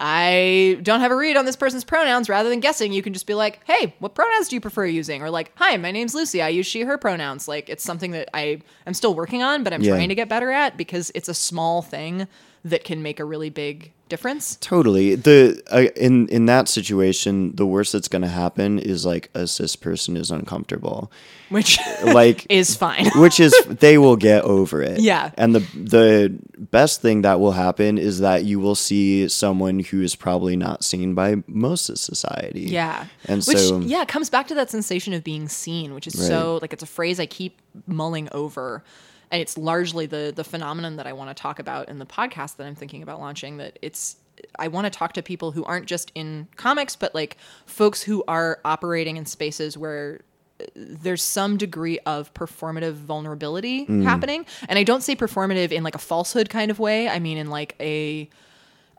[0.00, 2.28] I don't have a read on this person's pronouns.
[2.28, 5.22] Rather than guessing, you can just be like, "Hey, what pronouns do you prefer using?"
[5.22, 6.40] Or like, "Hi, my name's Lucy.
[6.40, 9.82] I use she/her pronouns." Like, it's something that I am still working on, but I'm
[9.82, 9.94] Yeah.
[9.94, 12.28] trying to get better at because it's a small thing
[12.64, 14.56] that can make a really big difference.
[14.60, 15.14] Totally.
[15.14, 19.46] The uh, in in that situation, the worst that's going to happen is like a
[19.46, 21.10] cis person is uncomfortable.
[21.50, 23.06] Which Like is fine.
[23.16, 25.00] which is they will get over it.
[25.00, 25.30] Yeah.
[25.36, 30.02] And the the best thing that will happen is that you will see someone who
[30.02, 32.62] is probably not seen by most of society.
[32.62, 33.06] Yeah.
[33.26, 36.14] And which, so yeah, it comes back to that sensation of being seen, which is
[36.26, 38.82] so like it's a phrase I keep mulling over.
[39.30, 42.56] And it's largely the the phenomenon that I want to talk about in the podcast
[42.56, 43.58] that I'm thinking about launching.
[43.58, 44.16] That it's
[44.58, 47.36] I want to talk to people who aren't just in comics, but like
[47.66, 50.20] folks who are operating in spaces where
[50.60, 54.46] uh, there's some degree of performative vulnerability happening.
[54.68, 57.08] And I don't say performative in like a falsehood kind of way.
[57.08, 58.28] I mean in like a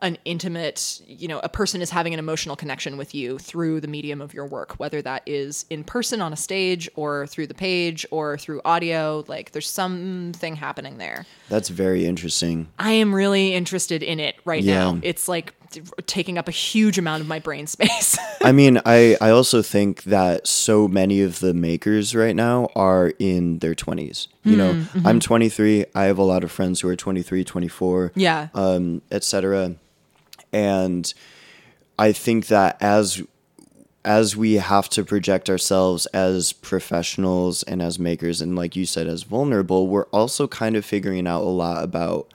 [0.02, 3.88] an intimate, you know, a person is having an emotional connection with you through the
[3.88, 7.54] medium of your work, whether that is in person on a stage or through the
[7.54, 9.24] page or through audio.
[9.28, 11.26] Like there's something happening there.
[11.48, 12.68] That's very interesting.
[12.78, 14.92] I am really interested in it right Yeah.
[14.92, 15.00] now.
[15.02, 15.54] It's like
[16.06, 18.18] taking up a huge amount of my brain space.
[18.40, 23.12] I mean, I, I also think that so many of the makers right now are
[23.20, 24.26] in their 20s.
[24.42, 25.06] You know, Mm-hmm.
[25.06, 25.84] I'm 23.
[25.94, 28.48] I have a lot of friends who are 23, 24, yeah.
[28.54, 29.76] um, etc.
[30.52, 31.12] And
[31.98, 33.22] I think that as
[34.02, 39.06] as we have to project ourselves as professionals and as makers and like you said
[39.06, 42.32] as vulnerable, we're also kind of figuring out a lot about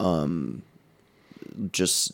[0.00, 0.62] um
[1.72, 2.12] just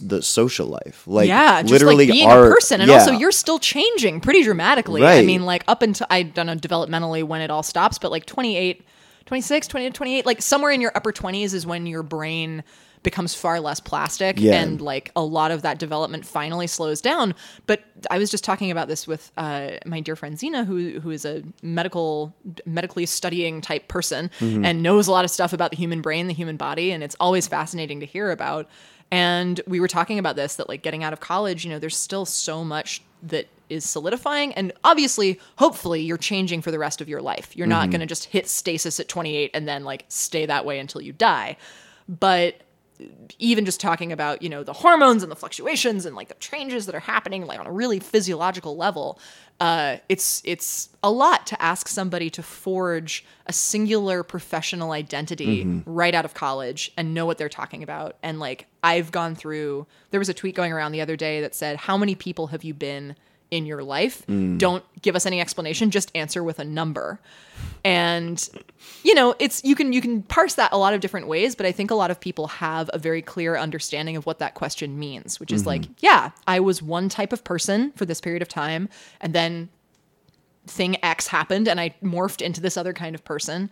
[0.00, 1.04] the social life.
[1.06, 2.98] Like yeah, just literally like being our, a person, and yeah.
[2.98, 5.04] also you're still changing pretty dramatically.
[5.04, 8.26] I mean, like up until I don't know developmentally when it all stops, but like
[8.26, 8.84] 28,
[9.26, 12.62] 26, 20 28, like somewhere in your upper 20s is when your brain
[13.04, 14.60] becomes far less plastic Yeah.
[14.60, 17.34] and like a lot of that development finally slows down.
[17.66, 21.10] But i was just talking about this with uh, my dear friend zena who who
[21.10, 22.34] is a medical
[22.66, 26.34] medically studying type person and knows a lot of stuff about the human brain the
[26.34, 28.68] human body and it's always fascinating to hear about.
[29.12, 31.96] And we were talking about this that like getting out of college you know there's
[31.96, 37.08] still so much that is solidifying and obviously hopefully you're changing for the rest of
[37.08, 37.56] your life.
[37.56, 40.78] You're not going to just hit stasis at 28 and then like stay that way
[40.78, 41.56] until you die.
[42.06, 42.60] But
[43.38, 46.86] even just talking about you know the hormones and the fluctuations and like the changes
[46.86, 49.18] that are happening like on a really physiological level
[49.60, 56.14] uh, it's it's a lot to ask somebody to forge a singular professional identity right
[56.14, 58.16] out of college and know what they're talking about.
[58.22, 61.54] And like i've gone through there was a tweet going around the other day that
[61.54, 63.16] said how many people have you been
[63.54, 64.26] in your life.
[64.26, 64.58] Mm.
[64.58, 67.20] Don't give us any explanation just answer with a number.
[67.84, 68.48] And
[69.02, 71.66] you know it's you can you can parse that a lot of different ways but
[71.66, 74.98] i think a lot of people have a very clear understanding of what that question
[74.98, 75.68] means which is mm-hmm.
[75.68, 78.88] like yeah i was one type of person for this period of time
[79.20, 79.68] and then
[80.66, 83.70] thing x happened and i morphed into this other kind of person.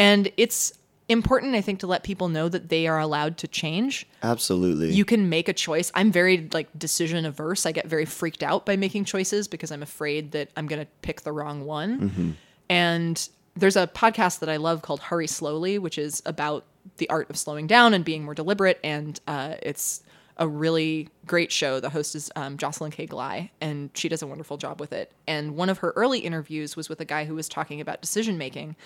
[0.00, 0.72] And it's
[1.10, 4.92] important i think to let people know that they are allowed to change Absolutely.
[4.92, 5.90] you can make a choice.
[5.94, 7.66] I'm very like decision averse.
[7.66, 10.86] I get very freaked out by making choices because I'm afraid that I'm going to
[11.02, 12.36] pick the wrong one.
[12.68, 16.64] And there's a podcast that I love called Hurry Slowly, which is about
[16.98, 18.78] the art of slowing down and being more deliberate.
[18.84, 20.02] And uh, it's
[20.36, 21.80] a really great show.
[21.80, 23.06] The host is um, Jocelyn K.
[23.06, 25.12] Glei, and she does a wonderful job with it.
[25.26, 28.38] And one of her early interviews was with a guy who was talking about decision
[28.38, 28.76] making.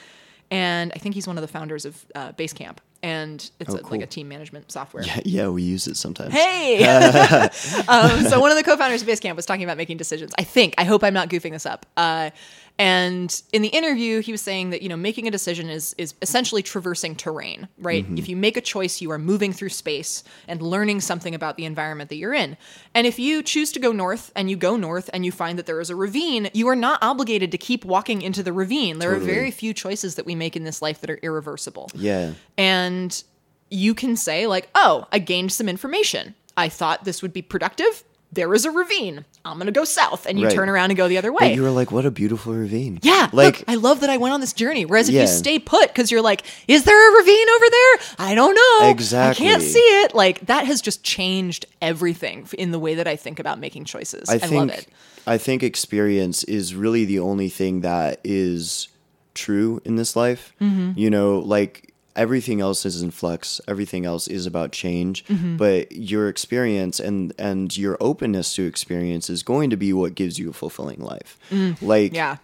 [0.50, 2.78] And I think he's one of the founders of uh, Basecamp.
[3.02, 5.04] And it's a, like a team management software.
[5.26, 6.32] yeah, we use it sometimes.
[6.32, 6.82] Hey!
[7.88, 10.32] um, so one of the co-founders of Basecamp was talking about making decisions.
[10.38, 10.74] I think.
[10.78, 11.84] I hope I'm not goofing this up.
[11.98, 12.30] Uh,
[12.78, 16.14] and in the interview, he was saying that you know making a decision is is
[16.22, 18.04] essentially traversing terrain, right?
[18.04, 18.18] Mm-hmm.
[18.18, 21.64] If you make a choice, you are moving through space and learning something about the
[21.66, 22.56] environment that you're in.
[22.92, 25.66] And if you choose to go north and you go north and you find that
[25.66, 28.98] there is a ravine, you are not obligated to keep walking into the ravine.
[28.98, 29.30] There Totally.
[29.30, 32.32] are very few choices that we make in this life that are irreversible Yeah.
[32.58, 33.22] and
[33.70, 38.04] you can say like oh i gained some information i thought this would be productive
[38.34, 40.54] there is a ravine i'm gonna go south and you Right.
[40.54, 42.98] turn around and go the other But way you were like, what a beautiful ravine.
[43.02, 45.22] yeah Like, i love that i went on this journey whereas if Yeah.
[45.22, 48.90] you stay put because you're like is there a ravine over there i don't know
[48.90, 49.46] Exactly.
[49.46, 53.16] i can't see it like that has just changed everything in the way that i
[53.16, 54.86] think about making choices i, I think love it
[55.26, 58.88] I think experience is really the only thing that is
[59.32, 60.52] true in this life.
[60.60, 60.98] Mm-hmm.
[60.98, 63.60] You know, like everything else is in flux.
[63.66, 65.24] Everything else is about change.
[65.26, 65.56] Mm-hmm.
[65.56, 70.38] But your experience and and your openness to experience is going to be what gives
[70.38, 71.38] you a fulfilling life.
[71.82, 72.14] Like Mm.
[72.14, 72.36] yeah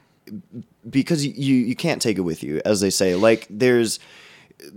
[0.89, 3.99] because you you can't take it with you as they say like there's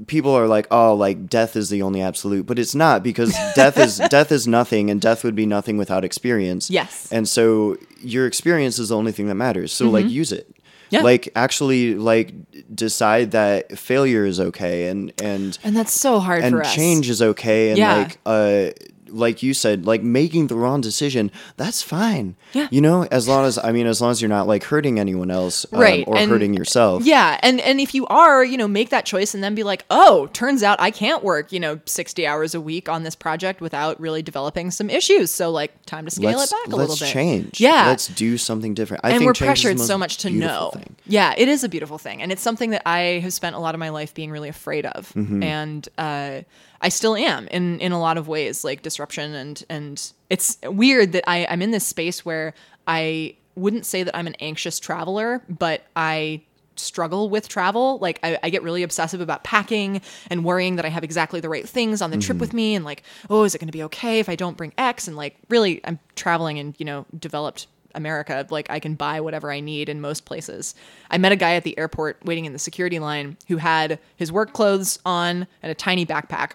[0.07, 3.78] people are like oh like death is the only absolute but it's not because death
[3.78, 7.11] is death is nothing and death would be nothing without experience Yes.
[7.11, 10.53] and so your experience is the only thing that matters so like use it Mm-hmm.
[10.94, 11.02] Yeah.
[11.02, 12.34] like actually like
[12.74, 17.10] decide that failure is okay and and and that's so hard and for us change
[17.10, 17.95] is okay and Yeah.
[17.98, 18.70] like uh
[19.14, 22.35] like you said, like making the wrong decision, that's fine.
[22.53, 22.68] Yeah.
[22.72, 25.30] You know, as long as I mean, as long as you're not like hurting anyone
[25.31, 27.06] else, um, Right, or and- hurting yourself.
[27.06, 29.85] Yeah, and and if you are, you know, make that choice and then be like,
[29.90, 33.61] "Oh, turns out I can't work, you know, 60 hours a week on this project
[33.61, 35.30] without really developing some issues.
[35.31, 37.60] So like time to scale Let's it back a little bit." change.
[37.61, 37.85] Yeah.
[37.88, 39.06] Let's do something different.
[39.06, 40.72] I and we're change is the pressured so much to know.
[40.73, 40.95] thing.
[41.06, 43.76] Yeah, it is a beautiful thing, and it's something that I have spent a lot
[43.76, 45.44] of my life being really afraid of, Mm-hmm.
[45.44, 46.41] and uh,
[46.84, 51.14] I still am in in a lot of ways, like disruption, and and it's weird
[51.14, 52.53] that I I'm in this space where
[52.85, 56.43] I wouldn't say that I'm an anxious traveler, but I
[56.76, 60.01] struggle with travel like I, I get really obsessive about packing
[60.31, 62.39] and worrying that i have exactly the right things on the trip mm-hmm.
[62.39, 64.73] with me and like oh is it going to be okay if i don't bring
[64.76, 68.45] x and like really i'm traveling in you know developed America.
[68.49, 70.76] Like I can buy whatever I need in most places.
[71.11, 74.31] I met a guy at the airport waiting in the security line who had his
[74.31, 76.53] work clothes on and a tiny backpack.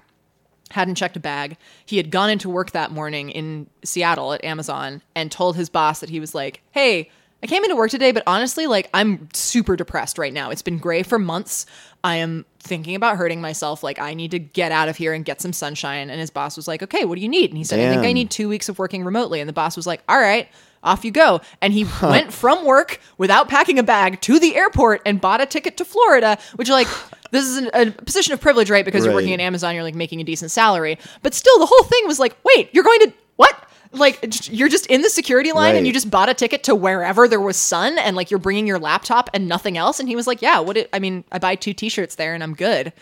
[0.70, 1.56] Hadn't checked a bag.
[1.86, 6.00] He had gone into work that morning in Seattle at Amazon and told his boss
[6.00, 7.10] that he was like, "Hey,
[7.42, 10.50] I came into work today, but honestly, like I'm super depressed right now.
[10.50, 11.66] It's been gray for months.
[12.04, 13.82] I am thinking about hurting myself.
[13.82, 16.56] Like I need to get out of here and get some sunshine." And his boss
[16.56, 18.48] was like, "Okay, what do you need?" And he said, "I think I need 2
[18.48, 20.48] weeks of working remotely." And the boss was like, "All right,
[20.82, 21.40] off you go.
[21.60, 25.46] And he went from work without packing a bag to the airport and bought a
[25.46, 26.88] ticket to Florida, which like
[27.30, 28.84] this is an, a position of privilege, right?
[28.84, 30.98] Because you're working at Amazon, you're like making a decent salary.
[31.22, 33.64] But still, the whole thing was like, wait, you're going to what?
[33.92, 35.86] Like j- you're just in the security line and Right.
[35.86, 38.78] you just bought a ticket to wherever there was sun and like you're bringing your
[38.78, 39.98] laptop and nothing else.
[39.98, 40.76] And he was like, yeah, what?
[40.76, 42.92] It, I mean, I buy two T-shirts there and I'm good.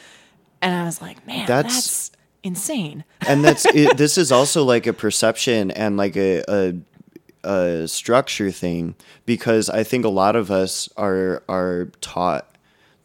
[0.63, 2.11] And I was like, man, that's, That's-
[2.45, 3.03] insane.
[3.27, 6.75] and that's it, this is also like a perception and like a, a
[7.45, 8.95] a structure thing
[9.25, 12.49] because I think a lot of us are are taught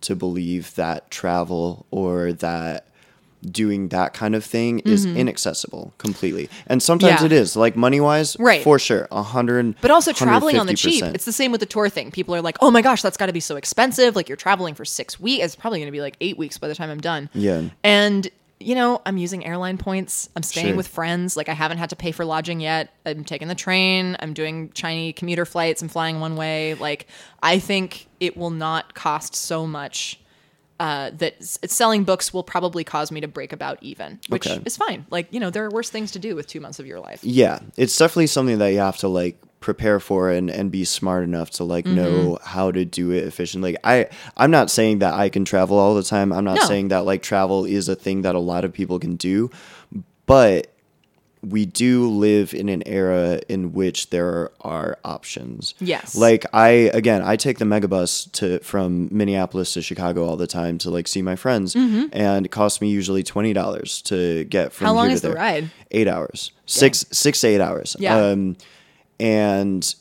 [0.02, 2.88] to believe that travel or that
[3.50, 7.24] doing that kind of thing is inaccessible completely and sometimes Mm-hmm.
[7.24, 7.38] Yeah.
[7.38, 8.62] it is like money wise Right.
[8.64, 11.04] for sure a hundred But also traveling on the cheap.
[11.04, 12.12] It's the same with the tour thing.
[12.12, 14.76] People are like, "Oh my gosh, that's got to be so expensive." Like you're traveling
[14.76, 15.44] for 6 weeks.
[15.44, 17.30] It's probably going to be like 8 weeks by the time I'm done.
[17.34, 17.64] Yeah.
[17.84, 18.30] And
[18.62, 20.30] you know, I'm using airline points.
[20.36, 20.76] I'm staying Sure.
[20.78, 21.36] with friends.
[21.36, 22.94] Like I haven't had to pay for lodging yet.
[23.06, 24.16] I'm taking the train.
[24.20, 25.82] I'm doing Chinese commuter flights.
[25.82, 26.74] I'm flying one way.
[26.76, 27.08] Like
[27.44, 30.20] I think it will not cost so much
[30.80, 34.62] uh, that s- selling books will probably cause me to break about even, which Okay.
[34.66, 35.06] is fine.
[35.12, 37.24] Like, you know, there are worse things to do with two months of your life.
[37.24, 41.24] yeah it's definitely something that you have to like prepare for and, and be smart
[41.24, 42.50] enough to like know Mm-hmm.
[42.50, 46.04] how to do it efficiently i i'm not saying that i can travel all the
[46.04, 46.66] time i'm not No.
[46.66, 49.50] saying that like travel is a thing that a lot of people can do
[50.26, 50.68] but
[51.44, 55.74] we do live in an era in which there are options.
[55.80, 56.16] Yes.
[56.16, 60.78] Like I again, I take the megabus to from Minneapolis to Chicago all the time
[60.78, 64.86] to like see my friends, and it costs me usually twenty dollars to get from
[64.86, 64.86] Mm-hmm.
[64.86, 65.38] How long here to is the there.
[65.38, 65.72] ride?
[65.90, 67.96] Eight hours, six six to eight hours.
[67.98, 68.16] Yeah.
[68.18, 68.56] Um,
[69.22, 69.96] and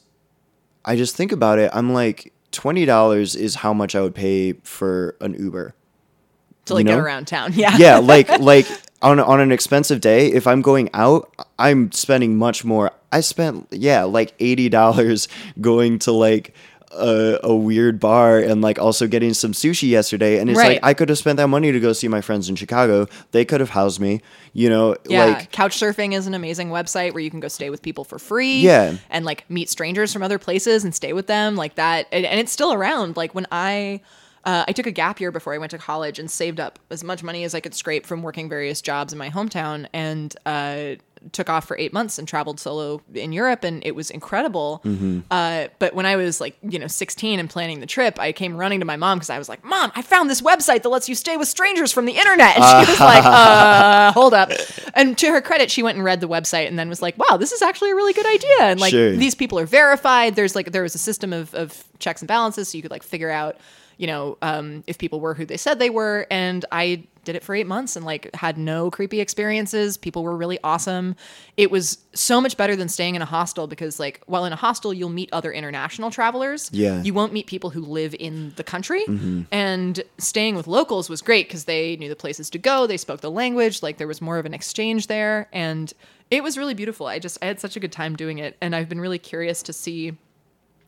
[0.84, 1.70] I just think about it.
[1.74, 5.74] I'm like twenty dollars is how much I would pay for an Uber.
[6.64, 7.52] To like You get around town.
[7.55, 7.76] Yeah.
[7.76, 8.66] yeah, like like
[9.02, 12.92] on on an expensive day, if I'm going out, I'm spending much more.
[13.12, 15.28] I spent yeah, like eighty dollars
[15.60, 16.55] going to like
[16.93, 20.73] a, a weird bar and like also getting some sushi yesterday, and it's Right.
[20.75, 23.07] like I could have spent that money to go see my friends in Chicago.
[23.33, 24.23] They could have housed me,
[24.53, 27.83] you know, Yeah, like Couchsurfing is an amazing website where you can go stay with
[27.83, 28.61] people for free.
[28.61, 28.97] Yeah.
[29.09, 32.07] and like meet strangers from other places and stay with them like that.
[32.12, 33.17] And, and it's still around.
[33.17, 34.01] Like when I.
[34.43, 37.05] Uh, I took a gap year before I went to college and saved up as
[37.05, 40.93] much money as I could scrape from working various jobs in my hometown and uh,
[41.32, 44.80] took off for eight months and traveled solo in Europe and it was incredible.
[45.30, 48.56] Uh, but when I was like, you know, 16 and planning the trip, I came
[48.56, 51.09] running to my mom because I was like, Mom, I found this website that lets
[51.09, 52.56] you stay with strangers from the internet.
[52.56, 54.51] And she was like, uh, hold up.
[54.94, 57.36] And to her credit, she went and read the website and then was like, wow,
[57.36, 58.56] this is actually a really good idea.
[58.60, 59.12] And like Sure.
[59.14, 60.36] these people are verified.
[60.36, 63.02] There's like, there was a system of, of checks and balances so you could like
[63.02, 63.56] figure out,
[64.01, 66.27] you know, um, if people were who they said they were.
[66.31, 69.98] And I did it for eight months and like had no creepy experiences.
[69.98, 71.16] People were really awesome.
[71.59, 74.56] It was so much better than staying in a hostel because like while in a
[74.56, 76.70] hostel you'll meet other international travelers.
[76.72, 77.02] Yeah.
[77.02, 79.05] You won't meet people who live in the country.
[79.52, 82.86] And staying with locals was great because they knew the places to go.
[82.86, 83.82] They spoke the language.
[83.82, 85.47] Like there was more of an exchange there.
[85.52, 85.93] And
[86.31, 87.06] it was really beautiful.
[87.06, 88.56] I just, I had such a good time doing it.
[88.62, 90.16] And I've been really curious to see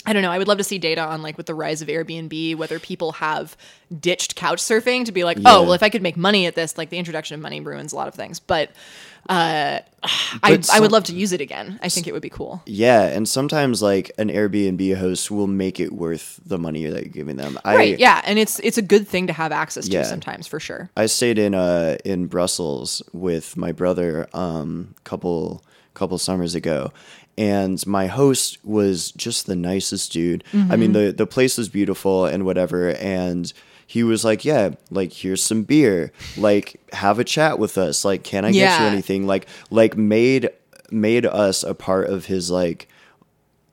[0.05, 0.31] I don't know.
[0.33, 3.12] I would love to see data on like with the rise of Airbnb, whether people
[3.12, 3.57] have
[4.01, 5.45] ditched couch surfing to be like, Yeah.
[5.57, 7.93] oh, well, if I could make money at this, like the introduction of money ruins
[7.93, 8.41] a lot of things.
[8.41, 8.70] But
[9.29, 11.79] uh, I, I some- would love to use it again.
[11.83, 12.62] I think it would be cool.
[12.66, 17.12] Yeah, and sometimes like an Airbnb host will make it worth the money that you're
[17.12, 17.57] giving them.
[17.65, 17.99] I, Right.
[17.99, 18.20] Yeah.
[18.24, 20.03] And it's it's a good thing to have access to Yeah.
[20.03, 20.91] sometimes for sure.
[20.97, 25.62] I stayed in uh in Brussels with my brother um a couple
[25.95, 26.91] couple summers ago
[27.38, 30.44] and my host was just the nicest dude.
[30.52, 31.06] I mean mm-hmm.
[31.06, 33.52] the the place was beautiful and whatever and
[33.92, 36.12] he was like, "Yeah, like here's some beer.
[36.38, 38.06] Like have a chat with us.
[38.06, 40.48] Like can I get you anything?" Like like made
[40.90, 42.88] made us a part of his like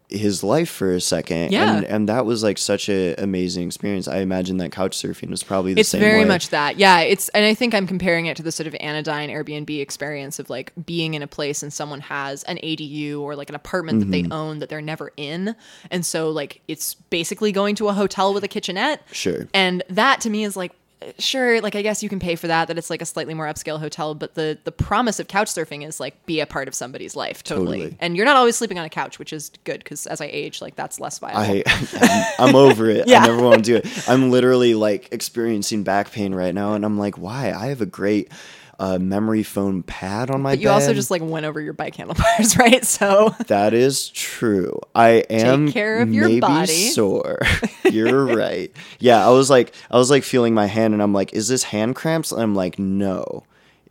[0.10, 1.77] his life for a second Yeah.
[1.77, 5.44] and and that was like such an amazing experience i imagine that couch surfing was
[5.44, 6.26] probably the It's same very way.
[6.26, 6.77] much that.
[6.80, 7.02] Yeah.
[7.02, 10.49] It's and I think I'm comparing it to the sort of anodyne Airbnb experience of
[10.49, 14.06] like being in a place and someone has an ADU or like an apartment that
[14.10, 14.30] Mm-hmm.
[14.30, 15.56] they own that they're never in.
[15.91, 19.03] And so like it's basically going to a hotel with a kitchenette.
[19.11, 19.48] Sure.
[19.53, 20.72] And that to me is like
[21.18, 23.46] sure, like I guess you can pay for that, that it's like a slightly more
[23.46, 26.76] upscale hotel, but the the promise of couch surfing is like be a part of
[26.76, 27.44] somebody's life.
[27.44, 27.80] Totally.
[27.80, 27.98] Totally.
[28.00, 30.62] And you're not always sleeping on a couch, which is good because as I age,
[30.62, 31.40] like that's less viable.
[31.40, 33.08] I, I'm, I'm over it.
[33.08, 33.24] Yeah.
[33.24, 34.10] I never want to do it.
[34.10, 37.52] I'm literally like experiencing back pain right now, and I'm like, why?
[37.52, 38.32] I have a great
[38.80, 41.96] uh, memory foam pad on my but you also just like went over your bike
[41.96, 42.84] handlebars, right?
[42.86, 44.80] So that is true.
[44.96, 46.90] I am Take care of your body.
[46.90, 47.40] sore.
[47.92, 48.72] You're right.
[49.00, 51.64] Yeah, I was like, I was like feeling my hand, and I'm like, is this
[51.64, 52.32] hand cramps?
[52.32, 53.44] And I'm like, no,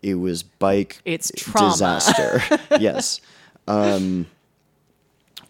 [0.02, 1.00] it was bike.
[1.04, 1.70] It's trauma.
[1.70, 2.40] disaster.
[2.80, 3.20] yes.
[3.66, 4.26] Um.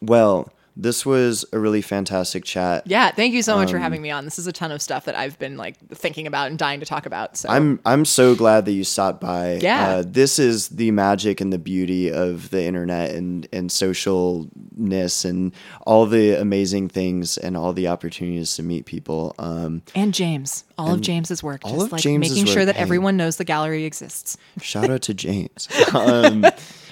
[0.02, 2.84] Well, this was a really fantastic chat.
[2.86, 4.24] Yeah, thank you so much Um, for having me on.
[4.24, 6.86] This is a ton of stuff that I've been like thinking about and dying to
[6.86, 7.36] talk about.
[7.36, 9.56] So I'm I'm so glad that you stopped by.
[9.60, 9.88] Yeah.
[9.88, 15.52] Uh, this is the magic and the beauty of the internet and and socialness and
[15.84, 19.34] all the amazing things and all the opportunities to meet people.
[19.40, 22.66] Um, and James, all of James's work, all just of like James's making sure work,
[22.66, 24.36] that everyone knows the gallery exists.
[24.62, 25.68] shout out to James.
[25.94, 26.44] um,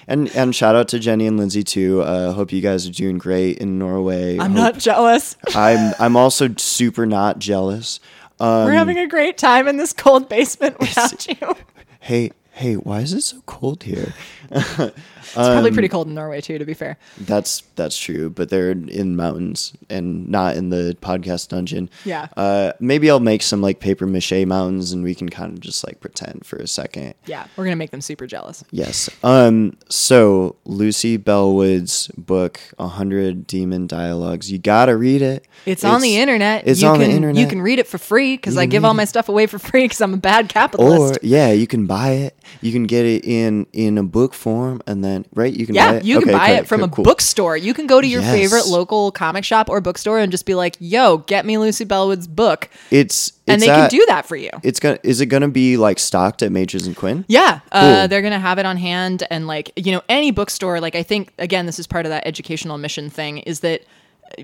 [0.08, 2.02] and and shout out to Jenny and Lindsay too.
[2.02, 4.38] Uh, hope you guys are doing great in Norway.
[4.38, 5.36] I'm Hope- not jealous.
[5.54, 8.00] I'm I'm also super not jealous.
[8.38, 11.54] Um, We're having a great time in this cold basement without you.
[12.00, 14.14] Hey hey, why is it so cold here?
[15.34, 16.96] probably Um, pretty cold in Norway too, to be fair.
[17.18, 21.90] That's that's true, but they're in mountains and not in the podcast dungeon.
[22.04, 22.28] Yeah.
[22.36, 25.86] Uh, maybe I'll make some like paper mache mountains, and we can kind of just
[25.86, 27.14] like pretend for a second.
[27.26, 28.64] Yeah, we're gonna make them super jealous.
[28.70, 29.10] Yes.
[29.22, 29.76] Um.
[29.88, 34.50] So Lucy Bellwood's book, A Hundred Demon Dialogues.
[34.50, 35.46] You gotta read it.
[35.64, 36.66] It's, on the internet.
[36.66, 37.40] It's you on can, the internet.
[37.40, 39.84] You can read it for free because I give all my stuff away for free
[39.84, 41.16] because I'm a bad capitalist.
[41.16, 42.36] or yeah, you can buy it.
[42.60, 45.80] You can get it in in a book form, and then right, you can buy
[45.80, 46.04] Yeah, it.
[46.04, 47.04] you can Okay, buy great, it from cool, a cool.
[47.04, 47.56] bookstore.
[47.56, 48.32] You can go to your Yes.
[48.34, 52.26] favorite local comic shop or bookstore and just be like, "Yo, get me Lucy Bellwood's
[52.26, 54.50] book," It's, it's and they at- can do that for you.
[54.62, 54.98] It's gonna.
[55.02, 57.24] Is it gonna be like stocked at Magers and Quinn?
[57.28, 60.80] Yeah, uh, they're gonna have it on hand, and like you know, any bookstore.
[60.80, 63.38] Like I think again, this is part of that educational mission thing.
[63.38, 63.82] Is that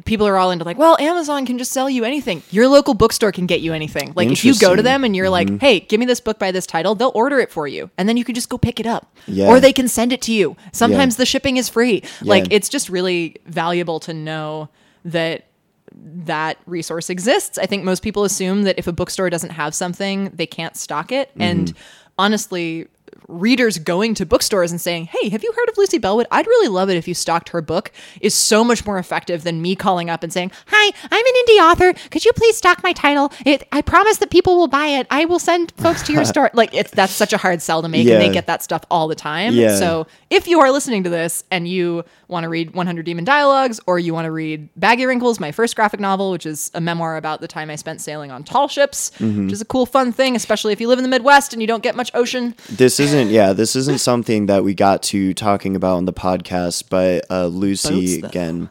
[0.04, 2.42] people are all into like, well, Amazon can just sell you anything.
[2.50, 4.12] Your local bookstore can get you anything.
[4.16, 4.84] Like if you go to Mm-hmm.
[4.84, 7.50] them and you're like, hey, give me this book by this title, they'll order it
[7.50, 9.48] for you, and then you can just go pick it up, Yeah.
[9.48, 10.56] or they can send it to you.
[10.72, 12.02] Sometimes the shipping is free.
[12.22, 14.68] Like it's just really valuable to know
[15.04, 15.46] that
[15.94, 17.59] that resource exists.
[17.59, 21.12] I think most people assume that if a bookstore doesn't have something, they can't stock
[21.12, 21.30] it.
[21.38, 21.74] And
[22.18, 22.88] honestly,
[23.28, 26.27] readers going to bookstores and saying, Hey, have you heard of Lucy Bellwood?
[26.31, 27.90] I'd really love it if you stocked her book
[28.20, 31.70] is so much more effective than me calling up and saying, Hi, I'm an indie
[31.70, 32.09] author.
[32.11, 33.32] Could you please stock my title?
[33.47, 35.07] It, I promise that people will buy it.
[35.11, 36.51] I will send folks to your store.
[36.55, 39.09] Like it's that's such a hard sell to make and they get that stuff all
[39.09, 39.55] the time.
[39.55, 39.77] Yeah.
[39.78, 43.81] So if you are listening to this and you want to read 100 Demon Dialogues
[43.86, 47.40] or you want to read Baggywrinkles, my first graphic novel, which is a memoir about
[47.40, 49.44] the time I spent sailing on tall ships, Mm-hmm.
[49.44, 51.69] which is a cool, fun thing, especially if you live in the Midwest and you
[51.69, 52.55] don't get much ocean.
[52.69, 53.30] This isn't.
[53.30, 56.84] Yeah, this isn't something that we got to talking about on the podcast.
[56.89, 58.70] But uh, Lucy Boats, again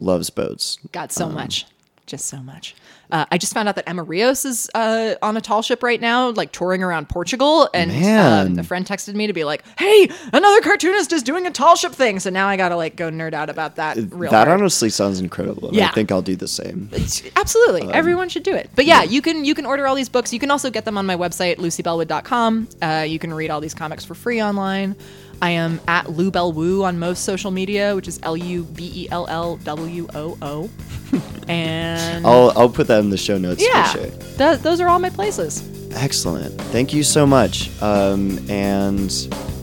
[0.00, 0.78] loves boats.
[0.92, 1.66] Got so much.
[2.06, 2.74] Just so much.
[3.10, 6.00] Uh, I just found out that Emma Rios is uh, on a tall ship right
[6.00, 7.68] now, like touring around Portugal.
[7.72, 11.50] And um, a friend texted me to be like, "Hey, another cartoonist is doing a
[11.50, 13.96] tall ship thing." So now I gotta like go nerd out about that.
[13.96, 14.60] Real that hard.
[14.60, 15.70] honestly sounds incredible.
[15.72, 15.88] Yeah.
[15.88, 16.90] I think I'll do the same.
[17.36, 17.82] Absolutely.
[17.82, 18.70] Um, Everyone should do it.
[18.74, 20.32] But yeah, you can you can order all these books.
[20.32, 22.68] You can also get them on my website, lucybellwood.com.
[22.82, 24.96] Uh, you can read all these comics for free online.
[25.40, 28.90] I am at Lou Bell Woo on most social media, which is L U B
[28.94, 30.70] E L L W O O.
[31.48, 34.10] And I'll I'll put that in the show notes yeah, for sure.
[34.36, 35.66] th- those are all my places.
[35.94, 36.60] Excellent.
[36.60, 37.70] Thank you so much.
[37.80, 39.10] Um, and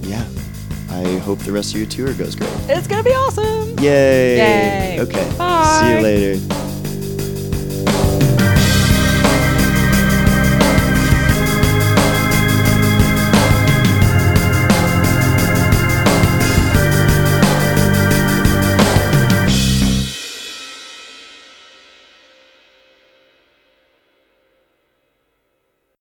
[0.01, 0.25] yeah,
[0.89, 2.49] I hope the rest of your tour goes great.
[2.67, 3.77] It's gonna be awesome.
[3.77, 4.37] Yay!
[4.37, 4.99] Yay.
[4.99, 5.29] Okay.
[5.29, 6.84] See you later.